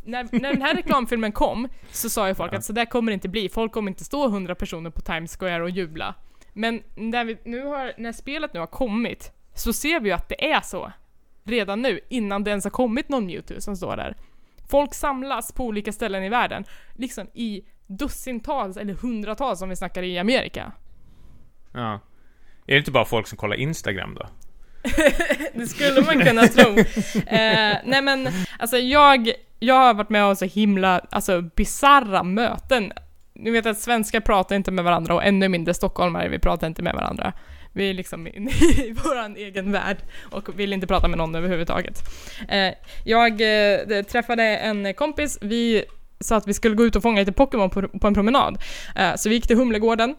När, 0.05 0.27
när 0.31 0.49
den 0.53 0.62
här 0.62 0.75
reklamfilmen 0.75 1.31
kom 1.31 1.67
så 1.91 2.10
sa 2.10 2.27
ju 2.27 2.36
folk 2.36 2.53
Ja. 2.53 2.57
att 2.57 2.65
så 2.65 2.73
där 2.73 2.86
kommer 2.86 3.12
det 3.12 3.13
inte 3.13 3.29
bli. 3.29 3.49
Folk 3.49 3.71
kommer 3.71 3.91
inte 3.91 4.03
stå 4.03 4.25
100 4.27 4.55
personer 4.55 4.89
på 4.89 5.01
Times 5.01 5.38
Square 5.38 5.63
och 5.63 5.69
jubla. 5.69 6.13
Men 6.53 6.83
när, 6.95 7.25
vi, 7.25 7.38
nu 7.43 7.65
har, 7.65 7.93
när 7.97 8.12
spelet 8.12 8.53
nu 8.53 8.60
har 8.60 8.67
kommit 8.67 9.31
så 9.55 9.73
ser 9.73 9.99
vi 9.99 10.10
ju 10.10 10.15
att 10.15 10.29
det 10.29 10.51
är 10.51 10.62
så. 10.62 10.91
Redan 11.43 11.81
nu, 11.81 11.99
innan 12.10 12.43
det 12.43 12.49
ens 12.49 12.63
har 12.65 12.71
kommit 12.71 13.10
någon 13.10 13.25
Mewtwo 13.25 13.62
som 13.62 13.75
står 13.77 13.97
där. 13.97 14.15
Folk 14.69 14.93
samlas 14.93 15.51
på 15.51 15.65
olika 15.65 15.91
ställen 15.93 16.23
i 16.23 16.29
världen, 16.29 16.63
liksom 16.95 17.27
i 17.33 17.62
dussintals 17.88 18.77
eller 18.77 18.93
hundratals 18.93 19.62
om 19.62 19.69
vi 19.69 19.75
snackar 19.75 20.03
i 20.03 20.19
Amerika. 20.19 20.71
Ja. 21.78 22.00
Är 22.68 22.74
det 22.74 22.78
inte 22.78 22.92
bara 22.92 23.06
folk 23.06 23.28
som 23.28 23.38
kollar 23.38 23.56
Instagram 23.56 24.16
då? 24.16 24.28
Det 25.54 25.68
skulle 25.68 26.02
man 26.02 26.26
kunna 26.26 26.48
tro. 26.48 26.78
Eh, 27.28 27.78
nej 27.86 28.02
men, 28.02 28.30
alltså 28.60 28.78
jag, 28.78 29.32
jag 29.60 29.76
har 29.76 29.94
varit 29.94 30.10
med 30.10 30.24
om 30.24 30.36
så 30.36 30.46
himla, 30.46 31.02
alltså 31.10 31.42
bisarra 31.42 32.24
möten. 32.24 32.94
Ni 33.34 33.52
vet 33.52 33.66
att 33.66 33.80
svenskar 33.80 34.20
pratar 34.20 34.56
inte 34.56 34.72
med 34.72 34.84
varandra 34.84 35.13
och 35.13 35.24
ännu 35.24 35.50
mindre 35.50 35.74
stockholmare, 35.74 36.30
vi 36.30 36.40
pratar 36.40 36.68
inte 36.68 36.82
med 36.82 36.94
varandra. 36.94 37.34
Vi 37.74 37.90
är 37.90 37.94
liksom 37.94 38.28
inne 38.28 38.52
i 38.62 38.96
våran 39.04 39.36
egen 39.36 39.72
värld 39.72 39.98
och 40.32 40.60
vill 40.60 40.74
inte 40.74 40.88
prata 40.88 41.08
med 41.08 41.18
någon 41.18 41.36
överhuvudtaget. 41.36 42.00
Eh, 42.50 42.74
jag 43.06 43.32
eh, 43.32 44.04
träffade 44.04 44.44
en 44.44 44.94
kompis, 44.94 45.38
vi 45.42 45.86
sa 46.20 46.36
att 46.36 46.48
vi 46.48 46.54
skulle 46.54 46.76
gå 46.76 46.86
ut 46.86 46.96
och 46.96 47.02
fånga 47.02 47.20
lite 47.20 47.32
Pokémon 47.32 47.70
på, 47.70 47.88
på 47.88 48.08
en 48.08 48.13
promenad. 48.13 48.58
Eh, 48.96 49.16
så 49.16 49.30
vi 49.30 49.36
gick 49.36 49.48
till 49.48 49.58
Humlegården, 49.58 50.16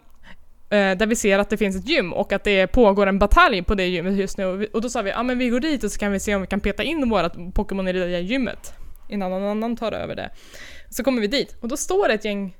Eh, 0.71 0.97
där 0.97 1.05
vi 1.05 1.15
ser 1.15 1.39
att 1.39 1.49
det 1.49 1.57
finns 1.57 1.75
ett 1.75 1.87
gym 1.87 2.13
och 2.13 2.33
att 2.33 2.43
det 2.43 2.67
pågår 2.67 3.07
en 3.07 3.19
batalj 3.19 3.63
på 3.63 3.75
det 3.75 3.85
gymmet 3.85 4.17
just 4.17 4.37
nu. 4.37 4.45
Och, 4.45 4.61
vi, 4.61 4.67
och 4.73 4.81
då 4.81 4.89
sa 4.89 5.01
vi, 5.01 5.09
ja 5.09 5.23
men 5.23 5.37
vi 5.37 5.49
går 5.49 5.59
dit 5.59 5.83
och 5.83 5.91
så 5.91 5.99
kan 5.99 6.11
vi 6.11 6.19
se 6.19 6.35
om 6.35 6.41
vi 6.41 6.47
kan 6.47 6.59
peta 6.59 6.83
in 6.83 7.09
våra 7.09 7.29
Pokémon 7.29 7.87
i 7.87 7.93
det 7.93 7.99
där 7.99 8.19
gymmet. 8.19 8.73
Innan 9.09 9.31
någon 9.31 9.43
annan 9.43 9.75
tar 9.75 9.91
över 9.91 10.15
det. 10.15 10.29
Så 10.89 11.03
kommer 11.03 11.21
vi 11.21 11.27
dit 11.27 11.55
och 11.61 11.67
då 11.67 11.77
står 11.77 12.07
det 12.07 12.13
ett 12.13 12.25
gäng 12.25 12.55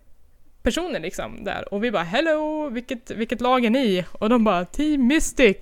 personer 0.63 1.00
liksom 1.00 1.43
där 1.43 1.74
och 1.74 1.84
vi 1.84 1.91
bara 1.91 2.04
hello, 2.04 2.69
vilket, 2.69 3.12
vilket 3.12 3.41
lag 3.41 3.65
är 3.65 3.69
ni? 3.69 4.06
Och 4.12 4.30
de 4.30 4.43
bara 4.43 4.65
Team 4.65 5.08
Mystic. 5.08 5.58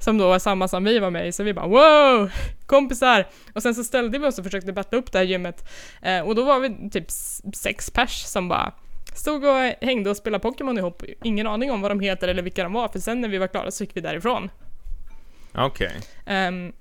Som 0.00 0.18
då 0.18 0.28
var 0.28 0.38
samma 0.38 0.68
som 0.68 0.84
vi 0.84 0.98
var 0.98 1.10
med 1.10 1.28
i, 1.28 1.32
så 1.32 1.42
vi 1.42 1.54
bara 1.54 1.66
wow, 1.66 2.30
kompisar! 2.66 3.26
Och 3.54 3.62
sen 3.62 3.74
så 3.74 3.84
ställde 3.84 4.18
vi 4.18 4.26
oss 4.26 4.38
och 4.38 4.44
försökte 4.44 4.72
batta 4.72 4.96
upp 4.96 5.12
det 5.12 5.18
här 5.18 5.24
gymmet. 5.24 5.68
Eh, 6.02 6.20
och 6.20 6.34
då 6.34 6.44
var 6.44 6.60
vi 6.60 6.90
typ 6.90 7.10
sex 7.54 7.90
pers 7.90 8.24
som 8.24 8.48
bara 8.48 8.72
stod 9.14 9.44
och 9.44 9.56
hängde 9.80 10.10
och 10.10 10.16
spelade 10.16 10.42
Pokémon 10.42 10.78
ihop. 10.78 11.02
Ingen 11.22 11.46
aning 11.46 11.70
om 11.70 11.80
vad 11.80 11.90
de 11.90 12.00
heter 12.00 12.28
eller 12.28 12.42
vilka 12.42 12.62
de 12.62 12.72
var, 12.72 12.88
för 12.88 12.98
sen 12.98 13.20
när 13.20 13.28
vi 13.28 13.38
var 13.38 13.46
klara 13.46 13.70
så 13.70 13.84
gick 13.84 13.96
vi 13.96 14.00
därifrån. 14.00 14.50
Okej. 15.54 15.92
Ehm, 16.26 16.72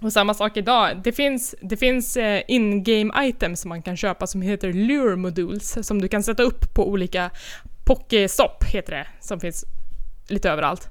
och 0.00 0.12
samma 0.12 0.34
sak 0.34 0.56
idag. 0.56 1.00
Det 1.04 1.12
finns, 1.12 1.54
det 1.60 1.76
finns 1.76 2.16
eh, 2.16 2.42
in-game 2.48 3.28
items 3.28 3.60
som 3.60 3.68
man 3.68 3.82
kan 3.82 3.96
köpa 3.96 4.26
som 4.26 4.42
heter 4.42 4.72
Lure 4.72 5.16
Modules 5.16 5.86
som 5.86 6.00
du 6.00 6.08
kan 6.08 6.22
sätta 6.22 6.42
upp 6.42 6.74
på 6.74 6.88
olika 6.88 7.30
Pokéstopp 7.84 8.64
heter 8.64 8.92
det, 8.92 9.06
som 9.20 9.40
finns 9.40 9.64
lite 10.28 10.50
överallt. 10.50 10.88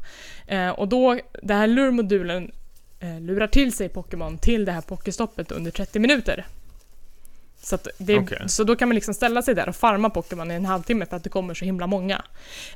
Eh, 0.47 0.69
och 0.69 0.87
då, 0.87 1.19
den 1.43 1.57
här 1.57 1.67
Lure-modulen 1.67 2.51
eh, 2.99 3.19
lurar 3.21 3.47
till 3.47 3.73
sig 3.73 3.89
Pokémon 3.89 4.37
till 4.37 4.65
det 4.65 4.71
här 4.71 4.81
Pokéstoppet 4.81 5.51
under 5.51 5.71
30 5.71 5.99
minuter. 5.99 6.45
Så, 7.67 7.77
det, 7.97 8.17
Okej. 8.17 8.37
så 8.45 8.63
då 8.63 8.75
kan 8.75 8.87
man 8.87 8.95
liksom 8.95 9.13
ställa 9.13 9.41
sig 9.41 9.55
där 9.55 9.69
och 9.69 9.75
farma 9.75 10.09
Pokémon 10.09 10.51
i 10.51 10.53
en 10.53 10.65
halvtimme 10.65 11.05
för 11.05 11.17
att 11.17 11.23
det 11.23 11.29
kommer 11.29 11.53
så 11.53 11.65
himla 11.65 11.87
många. 11.87 12.21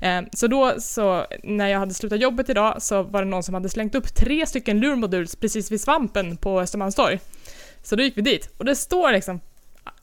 Eh, 0.01 0.21
så 0.33 0.47
då, 0.47 0.75
så 0.79 1.25
när 1.43 1.67
jag 1.67 1.79
hade 1.79 1.93
slutat 1.93 2.19
jobbet 2.19 2.49
idag 2.49 2.81
så 2.81 3.03
var 3.03 3.21
det 3.23 3.29
någon 3.29 3.43
som 3.43 3.53
hade 3.53 3.69
slängt 3.69 3.95
upp 3.95 4.15
tre 4.15 4.45
stycken 4.45 4.79
lurmodules 4.79 5.35
precis 5.35 5.71
vid 5.71 5.81
svampen 5.81 6.37
på 6.37 6.61
Östermalmstorg. 6.61 7.19
Så 7.83 7.95
då 7.95 8.03
gick 8.03 8.17
vi 8.17 8.21
dit 8.21 8.49
och 8.57 8.65
det 8.65 8.75
står 8.75 9.11
liksom, 9.11 9.39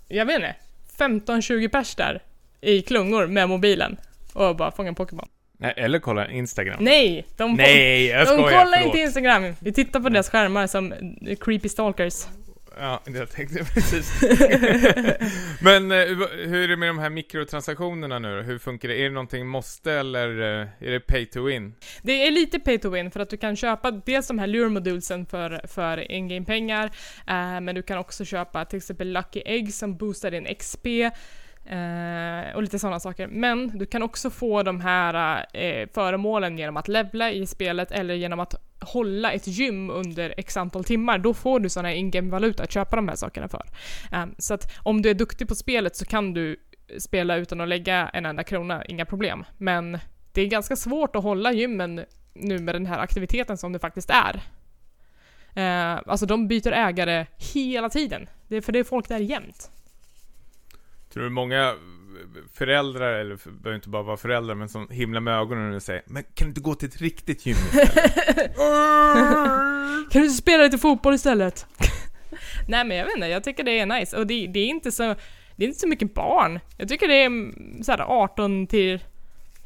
jag 0.09 0.27
vet 0.27 0.37
inte, 0.37 0.55
15-20 0.99 1.69
pers 1.69 1.95
där 1.95 2.23
i 2.61 2.83
klungor 2.83 3.27
med 3.27 3.49
mobilen 3.49 3.97
och 4.33 4.57
bara 4.57 4.71
fångar 4.71 4.93
Pokémon. 4.93 5.29
Nej, 5.59 5.75
eller 5.77 5.99
kolla 5.99 6.31
Instagram. 6.31 6.77
Nej! 6.81 7.27
De, 7.37 7.55
Nej, 7.55 8.07
jag 8.07 8.21
de 8.21 8.27
skojar, 8.27 8.65
kollar 8.65 8.79
förlåt. 8.79 8.87
inte 8.87 8.99
Instagram. 8.99 9.55
Vi 9.61 9.73
tittar 9.73 10.01
på 10.01 10.09
deras 10.09 10.31
skärmar 10.31 10.67
som 10.67 10.95
creepy 11.41 11.69
stalkers. 11.69 12.27
Ja, 12.81 13.01
det 13.05 13.19
jag 13.19 13.31
tänkte 13.31 13.65
precis. 13.65 14.23
Men 15.61 15.93
eh, 15.93 15.99
hur 16.47 16.55
är 16.55 16.69
det 16.69 16.77
med 16.77 16.89
de 16.89 16.99
här 16.99 17.11
mikrotransaktionerna 17.11 18.19
nu 18.19 18.37
då? 18.37 18.43
Hur 18.43 18.59
funkar 18.59 18.89
det? 18.89 19.01
Är 19.01 19.05
det 19.05 19.11
någonting 19.11 19.47
måste 19.47 19.93
eller 19.93 20.29
eh, 20.29 20.69
är 20.81 20.91
det 20.91 21.01
pay 21.01 21.27
to 21.27 21.43
win? 21.43 21.75
Det 22.03 22.27
är 22.27 22.31
lite 22.31 22.59
pay 22.59 22.79
to 22.79 22.91
win 22.91 23.11
för 23.11 23.21
att 23.21 23.31
du 23.31 23.37
kan 23.37 23.57
köpa 23.57 23.91
dels 23.91 24.29
de 24.29 24.39
här 24.39 24.47
lure-modulesen 24.47 25.27
för, 25.27 25.67
för 25.69 26.13
in-game 26.13 26.47
pengar, 26.47 26.85
eh, 27.27 27.61
men 27.61 27.75
du 27.75 27.83
kan 27.83 27.99
också 27.99 28.25
köpa 28.25 28.65
till 28.65 28.77
exempel 28.77 29.13
Lucky 29.13 29.43
Eggs 29.45 29.79
som 29.79 29.97
boostar 29.97 30.31
din 30.31 30.55
XP 30.55 30.87
eh, 31.69 32.57
och 32.57 32.63
lite 32.63 32.79
sådana 32.79 33.01
saker. 33.01 33.27
Men 33.27 33.79
du 33.79 33.87
kan 33.87 34.03
också 34.03 34.31
få 34.31 34.63
de 34.63 34.81
här 34.81 35.47
eh, 35.53 35.89
föremålen 35.95 36.59
genom 36.59 36.77
att 36.77 36.89
levla 36.89 37.31
i 37.31 37.47
spelet 37.47 37.91
eller 37.91 38.15
genom 38.15 38.41
att 38.41 38.55
hålla 38.81 39.33
ett 39.33 39.47
gym 39.47 39.91
under 39.91 40.35
x 40.37 40.57
antal 40.57 40.85
timmar. 40.85 41.19
Då 41.19 41.35
får 41.35 41.61
du 41.61 41.69
sådana 41.69 41.89
här 41.89 41.97
in-game 41.97 42.31
valuta 42.31 42.63
att 42.63 42.73
köpa 42.73 42.97
de 42.97 43.09
här 43.09 43.17
sakerna 43.17 43.49
för. 43.49 43.67
Eh, 44.13 44.27
så 44.39 44.55
att 44.55 44.73
om 44.83 45.03
du 45.03 45.11
är 45.11 45.15
duktig 45.15 45.49
på 45.49 45.55
spelet 45.55 45.97
så 45.97 46.05
kan 46.05 46.35
du 46.35 46.57
spela 46.99 47.37
utan 47.37 47.61
att 47.61 47.69
lägga 47.69 48.09
en 48.09 48.27
enda 48.27 48.45
krona, 48.45 48.85
inga 48.85 49.05
problem. 49.05 49.45
Men 49.59 49.99
det 50.33 50.43
är 50.43 50.47
ganska 50.47 50.77
svårt 50.77 51.17
att 51.17 51.23
hålla 51.23 51.53
gymmen 51.53 52.05
nu 52.33 52.59
med 52.59 52.75
den 52.75 52.87
här 52.87 52.99
aktiviteten 52.99 53.59
som 53.59 53.73
det 53.73 53.79
faktiskt 53.79 54.11
är. 54.11 54.41
Eh, 55.55 56.01
alltså 56.07 56.27
de 56.27 56.49
byter 56.49 56.73
ägare 56.73 57.27
hela 57.55 57.89
tiden. 57.89 58.29
Det 58.49 58.57
är 58.57 58.61
för 58.61 58.73
det 58.73 58.79
är 58.79 58.85
folk 58.85 59.09
där 59.09 59.19
jämt. 59.19 59.71
Tror 61.13 61.25
du 61.25 61.31
många 61.31 61.75
föräldrar, 62.55 63.13
eller 63.13 63.37
behöver 63.51 63.75
inte 63.75 63.89
bara 63.89 64.03
vara 64.03 64.17
föräldrar, 64.17 64.55
men 64.55 64.69
som 64.69 64.89
himlar 64.91 65.21
med 65.21 65.35
ögonen 65.35 65.75
och 65.75 65.83
säger 65.83 66.03
Men 66.07 66.23
kan 66.23 66.47
du 66.47 66.49
inte 66.49 66.61
gå 66.61 66.75
till 66.75 66.89
ett 66.89 67.01
riktigt 67.01 67.47
gym 67.47 67.57
istället? 67.57 68.57
Kan 70.11 70.23
du 70.23 70.31
spela 70.31 70.63
lite 70.63 70.79
fotboll 70.79 71.15
istället? 71.15 71.67
Nej 72.69 72.85
men 72.85 72.97
jag 72.97 73.05
vet 73.05 73.15
inte, 73.15 73.27
jag 73.27 73.45
tycker 73.45 73.65
det 73.65 73.79
är 73.79 73.87
nice. 73.87 74.17
Och 74.17 74.27
det, 74.27 74.47
det 74.47 74.61
är 74.61 74.67
inte 74.67 74.93
så... 74.93 75.03
det 75.57 75.65
är 75.65 75.69
inte 75.69 75.81
så 75.81 75.89
mycket 75.89 76.15
barn. 76.15 76.61
Jag 76.77 76.89
tycker 76.89 77.09
det 77.09 77.15
är 77.23 77.27
mm, 77.27 77.83
så 77.83 77.93
här 77.93 78.01
18 78.01 78.67
till 78.67 79.01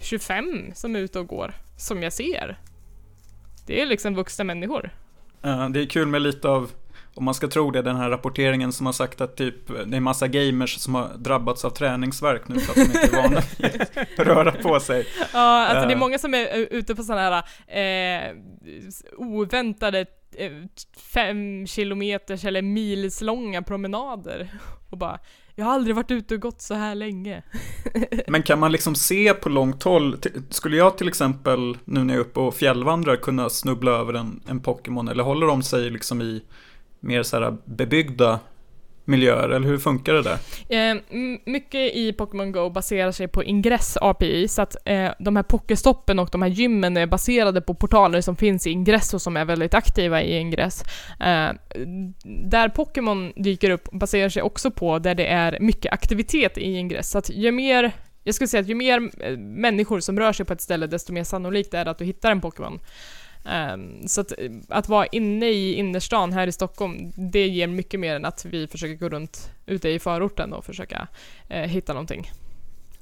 25 0.01 0.71
som 0.75 0.97
är 0.97 1.01
ute 1.01 1.19
och 1.19 1.27
går, 1.27 1.55
som 1.77 2.03
jag 2.03 2.13
ser. 2.13 2.59
Det 3.67 3.83
är 3.83 3.87
liksom 3.87 4.15
vuxna 4.15 4.45
människor. 4.45 4.91
Eh, 5.43 5.69
Det 5.69 5.81
är 5.81 5.87
kul 5.87 6.07
med 6.07 6.23
lite 6.23 6.49
av, 6.49 6.71
om 7.15 7.25
man 7.25 7.35
ska 7.35 7.49
tro 7.49 7.71
det, 7.71 7.83
den 7.83 7.97
här 7.97 8.11
rapporteringen 8.11 8.73
som 8.73 8.87
har 8.87 8.93
sagt 8.93 9.21
att 9.21 9.37
typ 9.37 9.69
det 9.87 9.97
är 9.97 10.01
massa 10.01 10.29
gamers 10.29 10.79
som 10.79 10.95
har 10.95 11.09
drabbats 11.17 11.65
av 11.65 11.71
träningsvärk 11.71 12.49
nu 12.49 12.61
för 12.61 12.71
att 12.71 12.77
de 12.77 12.83
inte 12.83 13.17
är 13.17 13.23
vana 13.23 13.43
vid 13.59 13.83
att 14.19 14.27
röra 14.27 14.53
på 14.53 14.81
sig. 14.81 15.07
Ja, 15.33 15.67
alltså 15.67 15.87
det 15.87 15.93
är 15.93 15.97
Eh. 15.97 15.99
många 15.99 16.19
som 16.19 16.35
är 16.35 16.57
ute 16.71 16.95
på 16.95 17.03
sådana 17.03 17.43
här 17.69 18.29
eh, 18.29 18.37
oväntade 19.17 20.07
eh, 20.37 20.53
fem 20.97 21.67
kilometers 21.67 22.45
eller 22.45 22.63
milslånga 22.63 23.63
promenader 23.63 24.49
och 24.91 24.99
bara 24.99 25.19
jag 25.55 25.65
har 25.65 25.73
aldrig 25.73 25.97
varit 25.97 26.11
ute 26.11 26.35
och 26.35 26.41
gått 26.41 26.63
så 26.63 26.75
här 26.75 26.95
länge. 26.95 27.43
Men 28.29 28.43
kan 28.43 28.59
man 28.59 28.73
liksom 28.73 28.95
se 28.95 29.35
på 29.35 29.49
långt 29.49 29.83
håll, 29.83 30.17
skulle 30.51 30.77
jag 30.77 30.99
till 30.99 31.09
exempel 31.09 31.79
nu 31.85 32.05
när 32.05 32.15
jag 32.15 32.21
är 32.21 32.25
uppe 32.25 32.41
och 32.41 32.55
fjällvandrar 32.55 33.17
kunna 33.17 33.51
snubbla 33.51 33.91
över 33.91 34.15
en, 34.15 34.41
en 34.49 34.61
Pokémon 34.61 35.09
eller 35.09 35.25
håller 35.25 35.47
de 35.47 35.63
sig 35.63 35.91
liksom 35.91 36.23
i 36.23 36.43
mer 37.03 37.23
så 37.23 37.41
här 37.41 37.57
bebyggda 37.65 38.41
miljöer 39.05 39.49
eller 39.49 39.69
hur 39.69 39.79
funkar 39.79 40.15
det 40.15 40.23
där? 40.23 40.39
Eh, 40.69 40.97
mycket 41.45 41.95
i 41.95 42.13
Pokémon 42.13 42.53
Go 42.53 42.71
baserar 42.71 43.13
sig 43.13 43.29
på 43.29 43.45
Ingress 43.45 43.97
API, 44.01 44.49
så 44.49 44.63
att 44.63 44.77
eh, 44.85 45.11
de 45.19 45.37
här 45.37 45.43
Pokéstoppen 45.43 46.19
och 46.19 46.29
de 46.33 46.43
här 46.43 46.49
gymmen 46.49 46.97
är 46.97 47.07
baserade 47.07 47.61
på 47.61 47.75
portaler 47.75 48.21
som 48.21 48.37
finns 48.37 48.67
i 48.67 48.71
Ingress 48.71 49.15
och 49.15 49.23
som 49.23 49.37
är 49.37 49.45
väldigt 49.45 49.75
aktiva 49.75 50.23
i 50.23 50.39
Ingress. 50.39 50.83
Eh, 51.21 51.51
där 52.51 52.69
Pokémon 52.69 53.33
dyker 53.37 53.71
upp 53.71 53.91
baserar 53.91 54.29
sig 54.29 54.43
också 54.43 54.71
på 54.71 54.99
där 54.99 55.15
det 55.15 55.27
är 55.27 55.61
mycket 55.61 55.93
aktivitet 55.93 56.59
i 56.59 56.73
Ingress, 56.75 57.11
så 57.11 57.19
att 57.19 57.31
ju 57.31 57.53
mer 57.53 57.93
jag 58.25 58.35
skulle 58.35 58.49
säga 58.49 58.61
att 58.61 58.69
ju 58.69 58.75
mer 58.75 59.11
eh, 59.21 59.39
människor 59.39 60.01
som 60.01 60.19
rör 60.19 60.33
sig 60.33 60.47
på 60.47 60.53
ett 60.53 60.61
ställe, 60.61 60.87
desto 60.87 61.13
mer 61.13 61.25
sannolikt 61.25 61.75
är 61.75 61.85
det 61.85 61.91
att 61.91 61.99
du 61.99 62.05
hittar 62.05 62.31
en 62.31 62.41
Pokémon. 62.41 62.81
Ehm, 63.45 64.09
så 64.09 64.21
att, 64.21 64.33
att 64.69 64.89
vara 64.89 65.07
inne 65.07 65.47
i 65.47 65.75
innerstan 65.75 66.33
här 66.33 66.47
i 66.47 66.53
Stockholm, 66.53 67.13
det 67.17 67.49
ger 67.49 67.67
mycket 67.67 68.01
mer 68.01 68.17
än 68.17 68.25
att 68.25 68.45
vi 68.45 68.67
försöker 68.67 68.95
gå 68.95 69.09
runt 69.09 69.51
ute 69.67 69.89
i 69.89 69.99
förorten 69.99 70.53
och 70.53 70.65
försöka 70.65 71.09
eh, 71.49 71.69
hitta 71.69 71.93
någonting. 71.93 72.31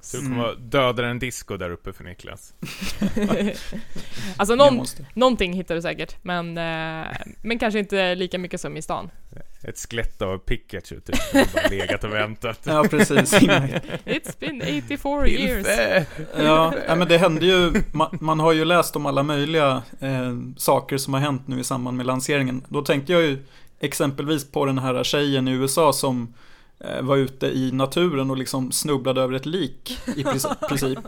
Så 0.01 0.17
du 0.17 0.23
kommer 0.23 0.49
mm. 0.53 0.71
döda 0.71 1.07
en 1.07 1.19
disco 1.19 1.57
där 1.57 1.71
uppe 1.71 1.93
för 1.93 2.05
Niklas. 2.05 2.55
alltså 4.37 4.55
någon, 4.55 4.87
någonting 5.15 5.53
hittar 5.53 5.75
du 5.75 5.83
säkert, 5.83 6.17
men, 6.23 6.59
eh, 6.59 7.07
men 7.43 7.59
kanske 7.59 7.79
inte 7.79 8.15
lika 8.15 8.39
mycket 8.39 8.61
som 8.61 8.77
i 8.77 8.83
stan. 8.83 9.11
Ett 9.63 9.79
skelett 9.79 10.23
av 10.23 10.39
Pikachu 10.39 11.01
typ, 11.01 11.17
som 11.17 11.45
bara 11.55 11.69
legat 11.69 12.05
och 12.05 12.13
väntat. 12.13 12.61
Ja, 12.65 12.85
precis. 12.91 13.33
It's 13.35 14.39
been 14.39 14.63
84 14.85 15.29
years. 15.29 15.67
Pilfe! 15.67 16.07
Ja, 16.37 16.75
ja, 16.87 16.95
men 16.95 17.09
det 17.09 17.19
hände 17.19 17.47
ju, 17.47 17.73
man, 17.93 18.19
man 18.21 18.41
har 18.41 18.53
ju 18.53 18.65
läst 18.65 18.97
om 18.97 19.07
alla 19.07 19.23
möjliga 19.23 19.83
eh, 20.01 20.37
saker 20.57 20.99
som 20.99 21.15
har 21.15 21.21
hänt 21.21 21.49
nu 21.49 21.61
i 21.61 21.65
samband 21.65 21.97
med 21.97 22.07
lanseringen. 22.07 22.65
Då 22.69 22.83
tänkte 22.83 23.13
jag 23.13 23.23
ju 23.23 23.39
exempelvis 23.81 24.51
på 24.51 24.65
den 24.65 24.79
här 24.79 25.05
tjejen 25.05 25.49
i 25.49 25.51
USA 25.51 25.93
som 25.93 26.35
var 27.01 27.17
ute 27.17 27.47
i 27.47 27.73
naturen 27.73 28.31
och 28.31 28.37
liksom 28.37 28.73
snubblade 28.73 29.21
över 29.21 29.35
ett 29.35 29.47
lik 29.47 29.99
i 30.17 30.25
princip. 30.69 30.99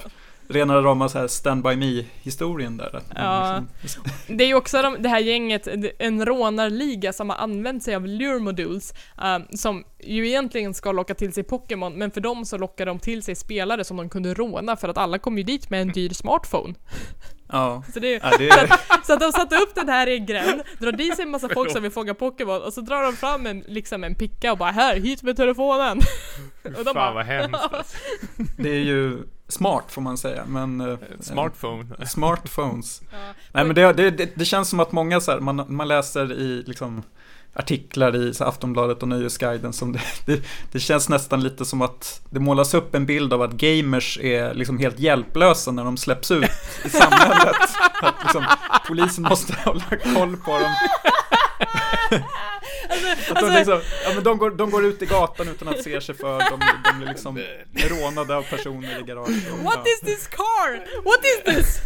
Rena 0.48 0.82
rama 0.82 1.08
så 1.08 1.18
här 1.18 1.28
stand 1.28 1.62
by 1.62 1.76
me 1.76 2.04
historien 2.22 2.76
där. 2.76 3.00
Ja. 3.14 3.64
liksom, 3.80 4.04
Det 4.26 4.44
är 4.44 4.48
ju 4.48 4.54
också 4.54 4.82
de, 4.82 4.96
det 5.02 5.08
här 5.08 5.20
gänget, 5.20 5.68
en 5.98 6.26
rånarliga 6.26 7.12
som 7.12 7.30
har 7.30 7.36
använt 7.36 7.82
sig 7.82 7.94
av 7.94 8.06
lure 8.06 8.38
modules, 8.38 8.94
eh, 9.22 9.38
som 9.54 9.84
ju 10.00 10.28
egentligen 10.28 10.74
ska 10.74 10.92
locka 10.92 11.14
till 11.14 11.32
sig 11.32 11.44
Pokémon, 11.44 11.92
men 11.92 12.10
för 12.10 12.20
dem 12.20 12.44
så 12.44 12.58
lockar 12.58 12.86
de 12.86 12.98
till 12.98 13.22
sig 13.22 13.34
spelare 13.34 13.84
som 13.84 13.96
de 13.96 14.08
kunde 14.08 14.34
råna 14.34 14.76
för 14.76 14.88
att 14.88 14.98
alla 14.98 15.18
kom 15.18 15.38
ju 15.38 15.44
dit 15.44 15.70
med 15.70 15.82
en 15.82 15.88
dyr 15.88 16.10
smartphone. 16.10 16.74
Ja. 17.52 17.82
Så, 17.92 18.00
det, 18.00 18.20
Ja, 18.22 18.30
det 18.38 18.48
är, 18.48 18.66
så 19.06 19.12
att 19.12 19.20
de 19.20 19.32
satte 19.32 19.56
upp 19.56 19.74
den 19.74 19.88
här 19.88 20.06
i 20.06 20.16
en 20.16 20.26
gränd, 20.26 20.62
drar 20.78 20.92
dit 20.92 21.16
sig 21.16 21.22
en 21.22 21.30
massa 21.30 21.48
folk 21.48 21.70
som 21.70 21.82
vill 21.82 21.92
fånga 21.92 22.14
Pokémon 22.14 22.62
och 22.62 22.72
så 22.72 22.80
drar 22.80 23.02
de 23.02 23.12
fram 23.16 23.46
en, 23.46 23.64
liksom 23.66 24.04
en 24.04 24.14
picka 24.14 24.52
och 24.52 24.58
bara 24.58 24.70
här, 24.70 24.96
hit 24.96 25.22
med 25.22 25.36
telefonen. 25.36 26.00
Och 26.64 26.70
de 26.70 26.84
Fan 26.84 26.94
bara, 26.94 27.12
vad 27.12 27.24
hemskt 27.24 27.54
alltså. 27.70 27.96
det 28.56 28.70
är 28.70 28.80
ju 28.80 29.22
smart 29.48 29.84
får 29.92 30.02
man 30.02 30.18
säga. 30.18 30.44
Men, 30.46 30.80
eh, 30.80 30.98
Smartphone. 31.20 32.06
Smartphones. 32.06 33.02
Ja. 33.10 33.18
Nej 33.52 33.64
men 33.64 33.74
det, 33.74 33.92
det, 33.92 34.10
det, 34.10 34.30
det 34.34 34.44
känns 34.44 34.68
som 34.68 34.80
att 34.80 34.92
många 34.92 35.20
så 35.20 35.32
här, 35.32 35.40
man, 35.40 35.64
man 35.68 35.88
läser 35.88 36.32
i 36.32 36.62
liksom 36.66 37.02
artiklar 37.54 38.16
i 38.16 38.34
så 38.34 38.44
Aftonbladet 38.44 39.02
och 39.02 39.08
Nöjesguiden 39.08 39.72
som 39.72 39.92
det, 39.92 40.00
det, 40.26 40.42
det 40.72 40.80
känns 40.80 41.08
nästan 41.08 41.42
lite 41.42 41.64
som 41.64 41.82
att 41.82 42.20
det 42.30 42.40
målas 42.40 42.74
upp 42.74 42.94
en 42.94 43.06
bild 43.06 43.32
av 43.32 43.42
att 43.42 43.52
gamers 43.52 44.18
är 44.22 44.54
liksom 44.54 44.78
helt 44.78 44.98
hjälplösa 44.98 45.72
när 45.72 45.84
de 45.84 45.96
släpps 45.96 46.30
ut 46.30 46.50
i 46.84 46.90
samhället. 46.90 47.56
Att 48.02 48.14
liksom, 48.22 48.44
polisen 48.88 49.24
måste 49.24 49.52
hålla 49.64 49.84
koll 50.14 50.36
på 50.36 50.58
dem. 50.58 50.74
Att 53.30 53.40
de, 53.40 53.50
liksom, 53.54 53.80
ja, 54.04 54.10
men 54.14 54.24
de, 54.24 54.38
går, 54.38 54.50
de 54.50 54.70
går 54.70 54.84
ut 54.84 55.02
i 55.02 55.06
gatan 55.06 55.48
utan 55.48 55.68
att 55.68 55.82
se 55.82 56.00
sig 56.00 56.14
för, 56.14 56.38
de, 56.38 56.60
de 56.84 56.98
blir 56.98 57.08
liksom 57.08 57.42
rånade 57.74 58.36
av 58.36 58.42
personer 58.42 59.00
i 59.00 59.02
garaget. 59.02 59.50
What 59.64 59.86
is 59.86 60.00
this 60.00 60.26
car? 60.26 61.02
What 61.04 61.24
is 61.24 61.42
this? 61.44 61.80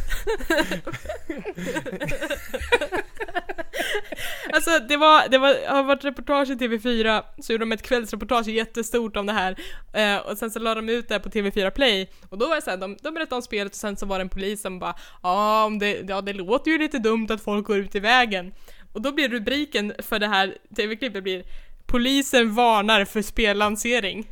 alltså 4.53 4.79
det 4.79 4.97
var, 4.97 5.29
det 5.29 5.39
var, 5.39 5.69
har 5.69 5.83
varit 5.83 6.05
reportage 6.05 6.51
i 6.51 6.55
TV4, 6.55 7.23
så 7.43 7.53
gjorde 7.53 7.65
de 7.65 7.73
ett 7.73 7.83
kvällsreportage 7.83 8.49
jättestort 8.49 9.17
om 9.17 9.27
det 9.27 9.33
här. 9.33 9.57
Eh, 9.93 10.17
och 10.17 10.39
sen 10.39 10.51
så 10.51 10.59
la 10.59 10.75
de 10.75 10.89
ut 10.89 11.09
det 11.09 11.15
här 11.15 11.21
på 11.21 11.29
TV4 11.29 11.71
Play. 11.71 12.11
Och 12.29 12.39
då 12.39 12.49
var 12.49 12.57
det 12.57 12.63
så 12.63 12.71
här, 12.71 12.77
de, 12.77 12.97
de 13.03 13.15
berättade 13.15 13.37
om 13.37 13.43
spelet 13.43 13.73
och 13.73 13.77
sen 13.77 13.97
så 13.97 14.07
var 14.07 14.19
det 14.19 14.23
en 14.23 14.29
polis 14.29 14.63
som 14.63 14.79
bara 14.79 14.95
Ja, 15.23 15.65
om 15.65 15.79
det, 15.79 16.09
ja 16.09 16.21
det 16.21 16.33
låter 16.33 16.71
ju 16.71 16.79
lite 16.79 16.99
dumt 16.99 17.27
att 17.31 17.41
folk 17.41 17.67
går 17.67 17.79
ut 17.79 17.95
i 17.95 18.01
vägen. 18.01 18.53
Och 18.97 19.03
då 19.03 19.13
blir 19.13 19.29
rubriken 19.29 19.93
för 19.99 20.19
det 20.19 20.27
här 20.27 20.55
TV-klippet 20.77 21.23
blir 21.23 21.45
Polisen 21.87 22.55
varnar 22.55 23.05
för 23.05 23.23
spellansering. 23.23 24.29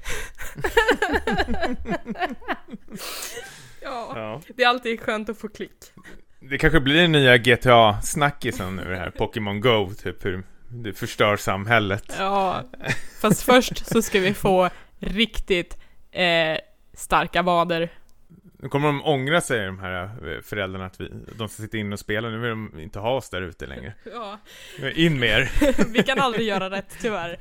ja. 3.82 4.12
Ja. 4.14 4.40
Det 4.56 4.62
är 4.62 4.68
alltid 4.68 5.00
skönt 5.00 5.28
att 5.28 5.38
få 5.38 5.48
klick. 5.48 5.70
Det 6.40 6.58
kanske 6.58 6.80
blir 6.80 6.94
den 6.94 7.12
nya 7.12 7.36
GTA-snackisen 7.36 8.76
nu 8.76 8.84
det 8.84 8.96
här, 8.96 9.10
Pokémon 9.10 9.60
Go, 9.60 9.90
typ 10.02 10.24
hur 10.24 10.42
det 10.68 10.92
förstör 10.92 11.36
samhället. 11.36 12.14
Ja, 12.18 12.64
fast 13.20 13.42
först 13.42 13.86
så 13.86 14.02
ska 14.02 14.20
vi 14.20 14.34
få 14.34 14.70
riktigt 14.98 15.78
eh, 16.12 16.58
starka 16.94 17.42
vader. 17.42 17.90
Nu 18.64 18.70
kommer 18.70 18.86
de 18.86 19.04
ångra 19.04 19.40
sig, 19.40 19.66
de 19.66 19.78
här 19.78 20.02
eh, 20.02 20.40
föräldrarna, 20.42 20.86
att 20.86 21.00
vi, 21.00 21.08
de 21.38 21.48
ska 21.48 21.62
sitta 21.62 21.76
inne 21.76 21.92
och 21.92 21.98
spela. 21.98 22.28
Nu 22.28 22.38
vill 22.38 22.50
de 22.50 22.80
inte 22.80 22.98
ha 22.98 23.10
oss 23.10 23.30
där 23.30 23.42
ute 23.42 23.66
längre. 23.66 23.92
Ja, 24.14 24.38
In 24.94 25.18
med 25.18 25.28
er! 25.28 25.50
vi 25.92 26.02
kan 26.02 26.18
aldrig 26.18 26.46
göra 26.46 26.70
rätt 26.70 26.96
tyvärr. 27.00 27.38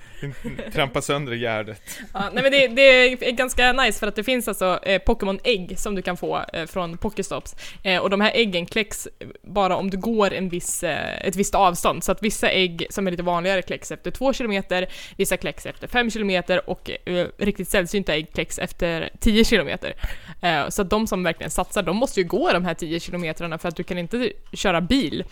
Trampa 0.71 1.01
sönder 1.01 1.33
gärdet. 1.33 1.81
Ja, 2.13 2.29
nej 2.33 2.43
men 2.43 2.51
det, 2.51 2.67
det 2.67 3.27
är 3.27 3.31
ganska 3.31 3.73
nice 3.73 3.99
för 3.99 4.07
att 4.07 4.15
det 4.15 4.23
finns 4.23 4.47
alltså 4.47 4.79
eh, 4.83 5.01
Pokémon-ägg 5.01 5.79
som 5.79 5.95
du 5.95 6.01
kan 6.01 6.17
få 6.17 6.43
eh, 6.53 6.65
från 6.65 6.97
Pokéstops. 6.97 7.55
Eh, 7.83 8.01
och 8.01 8.09
de 8.09 8.21
här 8.21 8.31
äggen 8.35 8.65
kläcks 8.65 9.07
bara 9.41 9.75
om 9.75 9.89
du 9.89 9.97
går 9.97 10.33
en 10.33 10.49
viss, 10.49 10.83
ett 10.83 11.35
visst 11.35 11.55
avstånd. 11.55 12.03
Så 12.03 12.11
att 12.11 12.23
vissa 12.23 12.49
ägg 12.49 12.87
som 12.89 13.07
är 13.07 13.11
lite 13.11 13.23
vanligare 13.23 13.61
kläcks 13.61 13.91
efter 13.91 14.11
2 14.11 14.33
km, 14.33 14.63
vissa 15.17 15.37
kläcks 15.37 15.65
efter 15.65 15.87
5 15.87 16.09
km 16.09 16.43
och 16.65 16.91
riktigt 17.37 17.69
sällsynta 17.69 18.13
ägg 18.13 18.33
kläcks 18.33 18.59
efter 18.59 19.09
10 19.19 19.43
km. 19.43 19.77
Så 20.69 20.81
att 20.81 20.89
de 20.89 21.07
som 21.13 21.23
verkligen 21.23 21.51
satsar, 21.51 21.83
de 21.83 21.97
måste 21.97 22.21
ju 22.21 22.27
gå 22.27 22.53
de 22.53 22.65
här 22.65 22.73
10 22.73 22.99
kilometrarna 22.99 23.57
för 23.57 23.69
att 23.69 23.75
du 23.75 23.83
kan 23.83 23.97
inte 23.97 24.31
köra 24.53 24.81
bil. 24.81 25.23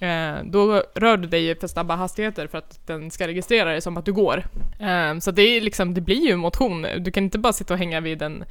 Eh, 0.00 0.34
då 0.44 0.82
rör 0.94 1.16
du 1.16 1.28
dig 1.28 1.58
för 1.60 1.66
snabba 1.66 1.96
hastigheter 1.96 2.46
för 2.46 2.58
att 2.58 2.86
den 2.86 3.10
ska 3.10 3.26
registrera 3.26 3.72
det 3.72 3.80
som 3.80 3.96
att 3.96 4.04
du 4.04 4.12
går. 4.12 4.44
Eh, 4.80 5.18
så 5.18 5.30
det, 5.30 5.42
är 5.42 5.60
liksom, 5.60 5.94
det 5.94 6.00
blir 6.00 6.26
ju 6.26 6.36
motion. 6.36 6.86
Du 6.98 7.10
kan 7.10 7.24
inte 7.24 7.38
bara 7.38 7.52
sitta 7.52 7.74
och 7.74 7.78
hänga 7.78 8.00
vid 8.00 8.22
en, 8.22 8.44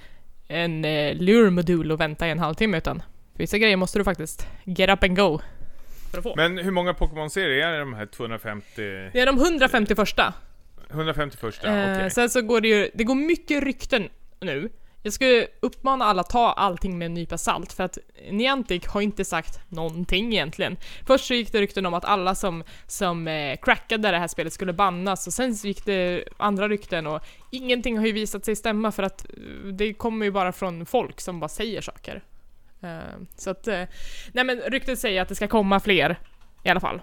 en 0.48 0.86
eh, 0.86 1.16
lure-modul 1.16 1.92
och 1.92 2.00
vänta 2.00 2.28
i 2.28 2.32
en 2.32 2.40
halvtimme 2.40 2.78
utan 2.78 3.02
vissa 3.34 3.58
grejer 3.58 3.78
måste 3.78 4.00
du 4.00 4.04
faktiskt 4.04 4.48
get 4.64 4.90
up 4.90 5.04
and 5.04 5.16
go 5.16 5.40
för 6.12 6.18
att 6.18 6.24
få. 6.24 6.34
Men 6.36 6.58
hur 6.58 6.72
många 6.72 6.94
Pokémon-serier 6.94 7.68
är 7.68 7.72
det 7.72 7.80
de 7.80 7.94
här 7.94 8.06
250? 8.06 8.66
det 9.14 9.20
är 9.20 9.26
de 9.26 9.38
150 9.38 9.96
första. 9.96 10.34
150 10.90 11.38
första? 11.38 11.68
Eh, 11.68 11.98
Okej. 11.98 12.12
Sen 12.12 12.30
så 12.30 12.42
går 12.42 12.62
det 12.62 12.68
ju, 12.68 12.90
det 12.94 13.04
går 13.04 13.16
mycket 13.16 13.64
rykten 13.64 14.10
nu. 14.42 14.70
Jag 15.06 15.14
skulle 15.14 15.48
uppmana 15.60 16.06
alla 16.06 16.22
att 16.22 16.30
ta 16.30 16.52
allting 16.52 16.98
med 16.98 17.06
en 17.06 17.14
nypa 17.14 17.38
salt 17.38 17.74
för 17.74 17.84
att 17.84 17.98
Niantic 18.32 18.88
har 18.88 19.02
inte 19.02 19.26
sagt 19.26 19.60
någonting 19.70 20.34
egentligen. 20.34 20.78
Först 21.08 21.26
så 21.26 21.34
gick 21.34 21.52
det 21.52 21.62
rykten 21.62 21.86
om 21.86 21.94
att 21.94 22.06
alla 22.06 22.36
som, 22.36 22.64
som 22.88 23.28
eh, 23.28 23.58
crackade 23.62 24.12
det 24.12 24.18
här 24.18 24.28
spelet 24.28 24.54
skulle 24.54 24.74
bannas 24.74 25.28
och 25.28 25.34
sen 25.34 25.56
så 25.56 25.68
gick 25.68 25.86
det 25.86 26.24
andra 26.38 26.70
rykten 26.70 27.08
och 27.08 27.22
ingenting 27.52 27.98
har 27.98 28.06
ju 28.06 28.12
visat 28.12 28.46
sig 28.46 28.56
stämma 28.56 28.92
för 28.92 29.04
att 29.04 29.26
eh, 29.30 29.68
det 29.74 29.94
kommer 29.94 30.26
ju 30.26 30.32
bara 30.32 30.52
från 30.52 30.86
folk 30.86 31.22
som 31.22 31.40
bara 31.40 31.50
säger 31.50 31.82
saker. 31.82 32.24
Eh, 32.82 33.00
så 33.36 33.50
att, 33.50 33.68
eh, 33.68 33.84
nej 34.32 34.44
men 34.44 34.58
ryktet 34.58 35.00
säger 35.00 35.22
att 35.22 35.30
det 35.30 35.36
ska 35.36 35.48
komma 35.48 35.80
fler 35.80 36.20
i 36.64 36.70
alla 36.70 36.80
fall. 36.80 37.02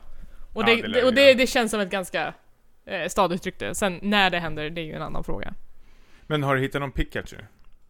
Och, 0.55 0.63
Ja, 0.63 0.67
det, 0.67 1.05
och 1.05 1.15
det 1.15 1.35
det, 1.35 1.47
känns 1.47 1.71
som 1.71 1.81
ett 1.81 1.91
ganska 1.91 2.35
stadigt 3.09 3.47
rykte. 3.47 3.75
Sen 3.75 3.99
när 4.03 4.31
det 4.31 4.39
händer, 4.39 4.71
det 4.71 4.81
är 4.81 4.85
ju 4.85 4.93
en 4.93 5.03
annan 5.03 5.25
fråga. 5.25 5.55
Men 6.27 6.43
har 6.43 6.57
du 6.57 6.63
hittat 6.63 6.81
någon 6.81 6.93
Pikachu? 6.93 7.37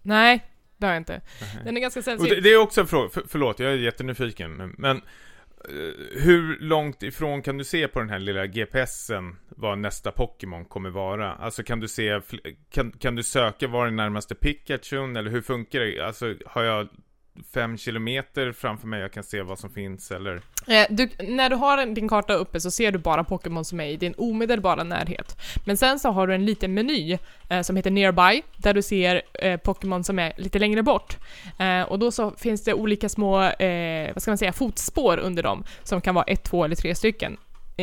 Nej, 0.02 0.46
det 0.76 0.86
har 0.86 0.92
jag 0.92 1.00
inte. 1.00 1.20
Nej. 1.40 1.64
Den 1.64 1.76
är 1.76 1.80
ganska 1.80 2.02
sällsynt. 2.02 2.30
det, 2.30 2.40
det 2.40 2.52
är 2.52 2.56
också 2.56 2.80
en 2.80 2.86
fråga, 2.86 3.08
för, 3.08 3.22
förlåt 3.28 3.58
jag 3.58 3.72
är 3.72 3.76
jättenyfiken, 3.76 4.74
men 4.78 4.96
eh, 4.96 5.02
hur 6.22 6.58
långt 6.60 7.02
ifrån 7.02 7.42
kan 7.42 7.58
du 7.58 7.64
se 7.64 7.88
på 7.88 8.00
den 8.00 8.10
här 8.10 8.18
lilla 8.18 8.46
GPSen 8.46 9.36
vad 9.48 9.78
nästa 9.78 10.10
Pokémon 10.10 10.64
kommer 10.64 10.90
vara? 10.90 11.32
Alltså 11.32 11.62
kan 11.62 11.80
du 11.80 11.88
se, 11.88 12.20
kan, 12.70 12.92
kan 12.92 13.14
du 13.14 13.22
söka 13.22 13.68
var 13.68 13.84
den 13.84 13.96
närmaste 13.96 14.34
Pikachun 14.34 15.16
eller 15.16 15.30
hur 15.30 15.42
funkar 15.42 15.80
det? 15.80 16.00
Alltså 16.00 16.34
har 16.46 16.62
jag 16.62 16.88
fem 17.54 17.76
kilometer 17.78 18.52
framför 18.52 18.86
mig 18.86 19.00
jag 19.00 19.12
kan 19.12 19.22
se 19.22 19.42
vad 19.42 19.58
som 19.58 19.70
finns 19.70 20.10
eller? 20.10 20.34
Eh, 20.68 20.86
Du, 20.90 21.08
när 21.18 21.50
du 21.50 21.56
har 21.56 21.86
din 21.86 22.08
karta 22.08 22.34
uppe 22.34 22.60
så 22.60 22.70
ser 22.70 22.92
du 22.92 22.98
bara 22.98 23.24
Pokémon 23.24 23.64
som 23.64 23.80
är 23.80 23.86
i 23.86 23.96
din 23.96 24.14
omedelbara 24.18 24.84
närhet. 24.84 25.36
Men 25.66 25.76
sen 25.76 25.98
så 25.98 26.10
har 26.10 26.26
du 26.26 26.34
en 26.34 26.46
liten 26.46 26.74
meny 26.74 27.18
eh, 27.48 27.60
som 27.62 27.76
heter 27.76 27.90
Nearby, 27.90 28.42
där 28.56 28.74
du 28.74 28.82
ser 28.82 29.22
eh, 29.34 29.56
Pokémon 29.56 30.04
som 30.04 30.18
är 30.18 30.32
lite 30.36 30.58
längre 30.58 30.82
bort. 30.82 31.16
Eh, 31.58 31.82
och 31.82 31.98
då 31.98 32.10
så 32.10 32.30
finns 32.30 32.64
det 32.64 32.74
olika 32.74 33.08
små, 33.08 33.42
eh, 33.42 34.12
vad 34.14 34.22
ska 34.22 34.30
man 34.30 34.38
säga, 34.38 34.52
fotspår 34.52 35.18
under 35.18 35.42
dem, 35.42 35.64
som 35.82 36.00
kan 36.00 36.14
vara 36.14 36.24
ett, 36.24 36.44
två 36.44 36.64
eller 36.64 36.76
tre 36.76 36.94
stycken. 36.94 37.36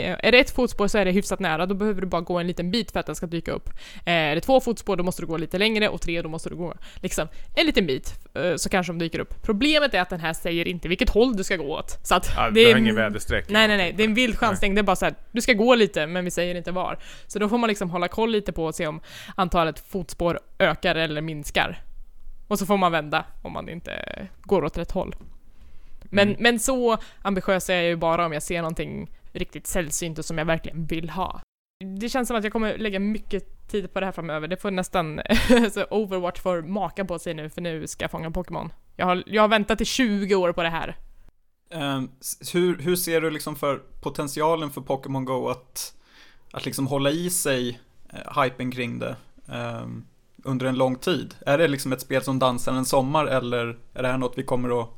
Eh, 0.03 0.15
är 0.23 0.31
det 0.31 0.39
ett 0.39 0.51
fotspår 0.51 0.87
så 0.87 0.97
är 0.97 1.05
det 1.05 1.11
hyfsat 1.11 1.39
nära, 1.39 1.65
då 1.65 1.75
behöver 1.75 2.01
du 2.01 2.07
bara 2.07 2.21
gå 2.21 2.37
en 2.39 2.47
liten 2.47 2.71
bit 2.71 2.91
för 2.91 2.99
att 2.99 3.05
den 3.05 3.15
ska 3.15 3.25
dyka 3.25 3.51
upp. 3.51 3.69
Eh, 4.05 4.13
är 4.13 4.35
det 4.35 4.41
två 4.41 4.59
fotspår 4.61 4.95
då 4.95 5.03
måste 5.03 5.21
du 5.21 5.25
gå 5.25 5.37
lite 5.37 5.57
längre 5.57 5.89
och 5.89 6.01
tre 6.01 6.21
då 6.21 6.29
måste 6.29 6.49
du 6.49 6.55
gå 6.55 6.73
liksom 6.95 7.27
en 7.55 7.65
liten 7.65 7.85
bit 7.87 8.13
eh, 8.33 8.55
så 8.55 8.69
kanske 8.69 8.93
de 8.93 8.99
dyker 8.99 9.19
upp. 9.19 9.41
Problemet 9.43 9.93
är 9.93 10.01
att 10.01 10.09
den 10.09 10.19
här 10.19 10.33
säger 10.33 10.67
inte 10.67 10.87
vilket 10.87 11.09
håll 11.09 11.35
du 11.37 11.43
ska 11.43 11.55
gå 11.55 11.63
åt. 11.77 11.97
Så 12.03 12.15
att 12.15 12.29
Ja, 12.35 12.49
det 12.49 12.71
är 12.71 12.77
ingen 12.77 12.95
väderstreck. 12.95 13.49
Nej, 13.49 13.67
nej, 13.67 13.77
nej. 13.77 13.93
Det 13.97 14.03
är 14.03 14.07
en 14.07 14.13
vild 14.13 14.37
chansning. 14.37 14.75
Det 14.75 14.81
är 14.81 14.83
bara 14.83 14.95
så 14.95 15.05
här, 15.05 15.15
du 15.31 15.41
ska 15.41 15.53
gå 15.53 15.75
lite, 15.75 16.07
men 16.07 16.25
vi 16.25 16.31
säger 16.31 16.55
inte 16.55 16.71
var. 16.71 16.99
Så 17.27 17.39
då 17.39 17.49
får 17.49 17.57
man 17.57 17.67
liksom 17.67 17.89
hålla 17.89 18.07
koll 18.07 18.31
lite 18.31 18.51
på 18.53 18.65
och 18.65 18.75
se 18.75 18.87
om 18.87 19.01
antalet 19.35 19.79
fotspår 19.89 20.39
ökar 20.59 20.95
eller 20.95 21.21
minskar. 21.21 21.81
Och 22.47 22.59
så 22.59 22.65
får 22.65 22.77
man 22.77 22.91
vända 22.91 23.25
om 23.41 23.53
man 23.53 23.69
inte 23.69 23.91
går 24.41 24.63
åt 24.63 24.77
rätt 24.77 24.91
håll. 24.91 25.15
Men, 26.09 26.27
Mm. 26.27 26.37
men 26.43 26.59
så 26.59 26.97
ambitiös 27.21 27.69
är 27.69 27.75
jag 27.75 27.85
ju 27.85 27.95
bara 27.95 28.25
om 28.25 28.33
jag 28.33 28.43
ser 28.43 28.61
någonting 28.61 29.09
riktigt 29.38 29.67
sällsynt 29.67 30.19
och 30.19 30.25
som 30.25 30.38
jag 30.38 30.45
verkligen 30.45 30.85
vill 30.85 31.09
ha. 31.09 31.41
Det 31.99 32.09
känns 32.09 32.27
som 32.27 32.38
att 32.38 32.43
jag 32.43 32.53
kommer 32.53 32.77
lägga 32.77 32.99
mycket 32.99 33.67
tid 33.67 33.93
på 33.93 33.99
det 33.99 34.05
här 34.05 34.13
framöver. 34.13 34.47
Det 34.47 34.57
får 34.57 34.71
nästan 34.71 35.21
så 35.73 35.85
Overwatch 35.89 36.39
får 36.39 36.61
maka 36.61 37.05
på 37.05 37.19
sig 37.19 37.33
nu, 37.33 37.49
för 37.49 37.61
nu 37.61 37.88
ska 37.88 38.03
jag 38.03 38.11
fånga 38.11 38.31
Pokémon. 38.31 38.69
Jag 38.95 39.05
har, 39.05 39.23
jag 39.25 39.41
har 39.41 39.47
väntat 39.47 39.81
i 39.81 39.85
20 39.85 40.35
år 40.35 40.53
på 40.53 40.63
det 40.63 40.69
här. 40.69 40.97
Um, 41.69 42.11
hur, 42.53 42.77
hur 42.77 42.95
ser 42.95 43.21
du 43.21 43.29
liksom 43.29 43.55
för 43.55 43.81
potentialen 44.01 44.71
för 44.71 44.81
Pokémon 44.81 45.25
Go 45.25 45.49
att, 45.49 45.93
att 46.51 46.65
liksom 46.65 46.88
hålla 46.88 47.11
i 47.11 47.29
sig 47.29 47.79
uh, 48.13 48.43
hypen 48.43 48.71
kring 48.71 48.99
det 48.99 49.15
um, 49.45 50.05
under 50.43 50.65
en 50.65 50.75
lång 50.75 50.95
tid? 50.95 51.35
Är 51.45 51.57
det 51.57 51.67
liksom 51.67 51.93
ett 51.93 52.01
spel 52.01 52.23
som 52.23 52.39
dansar 52.39 52.73
en 52.73 52.85
sommar 52.85 53.25
eller 53.25 53.77
är 53.93 54.01
det 54.01 54.07
här 54.07 54.17
något 54.17 54.38
vi 54.38 54.43
kommer 54.43 54.81
att, 54.81 54.89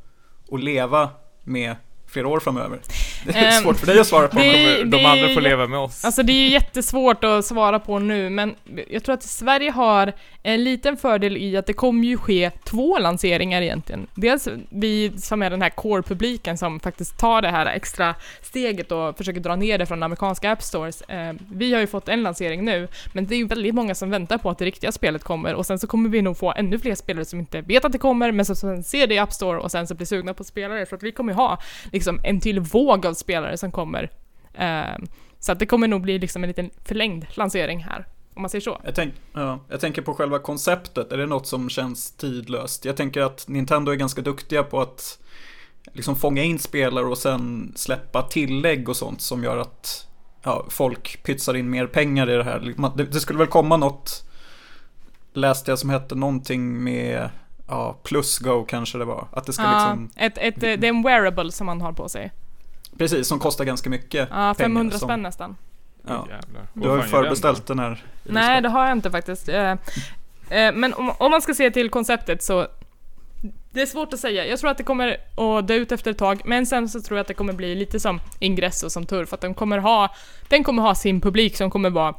att 0.51 0.63
leva 0.63 1.09
med 1.43 1.75
flera 2.09 2.27
år 2.27 2.39
framöver? 2.39 2.79
Det 3.25 3.31
är 3.37 3.45
Ehm, 3.57 3.63
svårt 3.63 3.77
för 3.77 3.87
dig 3.87 3.99
att 3.99 4.07
svara 4.07 4.27
på. 4.27 4.37
det- 4.39 4.83
De, 4.83 5.05
andra 5.05 5.27
får 5.33 5.41
leva 5.41 5.67
med 5.67 5.79
oss. 5.79 6.05
Alltså 6.05 6.23
det 6.23 6.31
är 6.33 6.41
ju 6.43 6.49
jättesvårt 6.49 7.23
att 7.23 7.45
svara 7.45 7.79
på 7.79 7.99
nu, 7.99 8.29
men 8.29 8.55
jag 8.89 9.03
tror 9.03 9.13
att 9.13 9.23
Sverige 9.23 9.71
har 9.71 10.13
en 10.43 10.63
liten 10.63 10.97
fördel 10.97 11.37
i 11.37 11.57
att 11.57 11.65
det 11.65 11.73
kommer 11.73 12.07
ju 12.07 12.17
ske 12.17 12.51
två 12.63 12.97
lanseringar 12.99 13.61
egentligen. 13.61 14.07
Dels 14.15 14.47
vi 14.69 15.11
som 15.17 15.41
är 15.41 15.49
den 15.49 15.61
här 15.61 15.69
core-publiken 15.69 16.57
som 16.57 16.79
faktiskt 16.79 17.19
tar 17.19 17.41
det 17.41 17.49
här 17.49 17.65
extra 17.65 18.15
steget 18.41 18.91
och 18.91 19.17
försöker 19.17 19.39
dra 19.39 19.55
ner 19.55 19.77
det 19.77 19.85
från 19.85 20.03
amerikanska 20.03 20.51
app 20.51 20.63
stores. 20.63 21.01
Eh, 21.01 21.33
vi 21.51 21.73
har 21.73 21.81
ju 21.81 21.87
fått 21.87 22.09
en 22.09 22.23
lansering 22.23 22.65
nu, 22.65 22.87
men 23.13 23.25
det 23.27 23.35
är 23.35 23.37
ju 23.37 23.47
väldigt 23.47 23.75
många 23.75 23.95
som 23.95 24.09
väntar 24.09 24.37
på 24.37 24.49
att 24.49 24.57
det 24.57 24.65
riktiga 24.65 24.91
spelet 24.91 25.23
kommer 25.23 25.53
och 25.53 25.65
sen 25.65 25.79
så 25.79 25.87
kommer 25.87 26.09
vi 26.09 26.21
nog 26.21 26.37
få 26.37 26.53
ännu 26.57 26.79
fler 26.79 26.95
spelare 26.95 27.25
som 27.25 27.39
inte 27.39 27.61
vet 27.61 27.85
att 27.85 27.91
det 27.91 27.97
kommer, 27.97 28.31
men 28.31 28.45
som 28.45 28.83
ser 28.83 29.07
det 29.07 29.15
i 29.15 29.19
app 29.19 29.33
store 29.33 29.59
och 29.59 29.71
sen 29.71 29.87
så 29.87 29.95
blir 29.95 30.05
sugna 30.07 30.33
på 30.33 30.43
spelare, 30.43 30.85
för 30.85 30.95
att 30.95 31.03
vi 31.03 31.11
kommer 31.11 31.33
ju 31.33 31.37
ha 31.37 31.59
liksom 31.99 32.19
en 32.23 32.39
till 32.39 32.59
våg 32.59 33.05
av 33.05 33.13
spelare 33.13 33.57
som 33.57 33.71
kommer. 33.71 34.11
Eh, 34.53 34.97
så 35.39 35.51
att 35.51 35.59
det 35.59 35.65
kommer 35.65 35.87
nog 35.87 36.01
bli 36.01 36.19
liksom 36.19 36.43
en 36.43 36.47
liten 36.47 36.69
förlängd 36.85 37.25
lansering 37.33 37.83
här, 37.83 38.05
om 38.33 38.41
man 38.41 38.49
säger 38.49 38.61
så. 38.61 38.81
Jag, 38.83 38.95
tänk, 38.95 39.13
ja, 39.33 39.59
jag 39.69 39.79
tänker 39.79 40.01
på 40.01 40.13
själva 40.13 40.39
konceptet, 40.39 41.11
är 41.11 41.17
det 41.17 41.25
något 41.25 41.47
som 41.47 41.69
känns 41.69 42.11
tidlöst? 42.11 42.85
Jag 42.85 42.97
tänker 42.97 43.21
att 43.21 43.47
Nintendo 43.47 43.91
är 43.91 43.95
ganska 43.95 44.21
duktiga 44.21 44.63
på 44.63 44.81
att 44.81 45.19
liksom 45.93 46.15
fånga 46.15 46.43
in 46.43 46.59
spelare 46.59 47.05
och 47.05 47.17
sen 47.17 47.73
släppa 47.75 48.21
tillägg 48.21 48.89
och 48.89 48.95
sånt 48.95 49.21
som 49.21 49.43
gör 49.43 49.57
att 49.57 50.07
ja, 50.43 50.65
folk 50.69 51.23
pytsar 51.23 51.53
in 51.53 51.69
mer 51.69 51.87
pengar 51.87 52.29
i 52.29 52.35
det 52.35 52.43
här. 52.43 52.75
Det, 52.95 53.05
det 53.05 53.19
skulle 53.19 53.39
väl 53.39 53.47
komma 53.47 53.77
något, 53.77 54.29
läste 55.33 55.71
jag 55.71 55.79
som 55.79 55.89
hette 55.89 56.15
någonting 56.15 56.83
med, 56.83 57.29
ja, 57.69 57.97
plus 58.03 58.37
go 58.39 58.65
kanske 58.69 58.97
det 58.97 59.05
var. 59.05 59.27
Att 59.31 59.45
det 59.45 59.53
ska 59.53 59.63
Ja, 59.63 59.79
liksom, 59.79 60.09
ett, 60.15 60.37
ett, 60.37 60.59
det 60.61 60.67
är 60.87 60.89
en 60.89 61.03
wearable 61.03 61.51
som 61.51 61.65
man 61.65 61.81
har 61.81 61.91
på 61.93 62.09
sig. 62.09 62.31
precis, 62.97 63.27
som 63.27 63.39
kostar 63.39 63.65
ganska 63.65 63.89
mycket 63.89 64.29
Ja, 64.31 64.53
500 64.53 64.97
som- 64.97 65.07
spänn 65.07 65.21
nästan. 65.21 65.55
Ja. 66.07 66.27
Du 66.73 66.87
har 66.89 66.95
ju 66.95 67.01
den 67.01 67.09
förbeställt 67.09 67.67
då? 67.67 67.73
den 67.73 67.79
här. 67.79 68.03
Nej, 68.23 68.61
det 68.61 68.69
har 68.69 68.83
jag 68.85 68.91
inte 68.91 69.11
faktiskt. 69.11 69.49
Eh, 69.49 69.71
eh, 70.49 70.73
Men 70.73 70.93
om, 70.93 71.31
man 71.31 71.41
ska 71.41 71.53
se 71.53 71.71
till 71.71 71.89
konceptet 71.89 72.43
så 72.43 72.67
det 73.71 73.81
är 73.81 73.85
svårt 73.85 74.13
att 74.13 74.19
säga. 74.19 74.45
Jag 74.47 74.59
tror 74.59 74.71
att 74.71 74.77
det 74.77 74.83
kommer 74.83 75.17
att 75.37 75.67
dö 75.67 75.73
ut 75.73 75.91
efter 75.91 76.11
ett 76.11 76.17
tag, 76.17 76.41
men 76.45 76.65
sen 76.65 76.89
så 76.89 77.01
tror 77.01 77.17
jag 77.17 77.21
att 77.21 77.27
det 77.27 77.33
kommer 77.33 77.53
bli 77.53 77.75
lite 77.75 77.99
som 77.99 78.19
Ingress 78.39 78.83
och 78.83 78.91
som 78.91 79.05
Turf, 79.05 79.33
att 79.33 79.41
de 79.41 79.53
kommer 79.53 79.77
ha, 79.77 80.15
den 80.47 80.63
kommer 80.63 80.81
ha 80.81 80.95
sin 80.95 81.21
publik 81.21 81.57
som 81.57 81.69
kommer 81.71 81.89
vara 81.89 82.13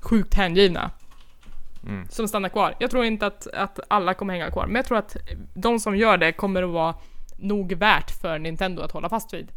sjukt 0.00 0.34
hängivna. 0.34 0.90
Mm. 1.86 2.06
Som 2.10 2.28
stannar 2.28 2.48
kvar. 2.48 2.74
Jag 2.78 2.90
tror 2.90 3.04
inte 3.04 3.26
att, 3.26 3.46
att 3.46 3.80
alla 3.88 4.14
kommer 4.14 4.34
hänga 4.34 4.50
kvar, 4.50 4.66
men 4.66 4.76
jag 4.76 4.84
tror 4.84 4.98
att 4.98 5.16
de 5.54 5.80
som 5.80 5.96
gör 5.96 6.16
det 6.18 6.32
kommer 6.32 6.62
att 6.62 6.70
vara 6.70 6.94
nog 7.36 7.72
värt 7.72 8.10
för 8.10 8.38
Nintendo 8.38 8.82
att 8.82 8.92
hålla 8.92 9.08
fast 9.08 9.34
vid. 9.34 9.48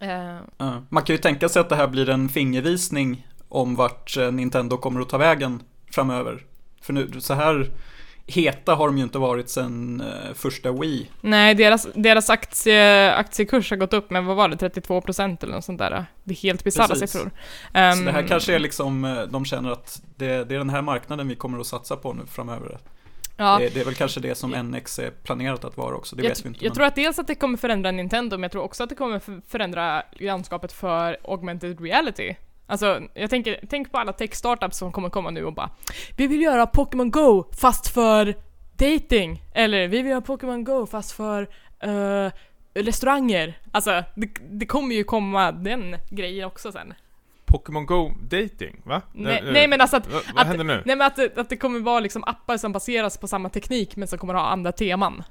Ja. 0.00 0.38
Man 0.88 1.02
kan 1.02 1.14
ju 1.14 1.18
tänka 1.18 1.48
sig 1.48 1.60
att 1.60 1.68
det 1.68 1.76
här 1.76 1.88
blir 1.88 2.10
en 2.10 2.28
fingervisning 2.28 3.26
om 3.48 3.74
vart 3.74 4.16
eh, 4.16 4.32
Nintendo 4.32 4.76
kommer 4.76 5.00
att 5.00 5.08
ta 5.08 5.18
vägen 5.18 5.62
framöver. 5.90 6.44
För 6.80 6.92
nu, 6.92 7.20
så 7.20 7.34
här 7.34 7.70
heta 8.26 8.74
har 8.74 8.86
de 8.86 8.96
ju 8.98 9.04
inte 9.04 9.18
varit 9.18 9.48
sedan 9.48 10.00
eh, 10.00 10.34
första 10.34 10.72
Wii. 10.72 11.10
Nej, 11.20 11.54
deras, 11.54 11.86
deras 11.94 12.30
aktie, 12.30 13.14
aktiekurs 13.14 13.70
har 13.70 13.76
gått 13.76 13.92
upp 13.92 14.10
med, 14.10 14.24
vad 14.24 14.36
var 14.36 14.48
det, 14.48 14.56
32% 14.56 15.42
eller 15.44 15.54
något 15.54 15.64
sånt 15.64 15.78
där. 15.78 16.04
Det 16.24 16.32
är 16.34 16.36
helt 16.36 16.64
bisarra 16.64 16.94
siffror. 16.94 17.30
Så 17.72 17.78
Ehm, 17.78 18.04
det 18.04 18.12
här 18.12 18.28
kanske 18.28 18.54
är 18.54 18.58
liksom, 18.58 19.04
eh, 19.04 19.22
de 19.22 19.44
känner 19.44 19.70
att 19.70 20.02
det, 20.16 20.44
det 20.44 20.54
är 20.54 20.58
den 20.58 20.70
här 20.70 20.82
marknaden 20.82 21.28
vi 21.28 21.34
kommer 21.36 21.58
att 21.60 21.66
satsa 21.66 21.96
på 21.96 22.12
nu 22.12 22.22
framöver. 22.26 22.78
ja, 23.36 23.58
Det, 23.58 23.74
det 23.74 23.80
är 23.80 23.84
väl 23.84 23.94
kanske 23.94 24.20
det 24.20 24.34
som 24.34 24.50
NX 24.50 24.98
är 24.98 25.10
planerat 25.10 25.64
att 25.64 25.76
vara 25.76 25.96
också, 25.96 26.16
det 26.16 26.22
jag, 26.22 26.28
vet 26.30 26.44
vi 26.44 26.48
inte. 26.48 26.64
jag 26.64 26.70
men- 26.70 26.74
tror 26.76 26.86
att 26.86 26.94
dels 26.94 27.18
att 27.18 27.26
det 27.26 27.34
kommer 27.34 27.58
förändra 27.58 27.90
Nintendo, 27.90 28.36
men 28.36 28.42
jag 28.42 28.52
tror 28.52 28.62
också 28.62 28.82
att 28.82 28.88
det 28.88 28.94
kommer 28.94 29.18
för- 29.18 29.40
förändra 29.48 30.02
landskapet 30.12 30.72
för 30.72 31.16
augmented 31.24 31.80
reality. 31.80 32.34
Alltså, 32.66 33.00
jag 33.14 33.30
tänker, 33.30 33.60
tänk 33.70 33.92
på 33.92 33.98
alla 33.98 34.12
tech-startups 34.12 34.78
som 34.78 34.92
kommer 34.92 35.10
komma 35.10 35.30
nu 35.30 35.44
och 35.44 35.52
bara 35.54 35.70
Vi 36.16 36.26
vill 36.26 36.42
göra 36.42 36.66
Pokémon 36.66 37.10
Go 37.10 37.44
fast 37.60 37.88
för 37.88 38.34
dating 38.76 39.42
Eller 39.54 39.88
vi 39.88 40.02
vill 40.02 40.10
göra 40.10 40.20
Pokémon 40.20 40.64
Go 40.64 40.86
fast 40.86 41.12
för 41.12 41.48
eh, 41.80 42.30
restauranger. 42.74 43.58
Alltså, 43.72 44.04
det, 44.14 44.28
det 44.50 44.66
kommer 44.66 44.94
ju 44.94 45.04
komma 45.04 45.52
den 45.52 45.96
grejen 46.10 46.46
också 46.46 46.72
sen. 46.72 46.94
Pokémon 47.44 47.86
Go 47.86 48.10
dating, 48.22 48.80
va? 48.84 49.02
Nej, 49.12 49.42
nej 49.52 49.68
men 49.68 49.80
alltså 49.80 49.96
att, 49.96 50.12
Vad, 50.12 50.22
vad 50.34 50.40
att, 50.42 50.46
händer 50.46 50.64
nu? 50.64 50.82
nej, 50.84 50.96
men 50.96 51.06
att, 51.06 51.38
att 51.38 51.48
det 51.48 51.56
kommer 51.56 51.80
vara 51.80 52.00
liksom 52.00 52.24
appar 52.24 52.56
som 52.56 52.72
baseras 52.72 53.18
på 53.18 53.28
samma 53.28 53.48
teknik 53.48 53.96
men 53.96 54.08
som 54.08 54.18
kommer 54.18 54.34
ha 54.34 54.42
andra 54.46 54.72
teman. 54.72 55.22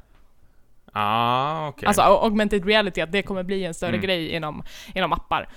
Ah, 0.92 1.68
okej. 1.68 1.88
Alltså 1.88 2.02
au- 2.02 2.24
augmented 2.24 2.66
reality, 2.66 3.02
att 3.02 3.12
det 3.12 3.22
kommer 3.22 3.44
bli 3.44 3.64
en 3.66 3.74
större 3.74 3.90
Mm. 3.90 4.02
grej 4.02 4.30
inom, 4.30 4.64
inom 4.96 5.14
appar. 5.14 5.50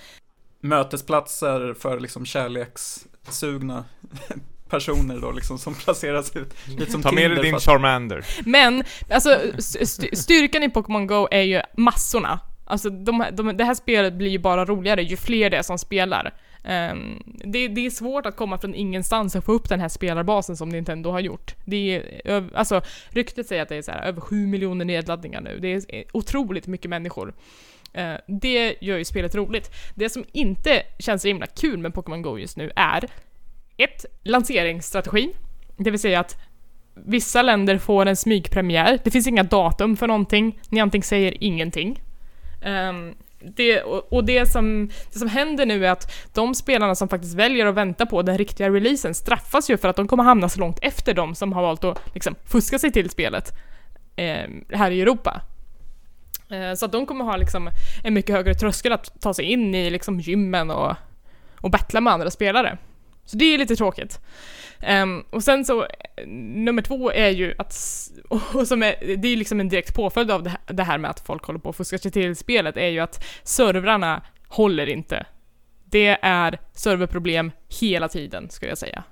Mötesplatser 0.60 1.74
för 1.74 2.00
liksom 2.00 2.26
kärlekssugna 2.26 3.84
personer 4.68 5.18
då 5.20 5.30
liksom 5.30 5.58
som 5.58 5.74
placeras 5.74 6.36
ut. 6.36 6.54
Lite 6.78 6.92
som 6.92 7.02
Ta 7.02 7.12
med 7.12 7.30
dig 7.30 7.42
din 7.42 7.58
Charmander. 7.58 8.26
Men, 8.44 8.84
alltså 9.10 9.30
st- 9.58 9.82
st- 9.82 10.16
styrkan 10.16 10.62
i 10.62 10.70
Pokémon 10.70 11.06
Go 11.06 11.28
är 11.30 11.42
ju 11.42 11.60
massorna. 11.76 12.40
Alltså 12.68 12.90
de, 12.90 13.24
de, 13.32 13.56
det 13.56 13.64
här 13.64 13.74
spelet 13.74 14.14
blir 14.14 14.30
ju 14.30 14.38
bara 14.38 14.64
roligare 14.64 15.02
ju 15.02 15.16
fler 15.16 15.50
det 15.50 15.56
är 15.56 15.62
som 15.62 15.78
spelar. 15.78 16.34
Ehm, 16.64 17.22
det, 17.44 17.68
det 17.68 17.86
är 17.86 17.90
svårt 17.90 18.26
att 18.26 18.36
komma 18.36 18.58
från 18.58 18.74
ingenstans 18.74 19.34
och 19.34 19.44
få 19.44 19.52
upp 19.52 19.68
den 19.68 19.80
här 19.80 19.88
spelarbasen 19.88 20.56
som 20.56 20.68
Nintendo 20.68 21.10
har 21.10 21.20
gjort. 21.20 21.54
Det 21.64 22.02
är, 22.24 22.50
alltså, 22.54 22.80
ryktet 23.08 23.46
säger 23.46 23.62
att 23.62 23.68
det 23.68 23.76
är 23.76 23.82
så 23.82 23.90
här, 23.90 24.02
över 24.02 24.20
7 24.20 24.46
miljoner 24.46 24.84
nedladdningar 24.84 25.40
nu. 25.40 25.58
Det 25.60 25.72
är 25.72 26.04
otroligt 26.12 26.66
mycket 26.66 26.90
människor. 26.90 27.34
Eh, 27.92 28.14
det 28.26 28.76
gör 28.80 28.98
ju 28.98 29.04
spelet 29.04 29.34
roligt. 29.34 29.70
Det 29.94 30.10
som 30.10 30.24
inte 30.32 30.82
känns 30.98 31.22
så 31.22 31.28
himla 31.28 31.46
kul 31.46 31.78
med 31.78 31.94
Pokémon 31.94 32.22
Go 32.22 32.38
just 32.38 32.56
nu 32.56 32.70
är 32.76 33.08
ett, 33.76 34.04
lanseringsstrategi. 34.22 35.32
Det 35.76 35.90
vill 35.90 36.00
säga 36.00 36.20
att 36.20 36.36
vissa 36.94 37.42
länder 37.42 37.78
får 37.78 38.06
en 38.06 38.16
smygpremiär. 38.16 38.98
Det 39.04 39.10
finns 39.10 39.26
inga 39.26 39.42
datum 39.42 39.96
för 39.96 40.06
någonting. 40.06 40.60
Niantic 40.68 41.06
säger 41.06 41.44
ingenting. 41.44 42.02
Um, 42.64 43.14
det, 43.40 43.82
och 43.82 44.12
och 44.12 44.24
det, 44.24 44.46
som, 44.46 44.90
det 45.12 45.18
som 45.18 45.28
händer 45.28 45.66
nu 45.66 45.86
är 45.86 45.90
att 45.90 46.12
de 46.34 46.54
spelarna 46.54 46.94
som 46.94 47.08
faktiskt 47.08 47.34
väljer 47.34 47.66
att 47.66 47.74
vänta 47.74 48.06
på 48.06 48.22
den 48.22 48.38
riktiga 48.38 48.70
releasen 48.70 49.14
straffas 49.14 49.70
ju 49.70 49.76
för 49.76 49.88
att 49.88 49.96
de 49.96 50.08
kommer 50.08 50.24
hamna 50.24 50.48
så 50.48 50.60
långt 50.60 50.78
efter 50.82 51.14
de 51.14 51.34
som 51.34 51.52
har 51.52 51.62
valt 51.62 51.84
att 51.84 52.14
liksom, 52.14 52.34
fuska 52.44 52.78
sig 52.78 52.92
till 52.92 53.10
spelet 53.10 53.52
eh, 54.16 54.46
här 54.72 54.90
i 54.90 55.00
Europa. 55.00 55.40
Eh, 56.50 56.74
så 56.74 56.86
att 56.86 56.92
de 56.92 57.06
kommer 57.06 57.24
ha 57.24 57.36
liksom 57.36 57.70
en 58.04 58.14
mycket 58.14 58.34
högre 58.34 58.54
tröskel 58.54 58.92
att 58.92 59.20
ta 59.20 59.34
sig 59.34 59.44
in 59.44 59.74
i 59.74 59.90
liksom 59.90 60.20
gymmen 60.20 60.70
och, 60.70 60.96
och 61.60 61.70
battla 61.70 62.00
med 62.00 62.12
andra 62.12 62.30
spelare. 62.30 62.78
Så 63.24 63.36
det 63.36 63.44
är 63.44 63.58
lite 63.58 63.76
tråkigt. 63.76 64.20
Um, 65.02 65.24
och 65.30 65.44
sen 65.44 65.64
så, 65.64 65.82
eh, 65.82 66.26
nummer 66.26 66.82
två 66.82 67.12
är 67.12 67.30
ju 67.30 67.54
att, 67.58 67.74
och 68.54 68.68
som 68.68 68.82
är, 68.82 69.16
det 69.16 69.28
är 69.28 69.36
liksom 69.36 69.60
en 69.60 69.68
direkt 69.68 69.94
påföljd 69.94 70.30
av 70.30 70.42
det 70.42 70.50
här, 70.50 70.60
det 70.66 70.82
här 70.82 70.98
med 70.98 71.10
att 71.10 71.20
folk 71.20 71.44
håller 71.44 71.60
på 71.60 71.68
och 71.68 71.76
fuskar 71.76 71.98
sig 71.98 72.10
till 72.10 72.36
spelet, 72.36 72.76
är 72.76 72.88
ju 72.88 73.00
att 73.00 73.24
servrarna 73.42 74.22
håller 74.48 74.86
inte. 74.86 75.26
Det 75.84 76.18
är 76.22 76.58
serverproblem 76.72 77.52
hela 77.80 78.08
tiden, 78.08 78.50
skulle 78.50 78.70
jag 78.70 78.78
säga. 78.78 79.04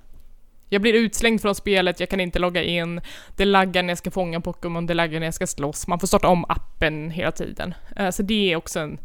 Jag 0.69 0.81
blir 0.81 0.93
utslängd 0.93 1.41
från 1.41 1.55
spelet, 1.55 1.99
jag 1.99 2.09
kan 2.09 2.19
inte 2.19 2.39
logga 2.39 2.63
in, 2.63 3.01
det 3.35 3.45
laggar 3.45 3.83
när 3.83 3.89
jag 3.89 3.97
ska 3.97 4.11
fånga 4.11 4.41
Pokémon, 4.41 4.85
det 4.85 4.93
laggar 4.93 5.19
när 5.19 5.27
jag 5.27 5.33
ska 5.33 5.47
slåss, 5.47 5.87
man 5.87 5.99
får 5.99 6.07
starta 6.07 6.27
om 6.27 6.45
appen 6.49 7.11
hela 7.11 7.31
tiden. 7.31 7.73
Eh, 7.95 8.09
så 8.09 8.23
det 8.23 8.51
är 8.51 8.55
också 8.55 8.79
en... 8.79 8.97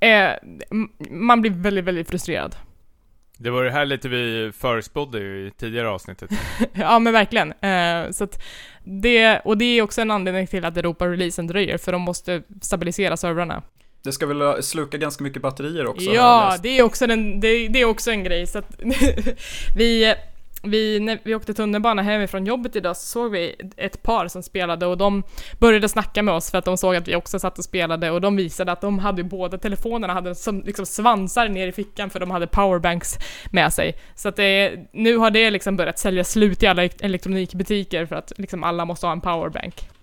eh, 0.00 0.30
man 1.10 1.40
blir 1.40 1.50
väldigt, 1.50 1.84
väldigt 1.84 2.10
frustrerad. 2.10 2.56
Det 3.36 3.50
var 3.50 3.64
det 3.64 3.70
här 3.70 3.84
lite 3.84 4.08
vi 4.08 4.52
förespådde 4.54 5.18
ju 5.18 5.46
i 5.46 5.50
tidigare 5.50 5.88
avsnittet. 5.88 6.30
Ja 6.72 6.98
men 6.98 7.12
verkligen. 7.12 7.52
Eh, 7.52 8.10
så 8.10 8.24
att 8.24 8.42
det, 8.84 9.40
och 9.44 9.58
det 9.58 9.64
är 9.64 9.82
också 9.82 10.00
en 10.00 10.10
anledning 10.10 10.46
till 10.46 10.64
att 10.64 10.76
Europa-releasen 10.76 11.46
dröjer, 11.46 11.78
för 11.78 11.92
de 11.92 12.02
måste 12.02 12.42
stabilisera 12.60 13.16
servrarna. 13.16 13.62
Det 14.04 14.12
ska 14.12 14.26
väl 14.26 14.42
uh, 14.42 14.60
sluka 14.60 14.98
ganska 14.98 15.24
mycket 15.24 15.42
batterier 15.42 15.86
också? 15.86 16.10
Ja, 16.10 16.56
det 16.62 16.78
är 16.78 16.82
också, 16.82 17.06
den, 17.06 17.40
det, 17.40 17.68
det 17.68 17.80
är 17.80 17.84
också 17.84 18.10
en 18.10 18.24
grej. 18.24 18.46
Så 18.46 18.58
att 18.58 18.80
vi, 19.76 20.14
vi, 20.64 21.00
när 21.00 21.18
vi 21.22 21.34
åkte 21.34 21.54
tunnelbana 21.54 22.02
hemifrån 22.02 22.46
jobbet 22.46 22.76
idag 22.76 22.96
så 22.96 23.06
såg 23.06 23.30
vi 23.30 23.54
ett 23.76 24.02
par 24.02 24.28
som 24.28 24.42
spelade 24.42 24.86
och 24.86 24.98
de 24.98 25.22
började 25.58 25.88
snacka 25.88 26.22
med 26.22 26.34
oss 26.34 26.50
för 26.50 26.58
att 26.58 26.64
de 26.64 26.76
såg 26.76 26.96
att 26.96 27.08
vi 27.08 27.16
också 27.16 27.38
satt 27.38 27.58
och 27.58 27.64
spelade 27.64 28.10
och 28.10 28.20
de 28.20 28.36
visade 28.36 28.72
att 28.72 28.80
de 28.80 28.98
hade 28.98 29.24
båda 29.24 29.58
telefonerna 29.58 30.12
hade 30.12 30.34
som 30.34 30.62
liksom 30.62 30.86
svansar 30.86 31.48
ner 31.48 31.68
i 31.68 31.72
fickan 31.72 32.10
för 32.10 32.20
de 32.20 32.30
hade 32.30 32.46
powerbanks 32.46 33.18
med 33.50 33.72
sig. 33.72 33.94
Så 34.14 34.28
att 34.28 34.36
det, 34.36 34.72
nu 34.92 35.16
har 35.16 35.30
det 35.30 35.50
liksom 35.50 35.76
börjat 35.76 35.98
sälja 35.98 36.24
slut 36.24 36.62
i 36.62 36.66
alla 36.66 36.84
elektronikbutiker 36.84 38.06
för 38.06 38.16
att 38.16 38.32
liksom 38.36 38.64
alla 38.64 38.84
måste 38.84 39.06
ha 39.06 39.12
en 39.12 39.20
powerbank. 39.20 39.93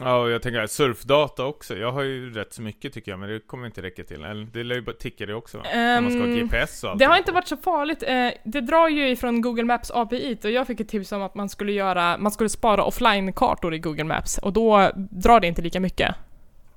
Ja, 0.00 0.16
och 0.16 0.30
jag 0.30 0.42
tänker 0.42 0.66
surfdata 0.66 1.44
också. 1.44 1.76
Jag 1.76 1.92
har 1.92 2.02
ju 2.02 2.32
rätt 2.34 2.52
så 2.52 2.62
mycket 2.62 2.92
tycker 2.92 3.12
jag, 3.12 3.18
men 3.20 3.28
det 3.28 3.40
kommer 3.46 3.66
inte 3.66 3.82
räcka 3.82 4.04
till. 4.04 4.24
Eller 4.24 4.44
det 4.52 4.62
lär 4.64 4.74
ju 4.74 4.82
bara 4.82 4.96
ticka 4.96 5.26
det 5.26 5.34
också? 5.34 5.58
Om 5.58 5.64
man 6.04 6.10
ska 6.10 6.20
ha 6.20 6.26
Ehm, 6.26 6.34
GPS 6.48 6.84
och 6.84 6.90
allt. 6.90 6.98
Det 6.98 7.04
har 7.04 7.16
inte 7.16 7.32
varit 7.32 7.48
så 7.48 7.56
farligt. 7.56 8.02
Eh, 8.02 8.28
det 8.44 8.60
drar 8.60 8.88
ju 8.88 9.08
ifrån 9.08 9.40
Google 9.40 9.64
Maps 9.64 9.90
API 9.90 10.38
och 10.44 10.50
jag 10.50 10.66
fick 10.66 10.80
ett 10.80 10.88
tips 10.88 11.12
om 11.12 11.22
att 11.22 11.34
man 11.34 11.48
skulle 11.48 11.72
göra, 11.72 12.18
man 12.18 12.32
skulle 12.32 12.48
spara 12.48 12.84
offline-kartor 12.84 13.74
i 13.74 13.78
Google 13.78 14.04
Maps 14.04 14.38
och 14.38 14.52
då 14.52 14.90
drar 14.94 15.40
det 15.40 15.46
inte 15.46 15.62
lika 15.62 15.80
mycket. 15.80 16.14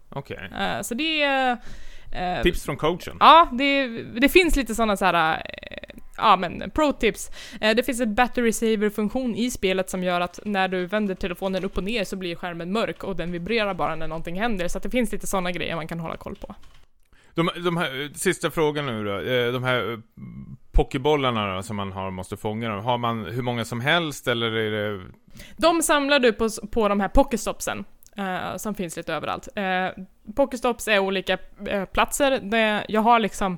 Okej. 0.09 0.49
Eh, 0.59 0.81
så 0.81 0.93
det 0.93 1.21
är... 1.21 1.57
eh, 2.11 2.41
Tips 2.43 2.65
från 2.65 2.77
coachen. 2.77 3.17
Ja, 3.19 3.49
det, 3.51 3.87
det 4.03 4.29
finns 4.29 4.55
lite 4.55 4.75
sådana 4.75 4.97
så 4.97 5.05
här. 5.05 5.41
Ja 6.17 6.35
men, 6.35 6.71
pro-tips. 6.71 7.29
Eh, 7.61 7.75
Det 7.75 7.83
finns 7.83 8.01
en 8.01 8.15
battery 8.15 8.51
saver-funktion 8.51 9.35
i 9.35 9.51
spelet 9.51 9.89
som 9.89 10.03
gör 10.03 10.21
att 10.21 10.39
när 10.45 10.67
du 10.67 10.85
vänder 10.85 11.15
telefonen 11.15 11.63
upp 11.65 11.77
och 11.77 11.83
ner 11.83 12.03
så 12.03 12.15
blir 12.15 12.35
skärmen 12.35 12.71
mörk 12.71 13.03
och 13.03 13.15
den 13.15 13.31
vibrerar 13.31 13.73
bara 13.73 13.95
när 13.95 14.07
någonting 14.07 14.39
händer. 14.39 14.67
Så 14.67 14.77
att 14.77 14.83
det 14.83 14.89
finns 14.89 15.11
lite 15.11 15.27
sådana 15.27 15.51
grejer 15.51 15.75
man 15.75 15.87
kan 15.87 15.99
hålla 15.99 16.17
koll 16.17 16.35
på. 16.35 16.55
De, 17.33 17.49
de 17.65 17.77
här, 17.77 18.11
sista 18.17 18.51
frågan 18.51 18.85
nu 18.85 19.03
då. 19.03 19.19
Eh, 19.19 19.51
De 19.53 19.63
här 19.63 19.91
eh, 19.91 19.97
pokébollarna 20.71 21.55
då, 21.55 21.63
som 21.63 21.75
man 21.75 21.91
har, 21.91 22.11
måste 22.11 22.37
fånga 22.37 22.69
dem. 22.69 22.85
Har 22.85 22.97
man 22.97 23.25
hur 23.25 23.41
många 23.41 23.65
som 23.65 23.81
helst 23.81 24.27
eller 24.27 24.51
är 24.51 24.71
det... 24.71 25.01
De 25.57 25.81
samlar 25.81 26.19
du 26.19 26.33
på, 26.33 26.49
på 26.71 26.87
de 26.87 26.99
här 26.99 27.07
Pokestopsen. 27.07 27.85
eh, 28.17 28.55
som 28.57 28.75
finns 28.75 28.97
lite 28.97 29.13
överallt. 29.13 29.47
Uh, 29.57 30.03
Pokestops 30.35 30.87
är 30.87 30.99
olika 30.99 31.37
eh, 31.67 31.85
platser. 31.85 32.39
Det, 32.43 32.85
jag 32.89 33.01
har 33.01 33.19
liksom 33.19 33.57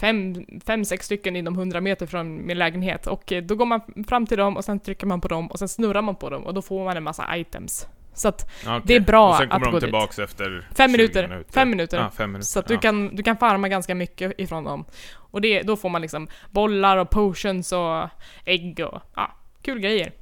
fem, 0.00 0.44
fem, 0.66 0.84
sex 0.84 1.06
stycken 1.06 1.36
inom 1.36 1.54
100 1.54 1.80
meter 1.80 2.06
från 2.06 2.46
min 2.46 2.58
lägenhet. 2.58 3.06
Och 3.06 3.32
eh, 3.32 3.42
då 3.42 3.54
går 3.56 3.66
man 3.66 3.80
fram 4.08 4.26
till 4.26 4.38
dem 4.38 4.56
och 4.56 4.64
sen 4.64 4.80
trycker 4.80 5.06
man 5.06 5.20
på 5.20 5.28
dem 5.28 5.46
och 5.50 5.58
sen 5.58 5.68
snurrar 5.68 6.02
man 6.02 6.16
på 6.16 6.30
dem 6.30 6.42
och 6.46 6.54
då 6.54 6.62
får 6.62 6.84
man 6.84 6.96
en 6.96 7.02
massa 7.02 7.36
items. 7.36 7.86
Så 8.16 8.28
att, 8.28 8.50
okej. 8.66 8.80
Det 8.84 8.94
är 8.94 9.00
bra 9.00 9.28
Och 9.30 9.36
sen 9.36 9.48
kommer 9.48 9.66
att 9.66 9.72
gå 9.72 9.78
de 9.78 9.80
dit. 9.80 9.84
tillbaks 9.84 10.18
efter 10.18 10.68
Fem 10.76 10.90
20 10.90 10.96
minuter. 10.96 11.44
Fem 11.54 11.70
minuter. 11.70 11.98
Ja, 11.98 12.10
fem 12.10 12.32
minuter. 12.32 12.46
så 12.46 12.58
att 12.58 12.66
du, 12.68 12.74
ja. 12.74 12.80
kan, 12.80 13.16
du 13.16 13.22
kan 13.22 13.36
farma 13.36 13.68
ganska 13.68 13.94
mycket 13.94 14.32
ifrån 14.40 14.64
dem. 14.64 14.84
Och 15.16 15.40
det, 15.40 15.62
då 15.62 15.76
får 15.76 15.88
man 15.88 16.02
liksom 16.02 16.28
bollar 16.50 16.96
och 16.96 17.10
potions 17.10 17.72
och 17.72 18.08
ägg 18.44 18.80
och 18.92 19.00
ja, 19.16 19.30
kul 19.62 19.78
grejer. 19.80 20.12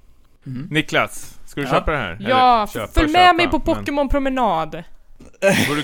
Mhm. 0.44 0.68
Niklas, 0.70 1.38
ska 1.46 1.60
du 1.60 1.66
Ja. 1.66 1.72
köpa 1.72 1.90
det 1.90 1.96
här? 1.96 2.16
Ja, 2.28 2.56
Eller 2.56 2.66
köpa, 2.66 2.92
följ 2.92 3.12
med 3.12 3.20
köpa, 3.22 3.32
mig 3.32 3.48
på 3.48 3.58
men- 3.58 3.64
Pokémon-promenad. 3.76 4.82
Vore, 5.68 5.82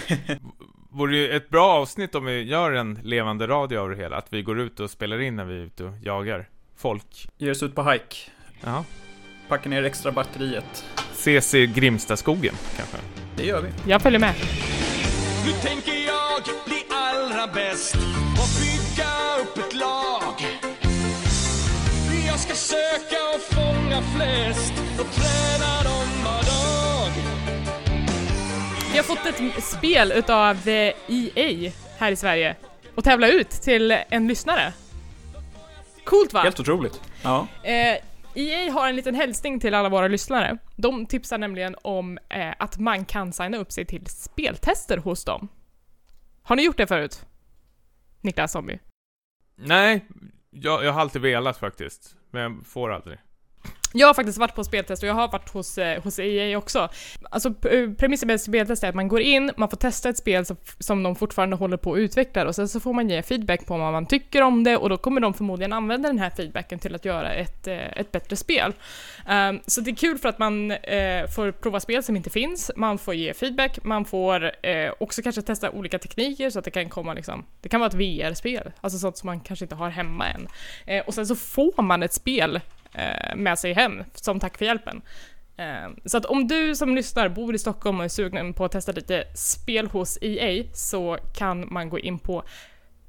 vore 0.98 1.16
ju 1.16 1.36
ett 1.36 1.48
bra 1.48 1.66
avsnitt 1.66 2.14
om 2.14 2.24
vi 2.24 2.42
gör 2.42 2.72
en 2.72 2.98
levande 3.02 3.46
radio 3.46 3.78
av 3.78 3.90
det 3.90 3.96
hela. 3.96 4.16
Att 4.16 4.26
vi 4.30 4.42
går 4.42 4.60
ut 4.60 4.80
och 4.80 4.90
spelar 4.90 5.20
in 5.20 5.36
när 5.36 5.44
vi 5.44 5.54
är 5.54 5.60
ute 5.60 5.84
och 5.84 5.92
jagar 6.02 6.48
folk. 6.76 7.28
Ger 7.38 7.50
oss 7.50 7.62
ut 7.62 7.74
på 7.74 7.90
hike. 7.90 8.16
Ja. 8.64 8.84
Packa 9.48 9.68
ner 9.68 9.82
extra 9.82 10.12
batteriet. 10.12 10.84
CC 11.12 11.54
Grimstaskogen 11.66 12.54
kanske? 12.76 12.96
Det 13.36 13.46
gör 13.46 13.62
vi. 13.62 13.90
Jag 13.90 14.02
följer 14.02 14.20
med. 14.20 14.34
Nu 15.46 15.52
tänker 15.52 15.92
jag 15.92 16.42
bli 16.66 16.84
allra 16.90 17.46
bäst 17.46 17.94
och 18.40 18.50
bygga 18.60 19.10
upp 19.42 19.58
ett 19.58 19.74
lag. 19.74 20.34
Jag 22.26 22.38
ska 22.38 22.54
söka 22.54 23.16
och 23.34 23.40
fånga 23.40 24.02
flest 24.02 24.72
och 25.00 25.06
träna 25.14 25.77
har 28.98 29.04
fått 29.04 29.26
ett 29.26 29.64
spel 29.64 30.12
utav 30.12 30.68
eh, 30.68 30.94
EA 31.08 31.72
här 31.98 32.12
i 32.12 32.16
Sverige 32.16 32.56
och 32.94 33.04
tävla 33.04 33.28
ut 33.28 33.50
till 33.50 33.90
en 34.08 34.28
lyssnare. 34.28 34.72
Coolt 36.04 36.32
va? 36.32 36.40
Helt 36.40 36.60
otroligt. 36.60 37.00
Ja. 37.22 37.46
Eh, 37.62 37.96
EA 38.34 38.72
har 38.72 38.88
en 38.88 38.96
liten 38.96 39.14
hälsning 39.14 39.60
till 39.60 39.74
alla 39.74 39.88
våra 39.88 40.08
lyssnare. 40.08 40.58
De 40.76 41.06
tipsar 41.06 41.38
nämligen 41.38 41.76
om 41.82 42.18
eh, 42.28 42.54
att 42.58 42.78
man 42.78 43.04
kan 43.04 43.32
signa 43.32 43.58
upp 43.58 43.72
sig 43.72 43.84
till 43.84 44.06
speltester 44.06 44.98
hos 44.98 45.24
dem. 45.24 45.48
Har 46.42 46.56
ni 46.56 46.64
gjort 46.64 46.76
det 46.76 46.86
förut? 46.86 47.26
Niklas 48.20 48.52
Zombie? 48.52 48.78
Nej, 49.56 50.06
jag, 50.50 50.84
jag 50.84 50.92
har 50.92 51.00
alltid 51.00 51.22
velat 51.22 51.58
faktiskt. 51.58 52.16
Men 52.30 52.42
jag 52.42 52.66
får 52.66 52.92
aldrig. 52.92 53.18
Jag 53.92 54.06
har 54.06 54.14
faktiskt 54.14 54.38
varit 54.38 54.54
på 54.54 54.64
speltest 54.64 55.02
och 55.02 55.08
jag 55.08 55.14
har 55.14 55.28
varit 55.28 55.48
hos, 55.48 55.78
eh, 55.78 56.02
hos 56.02 56.18
EA 56.18 56.58
också. 56.58 56.88
Alltså 57.30 57.48
eh, 57.48 57.90
premissen 57.98 58.26
med 58.26 58.40
speltest 58.40 58.84
är 58.84 58.88
att 58.88 58.94
man 58.94 59.08
går 59.08 59.20
in, 59.20 59.50
man 59.56 59.70
får 59.70 59.76
testa 59.76 60.08
ett 60.08 60.18
spel 60.18 60.46
som, 60.46 60.56
som 60.78 61.02
de 61.02 61.16
fortfarande 61.16 61.56
håller 61.56 61.76
på 61.76 61.92
att 61.92 61.98
utveckla 61.98 62.46
och 62.46 62.54
sen 62.54 62.68
så 62.68 62.80
får 62.80 62.92
man 62.92 63.10
ge 63.10 63.22
feedback 63.22 63.66
på 63.66 63.78
vad 63.78 63.92
man 63.92 64.06
tycker 64.06 64.42
om 64.42 64.64
det 64.64 64.76
och 64.76 64.88
då 64.88 64.96
kommer 64.96 65.20
de 65.20 65.34
förmodligen 65.34 65.72
använda 65.72 66.08
den 66.08 66.18
här 66.18 66.30
feedbacken 66.30 66.78
till 66.78 66.94
att 66.94 67.04
göra 67.04 67.34
ett, 67.34 67.66
eh, 67.66 67.98
ett 67.98 68.12
bättre 68.12 68.36
spel. 68.36 68.72
Um, 69.28 69.60
så 69.66 69.80
det 69.80 69.90
är 69.90 69.96
kul 69.96 70.18
för 70.18 70.28
att 70.28 70.38
man 70.38 70.70
eh, 70.70 71.26
får 71.36 71.52
prova 71.52 71.80
spel 71.80 72.02
som 72.02 72.16
inte 72.16 72.30
finns, 72.30 72.70
man 72.76 72.98
får 72.98 73.14
ge 73.14 73.34
feedback, 73.34 73.84
man 73.84 74.04
får 74.04 74.66
eh, 74.66 74.92
också 75.00 75.22
kanske 75.22 75.42
testa 75.42 75.70
olika 75.70 75.98
tekniker 75.98 76.50
så 76.50 76.58
att 76.58 76.64
det 76.64 76.70
kan 76.70 76.88
komma 76.88 77.14
liksom, 77.14 77.44
det 77.60 77.68
kan 77.68 77.80
vara 77.80 77.88
ett 77.88 77.94
VR-spel, 77.94 78.70
alltså 78.80 78.98
sånt 78.98 79.16
som 79.16 79.26
man 79.26 79.40
kanske 79.40 79.64
inte 79.64 79.74
har 79.74 79.90
hemma 79.90 80.26
än. 80.28 80.48
Eh, 80.86 81.04
och 81.06 81.14
sen 81.14 81.26
så 81.26 81.34
får 81.34 81.82
man 81.82 82.02
ett 82.02 82.12
spel 82.12 82.60
med 83.36 83.58
sig 83.58 83.72
hem 83.72 84.04
som 84.14 84.40
tack 84.40 84.58
för 84.58 84.64
hjälpen. 84.64 85.02
Eh, 85.56 85.88
Så 86.04 86.18
att 86.18 86.24
om 86.24 86.48
du 86.48 86.76
som 86.76 86.94
lyssnar 86.94 87.28
bor 87.28 87.54
i 87.54 87.58
Stockholm 87.58 87.98
och 87.98 88.04
är 88.04 88.08
sugen 88.08 88.52
på 88.54 88.64
att 88.64 88.72
testa 88.72 88.92
lite 88.92 89.24
spel 89.34 89.86
hos 89.86 90.18
EA 90.20 90.64
så 90.72 91.18
kan 91.36 91.72
man 91.72 91.88
gå 91.88 91.98
in 91.98 92.18
på 92.18 92.42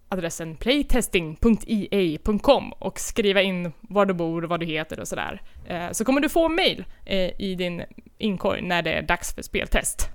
adressen 0.10 0.56
playtesting.ea.com 0.56 2.74
och 2.74 3.00
skriva 3.00 3.42
in 3.42 3.72
var 3.82 4.06
du 4.06 4.14
bor, 4.14 4.42
vad 4.42 4.60
du 4.60 4.66
heter 4.66 5.00
och 5.00 5.08
sådär. 5.08 5.42
Eh, 5.68 5.92
Så 5.92 6.06
kommer 6.06 6.22
du 6.22 6.30
få 6.30 6.50
mail 6.50 6.86
eh, 7.06 7.42
i 7.42 7.56
din 7.56 7.84
inkorg 8.18 8.62
när 8.62 8.82
det 8.82 8.94
är 8.94 9.02
dags 9.02 9.36
för 9.36 9.42
speltest. 9.42 10.10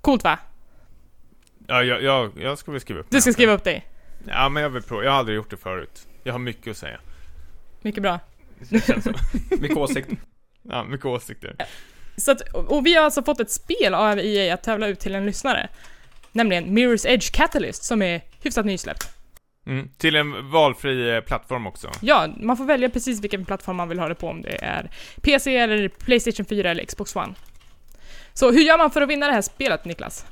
Coolt 0.00 0.24
va? 0.24 0.38
Ja, 1.68 1.82
jag, 1.82 2.02
jag, 2.02 2.32
jag 2.40 2.58
ska 2.58 2.70
väl 2.72 2.80
skriva 2.80 3.00
upp 3.00 3.06
Du 3.10 3.20
ska 3.20 3.28
mig. 3.28 3.32
skriva 3.34 3.52
upp 3.52 3.64
dig. 3.64 3.86
Ja, 4.28 4.48
men 4.48 4.62
jag 4.62 4.70
vill 4.70 4.82
prova. 4.82 5.04
Jag 5.04 5.10
har 5.10 5.18
aldrig 5.18 5.36
gjort 5.36 5.50
det 5.50 5.56
förut. 5.56 6.06
Jag 6.22 6.32
har 6.34 6.38
mycket 6.38 6.70
att 6.70 6.76
säga. 6.76 7.00
Mycket 7.82 8.02
bra. 8.02 8.18
Känns. 8.86 9.06
Mycket 9.60 9.76
åsikter. 9.76 10.16
Ja, 10.68 10.84
mycket 10.84 11.06
åsikter. 11.06 11.56
Så 12.16 12.30
att, 12.30 12.40
och 12.54 12.86
vi 12.86 12.94
har 12.94 13.04
alltså 13.04 13.22
fått 13.22 13.40
ett 13.40 13.50
spel 13.50 13.94
av 13.94 14.18
EA 14.18 14.54
att 14.54 14.62
tävla 14.62 14.86
ut 14.86 15.00
till 15.00 15.14
en 15.14 15.26
lyssnare. 15.26 15.68
Nämligen 16.32 16.78
Mirror's 16.78 17.08
Edge 17.08 17.32
Catalyst 17.32 17.84
som 17.84 18.02
är 18.02 18.20
hyfsat 18.42 18.66
nysläppt. 18.66 19.16
Mm. 19.66 19.88
Till 19.98 20.16
en 20.16 20.50
valfri 20.50 21.14
eh, 21.14 21.20
plattform 21.20 21.66
också. 21.66 21.90
Ja, 22.00 22.28
man 22.40 22.56
får 22.56 22.64
välja 22.64 22.90
precis 22.90 23.20
vilken 23.20 23.44
plattform 23.44 23.76
man 23.76 23.88
vill 23.88 23.98
ha 23.98 24.08
det 24.08 24.14
på 24.14 24.28
om 24.28 24.42
det 24.42 24.64
är 24.64 24.90
PC 25.22 25.56
eller 25.56 25.88
Playstation 25.88 26.46
4 26.46 26.70
eller 26.70 26.84
Xbox 26.84 27.16
One. 27.16 27.34
Så 28.32 28.50
hur 28.50 28.60
gör 28.60 28.78
man 28.78 28.90
för 28.90 29.02
att 29.02 29.08
vinna 29.08 29.26
det 29.26 29.32
här 29.32 29.42
spelet 29.42 29.84
Niklas? 29.84 30.26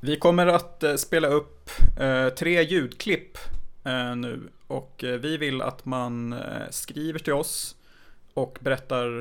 Vi 0.00 0.16
kommer 0.16 0.46
att 0.46 0.82
eh, 0.82 0.94
spela 0.94 1.28
upp 1.28 1.70
eh, 2.00 2.28
tre 2.28 2.62
ljudklipp 2.62 3.38
eh, 3.84 4.16
nu 4.16 4.50
och 4.72 5.04
eh, 5.04 5.18
vi 5.18 5.36
vill 5.36 5.62
att 5.62 5.84
man 5.84 6.32
eh, 6.32 6.40
skriver 6.70 7.18
till 7.18 7.32
oss 7.32 7.76
och 8.34 8.58
berättar 8.60 9.18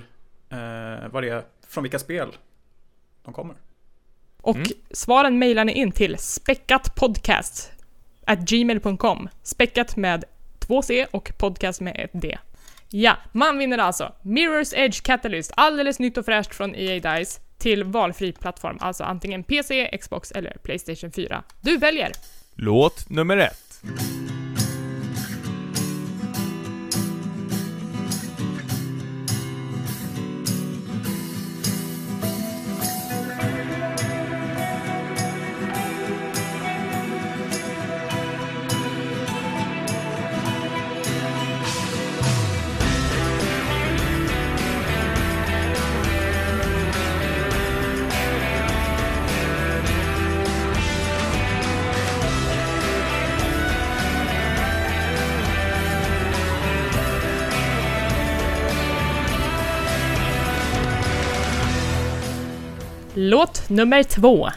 eh, 0.50 1.10
vad 1.12 1.24
det 1.24 1.30
är, 1.30 1.44
från 1.68 1.84
vilka 1.84 2.00
spel 2.00 2.28
de 3.24 3.34
kommer. 3.34 3.56
Och 4.42 4.56
Mm. 4.56 4.68
svaren 4.92 5.40
mejlar 5.40 5.66
ni 5.66 5.72
in 5.74 5.92
till 5.92 6.18
späckatpodcast 6.18 7.72
at 8.26 8.40
gmail.com. 8.40 9.30
Späckat 9.44 9.96
med 9.96 10.24
två 10.60 10.82
C 10.82 11.08
och 11.12 11.32
podcast 11.38 11.82
med 11.82 11.96
ett 12.00 12.22
D. 12.22 12.38
Ja, 12.90 13.18
man 13.32 13.58
vinner 13.58 13.78
alltså 13.78 14.14
Mirror's 14.22 14.74
Edge 14.78 15.02
Catalyst, 15.04 15.52
alldeles 15.56 16.00
nytt 16.00 16.18
och 16.18 16.26
fräscht 16.26 16.56
från 16.56 16.76
EA 16.76 17.16
Dice, 17.18 17.40
till 17.58 17.84
valfri 17.84 18.32
plattform, 18.32 18.78
alltså 18.82 19.04
antingen 19.04 19.44
PC, 19.44 19.98
Xbox 20.02 20.32
eller 20.32 20.58
Playstation 20.64 21.12
4. 21.12 21.44
Du 21.62 21.78
väljer! 21.78 22.12
Låt 22.56 23.10
nummer 23.10 23.38
ett. 23.38 23.82
Låt 63.24 63.70
nummer 63.70 64.04
två. 64.04 64.50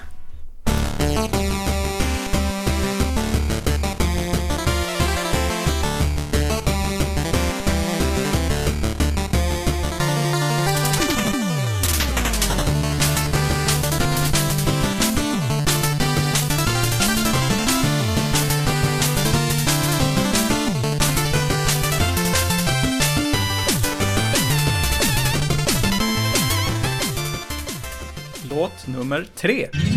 Tre. 29.45 29.94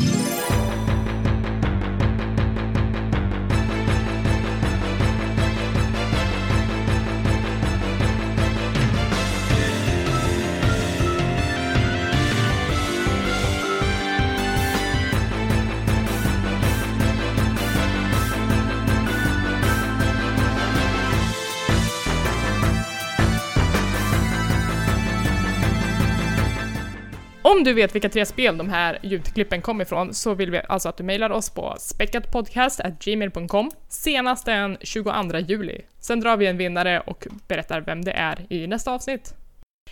Du 27.68 27.74
vet 27.74 27.95
vilka 27.95 28.09
tre 28.09 28.26
spel 28.26 28.57
de 28.57 28.70
här 28.70 28.99
ljudklippen 29.03 29.61
kom 29.61 29.82
ifrån 29.82 30.13
så 30.13 30.34
vill 30.34 30.51
vi 30.51 30.61
alltså 30.70 30.89
att 30.89 30.97
du 30.97 31.03
mejlar 31.03 31.30
oss 31.30 31.49
på 31.49 31.76
späckatpodcast.gmail.com 31.80 33.72
senast 33.89 34.45
den 34.45 34.78
22 34.82 35.11
juli. 35.47 35.82
Sen 35.99 36.20
drar 36.20 36.38
vi 36.38 36.47
en 36.47 36.57
vinnare 36.57 36.99
och 36.99 37.28
berättar 37.47 37.82
vem 37.82 38.05
det 38.05 38.11
är 38.11 38.53
i 38.53 38.68
nästa 38.68 38.91
avsnitt. 38.91 39.34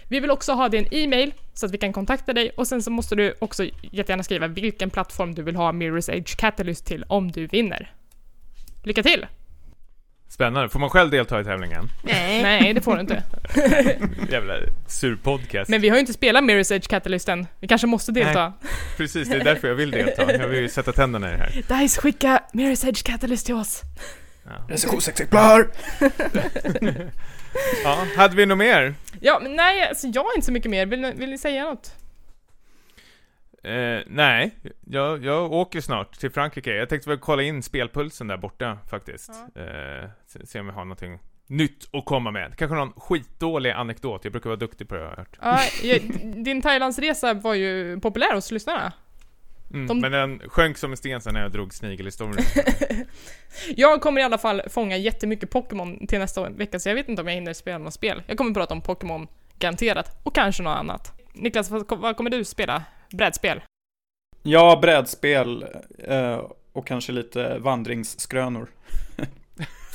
Vi 0.09 0.19
vill 0.19 0.31
också 0.31 0.51
ha 0.53 0.69
din 0.69 0.87
e-mail 0.91 1.33
så 1.53 1.65
att 1.65 1.71
vi 1.71 1.77
kan 1.77 1.93
kontakta 1.93 2.33
dig 2.33 2.49
och 2.49 2.67
sen 2.67 2.81
så 2.81 2.91
måste 2.91 3.15
du 3.15 3.33
också 3.39 3.63
jättegärna 3.91 4.23
skriva 4.23 4.47
vilken 4.47 4.89
plattform 4.89 5.35
du 5.35 5.41
vill 5.43 5.55
ha 5.55 5.71
Mirror's 5.71 6.11
Edge 6.11 6.37
Catalyst 6.37 6.85
till 6.85 7.05
om 7.07 7.31
du 7.31 7.47
vinner. 7.47 7.93
Lycka 8.83 9.03
till! 9.03 9.25
Spännande. 10.35 10.69
Får 10.69 10.79
man 10.79 10.89
själv 10.89 11.11
delta 11.11 11.41
i 11.41 11.43
tävlingen? 11.43 11.89
Nej, 12.03 12.73
det 12.73 12.81
får 12.81 12.95
du 12.95 13.01
inte. 13.01 13.23
Jävla 14.31 14.53
sur 14.87 15.15
podcast. 15.15 15.69
Men 15.69 15.81
vi 15.81 15.89
har 15.89 15.95
ju 15.95 15.99
inte 15.99 16.13
spelat 16.13 16.43
Mirror's 16.43 16.73
Edge 16.73 16.87
Catalyst 16.87 17.29
än. 17.29 17.47
Vi 17.59 17.67
kanske 17.67 17.87
måste 17.87 18.11
delta. 18.11 18.53
Precis, 18.97 19.29
det 19.29 19.35
är 19.35 19.43
därför 19.43 19.67
jag 19.67 19.75
vill 19.75 19.91
delta. 19.91 20.33
Jag 20.33 20.47
vill 20.47 20.59
ju 20.59 20.69
sätta 20.69 20.91
tänderna 20.91 21.29
i 21.29 21.31
det 21.31 21.37
här. 21.37 21.81
Dice, 21.81 22.01
skicka 22.01 22.43
Mirror's 22.53 22.87
Edge 22.87 23.03
Catalyst 23.03 23.45
till 23.45 23.55
oss. 23.55 23.81
Recensionsexemplar! 24.67 25.67
Ja, 27.83 28.07
hade 28.17 28.35
vi 28.35 28.45
något 28.45 28.57
mer? 28.57 28.95
Ja, 29.19 29.39
men 29.43 29.55
nej, 29.55 29.87
alltså 29.89 30.07
jag 30.07 30.23
har 30.23 30.35
inte 30.35 30.45
så 30.45 30.51
mycket 30.51 30.71
mer. 30.71 30.85
Vill, 30.85 31.13
vill 31.15 31.29
ni 31.29 31.37
säga 31.37 31.63
något? 31.63 31.95
Eh, 33.65 34.01
nej, 34.07 34.51
jag, 34.85 35.25
jag 35.25 35.51
åker 35.51 35.81
snart 35.81 36.19
till 36.19 36.29
Frankrike. 36.31 36.71
Jag 36.71 36.89
tänkte 36.89 37.09
väl 37.09 37.19
kolla 37.19 37.41
in 37.43 37.63
spelpulsen 37.63 38.27
där 38.27 38.37
borta 38.37 38.77
faktiskt. 38.89 39.29
Eh, 39.55 40.09
se, 40.27 40.45
se 40.45 40.59
om 40.59 40.67
jag 40.67 40.73
har 40.73 40.85
någonting 40.85 41.19
nytt 41.47 41.89
att 41.95 42.05
komma 42.05 42.31
med. 42.31 42.55
Kanske 42.57 42.75
någon 42.75 42.93
skitdålig 42.93 43.71
anekdot. 43.71 44.23
Jag 44.23 44.31
brukar 44.31 44.49
vara 44.49 44.57
duktig 44.59 44.89
på 44.89 44.95
det 44.95 45.01
har 45.01 45.09
jag 45.09 45.17
hört. 45.17 45.37
Ja, 45.41 45.59
jag, 45.83 46.01
din 46.43 46.61
Thailandsresa 46.61 47.33
var 47.33 47.53
ju 47.53 47.99
populär 47.99 48.35
hos 48.35 48.51
lyssnarna. 48.51 48.93
Mm, 49.73 49.87
De- 49.87 49.99
Men 49.99 50.11
den 50.11 50.41
sjönk 50.49 50.77
som 50.77 50.91
en 50.91 50.97
sten 50.97 51.21
sen 51.21 51.33
när 51.33 51.41
jag 51.41 51.51
drog 51.51 51.73
snigelhistorien. 51.73 52.45
Jag 53.75 54.01
kommer 54.01 54.21
i 54.21 54.23
alla 54.23 54.37
fall 54.37 54.61
fånga 54.69 54.97
jättemycket 54.97 55.49
Pokémon 55.49 56.07
till 56.07 56.19
nästa 56.19 56.49
vecka, 56.49 56.79
så 56.79 56.89
jag 56.89 56.95
vet 56.95 57.09
inte 57.09 57.21
om 57.21 57.27
jag 57.27 57.35
hinner 57.35 57.53
spela 57.53 57.77
något 57.77 57.93
spel. 57.93 58.23
Jag 58.27 58.37
kommer 58.37 58.53
prata 58.53 58.73
om 58.73 58.81
Pokémon, 58.81 59.27
garanterat. 59.59 60.19
Och 60.23 60.35
kanske 60.35 60.63
något 60.63 60.77
annat. 60.77 61.11
Niklas, 61.33 61.69
vad 61.69 62.17
kommer 62.17 62.29
du 62.29 62.43
spela? 62.45 62.83
Brädspel? 63.11 63.61
Ja, 64.43 64.79
brädspel 64.81 65.65
eh, 65.99 66.41
och 66.73 66.87
kanske 66.87 67.11
lite 67.11 67.57
vandringsskrönor. 67.57 68.67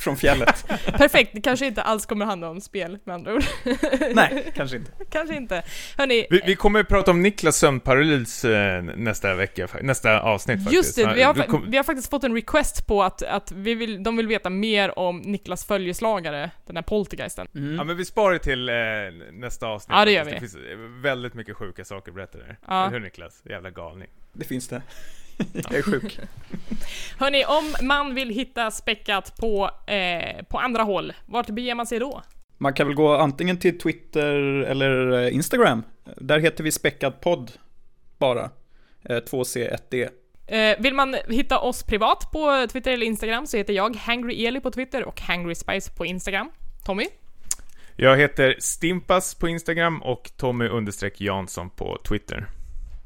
Från 0.01 0.17
fjället. 0.17 0.65
Perfekt, 0.97 1.31
det 1.33 1.41
kanske 1.41 1.65
inte 1.65 1.81
alls 1.81 2.05
kommer 2.05 2.25
handla 2.25 2.49
om 2.49 2.61
spel 2.61 2.97
med 3.03 3.15
andra 3.15 3.33
ord. 3.33 3.43
Nej, 4.13 4.51
kanske 4.55 4.77
inte. 4.77 4.91
kanske 5.11 5.35
inte. 5.35 5.63
Hörni, 5.97 6.27
Vi, 6.29 6.41
vi 6.45 6.55
kommer 6.55 6.83
prata 6.83 7.11
om 7.11 7.21
Niklas 7.21 7.57
sömnparalys 7.57 8.45
eh, 8.45 8.83
nästa 8.83 9.35
vecka, 9.35 9.67
nästa 9.81 10.21
avsnitt 10.21 10.57
faktiskt. 10.63 10.73
Just 10.73 10.95
det, 10.95 11.13
vi 11.15 11.21
har, 11.23 11.33
kom- 11.33 11.71
vi 11.71 11.77
har 11.77 11.83
faktiskt 11.83 12.09
fått 12.09 12.23
en 12.23 12.33
request 12.35 12.87
på 12.87 13.03
att, 13.03 13.21
att 13.23 13.51
vi 13.51 13.75
vill, 13.75 14.03
de 14.03 14.17
vill 14.17 14.27
veta 14.27 14.49
mer 14.49 14.99
om 14.99 15.17
Niklas 15.17 15.65
följeslagare, 15.65 16.51
den 16.67 16.75
här 16.75 16.83
poltergeisten. 16.83 17.47
Ja 17.77 17.83
men 17.83 17.97
vi 17.97 18.05
sparar 18.05 18.37
till 18.37 18.69
eh, 18.69 18.75
nästa 19.31 19.67
avsnitt. 19.67 19.97
Ja, 19.97 20.05
det 20.05 20.11
gör 20.11 20.23
vi. 20.25 20.31
Det 20.31 20.39
finns 20.39 20.55
eh, 20.55 20.61
väldigt 21.01 21.33
mycket 21.33 21.55
sjuka 21.57 21.85
saker 21.85 22.11
att 22.11 22.15
berätta 22.15 22.37
där. 22.37 22.57
Ja. 22.67 22.81
Eller 22.81 22.91
hur 22.93 22.99
Niklas? 22.99 23.41
Jävla 23.49 23.69
galning. 23.69 24.07
Det 24.33 24.45
finns 24.45 24.67
det. 24.67 24.81
Jag 25.53 25.73
är 25.73 25.81
sjuk. 25.81 26.19
Hörni, 27.17 27.45
om 27.45 27.87
man 27.87 28.15
vill 28.15 28.29
hitta 28.29 28.71
späckat 28.71 29.37
på, 29.37 29.69
eh, 29.87 30.45
på 30.45 30.57
andra 30.57 30.83
håll, 30.83 31.13
vart 31.25 31.49
beger 31.49 31.75
man 31.75 31.87
sig 31.87 31.99
då? 31.99 32.21
Man 32.57 32.73
kan 32.73 32.87
väl 32.87 32.95
gå 32.95 33.15
antingen 33.15 33.57
till 33.57 33.79
Twitter 33.79 34.35
eller 34.63 35.23
eh, 35.23 35.35
Instagram. 35.35 35.83
Där 36.17 36.39
heter 36.39 36.63
vi 36.63 36.71
Späckad 36.71 37.21
podd 37.21 37.51
bara. 38.17 38.49
Eh, 39.03 39.15
2C1D. 39.17 40.09
Eh, 40.47 40.79
vill 40.79 40.93
man 40.93 41.15
hitta 41.27 41.59
oss 41.59 41.83
privat 41.83 42.31
på 42.31 42.67
Twitter 42.71 42.91
eller 42.91 43.05
Instagram 43.05 43.47
så 43.47 43.57
heter 43.57 43.73
jag 43.73 43.95
Hangry 43.95 44.45
Eli 44.45 44.59
på 44.59 44.71
Twitter 44.71 45.03
och 45.05 45.21
Hangry 45.21 45.55
Spice 45.55 45.91
på 45.91 46.05
Instagram. 46.05 46.51
Tommy? 46.85 47.05
Jag 47.95 48.17
heter 48.17 48.55
Stimpas 48.59 49.35
på 49.35 49.47
Instagram 49.47 50.01
och 50.01 50.31
Tommy 50.37 50.69
Jansson 51.17 51.69
på 51.69 51.97
Twitter. 52.07 52.47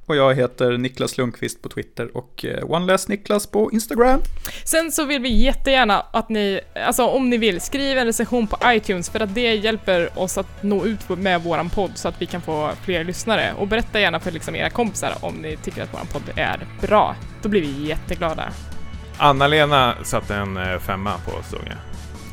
Och 0.05 0.15
jag 0.15 0.35
heter 0.35 0.77
Niklas 0.77 1.17
Lundqvist 1.17 1.61
på 1.61 1.69
Twitter 1.69 2.17
och 2.17 2.45
eh, 2.45 2.71
OneLessNiklas 2.71 3.47
på 3.47 3.71
Instagram. 3.71 4.21
Sen 4.63 4.91
så 4.91 5.05
vill 5.05 5.21
vi 5.21 5.29
jättegärna 5.29 6.05
att 6.11 6.29
ni, 6.29 6.59
alltså 6.85 7.05
om 7.05 7.29
ni 7.29 7.37
vill, 7.37 7.61
skriv 7.61 7.97
en 7.97 8.05
recension 8.05 8.47
på 8.47 8.57
iTunes 8.65 9.09
för 9.09 9.19
att 9.19 9.35
det 9.35 9.55
hjälper 9.55 10.19
oss 10.19 10.37
att 10.37 10.63
nå 10.63 10.85
ut 10.85 11.09
med 11.09 11.43
våran 11.43 11.69
podd 11.69 11.91
så 11.95 12.07
att 12.07 12.21
vi 12.21 12.25
kan 12.25 12.41
få 12.41 12.71
fler 12.83 13.03
lyssnare. 13.03 13.53
Och 13.57 13.67
berätta 13.67 13.99
gärna 13.99 14.19
för 14.19 14.31
liksom 14.31 14.55
era 14.55 14.69
kompisar 14.69 15.13
om 15.21 15.35
ni 15.35 15.57
tycker 15.57 15.83
att 15.83 15.93
våran 15.93 16.07
podd 16.07 16.23
är 16.35 16.59
bra. 16.81 17.15
Då 17.41 17.49
blir 17.49 17.61
vi 17.61 17.87
jätteglada. 17.87 18.53
Anna-Lena 19.17 19.95
satte 20.03 20.35
en 20.35 20.57
eh, 20.57 20.79
femma 20.79 21.13
på 21.25 21.31
oss 21.31 21.49
såg 21.49 21.61
jag. 21.65 21.77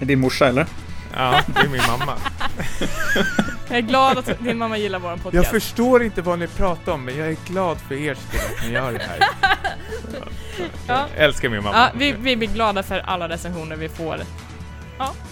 Är 0.02 0.06
din 0.06 0.20
morsa 0.20 0.48
eller? 0.48 0.66
Ja, 1.16 1.40
det 1.46 1.60
är 1.60 1.68
min 1.68 1.80
mamma. 1.86 2.14
Jag 3.68 3.78
är 3.78 3.82
glad 3.82 4.18
att 4.18 4.38
din 4.44 4.58
mamma 4.58 4.78
gillar 4.78 5.00
Jag 5.04 5.22
podcast. 5.22 5.50
förstår 5.50 6.02
inte 6.02 6.22
vad 6.22 6.38
ni 6.38 6.46
pratar 6.46 6.92
om, 6.92 7.04
men 7.04 7.16
jag 7.16 7.28
är 7.28 7.36
glad 7.46 7.80
för 7.80 7.94
er 7.94 8.14
skull 8.14 8.40
att 8.58 8.66
ni 8.66 8.72
gör 8.72 8.92
det 8.92 8.98
här. 8.98 9.18
Ja. 10.86 11.06
Jag 11.16 11.24
älskar 11.24 11.48
min 11.48 11.62
mamma. 11.62 11.76
Ja, 11.76 11.90
vi, 11.94 12.12
vi 12.12 12.36
blir 12.36 12.48
glada 12.48 12.82
för 12.82 12.98
alla 12.98 13.28
recensioner 13.28 13.76
vi 13.76 13.88
får. 13.88 14.18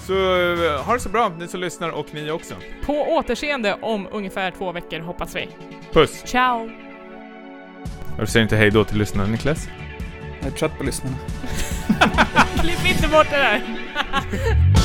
Så 0.07 0.13
eh, 0.13 0.83
ha 0.85 0.95
det 0.95 1.01
så 1.01 1.09
bra, 1.09 1.33
ni 1.39 1.49
som 1.49 1.61
lyssnar 1.61 1.89
och 1.89 2.07
ni 2.13 2.31
också. 2.31 2.55
På 2.87 2.93
återseende 2.93 3.77
om 3.83 4.09
ungefär 4.13 4.51
två 4.51 4.73
veckor 4.73 5.01
hoppas 5.01 5.37
vi. 5.37 5.49
Puss! 5.93 6.23
Ciao! 6.25 6.71
Varför 8.11 8.27
säger 8.27 8.41
du 8.41 8.43
inte 8.43 8.57
hej 8.57 8.71
då 8.71 8.85
till 8.85 8.99
lyssnarna, 8.99 9.29
Niklas? 9.31 9.69
Jag 10.41 10.53
är 10.53 10.57
trött 10.57 10.79
på 10.79 10.85
lyssnarna. 10.85 11.17
Klipp 12.61 12.87
inte 12.97 13.09
bort 13.09 13.27
det 13.31 13.37
där! 13.37 14.80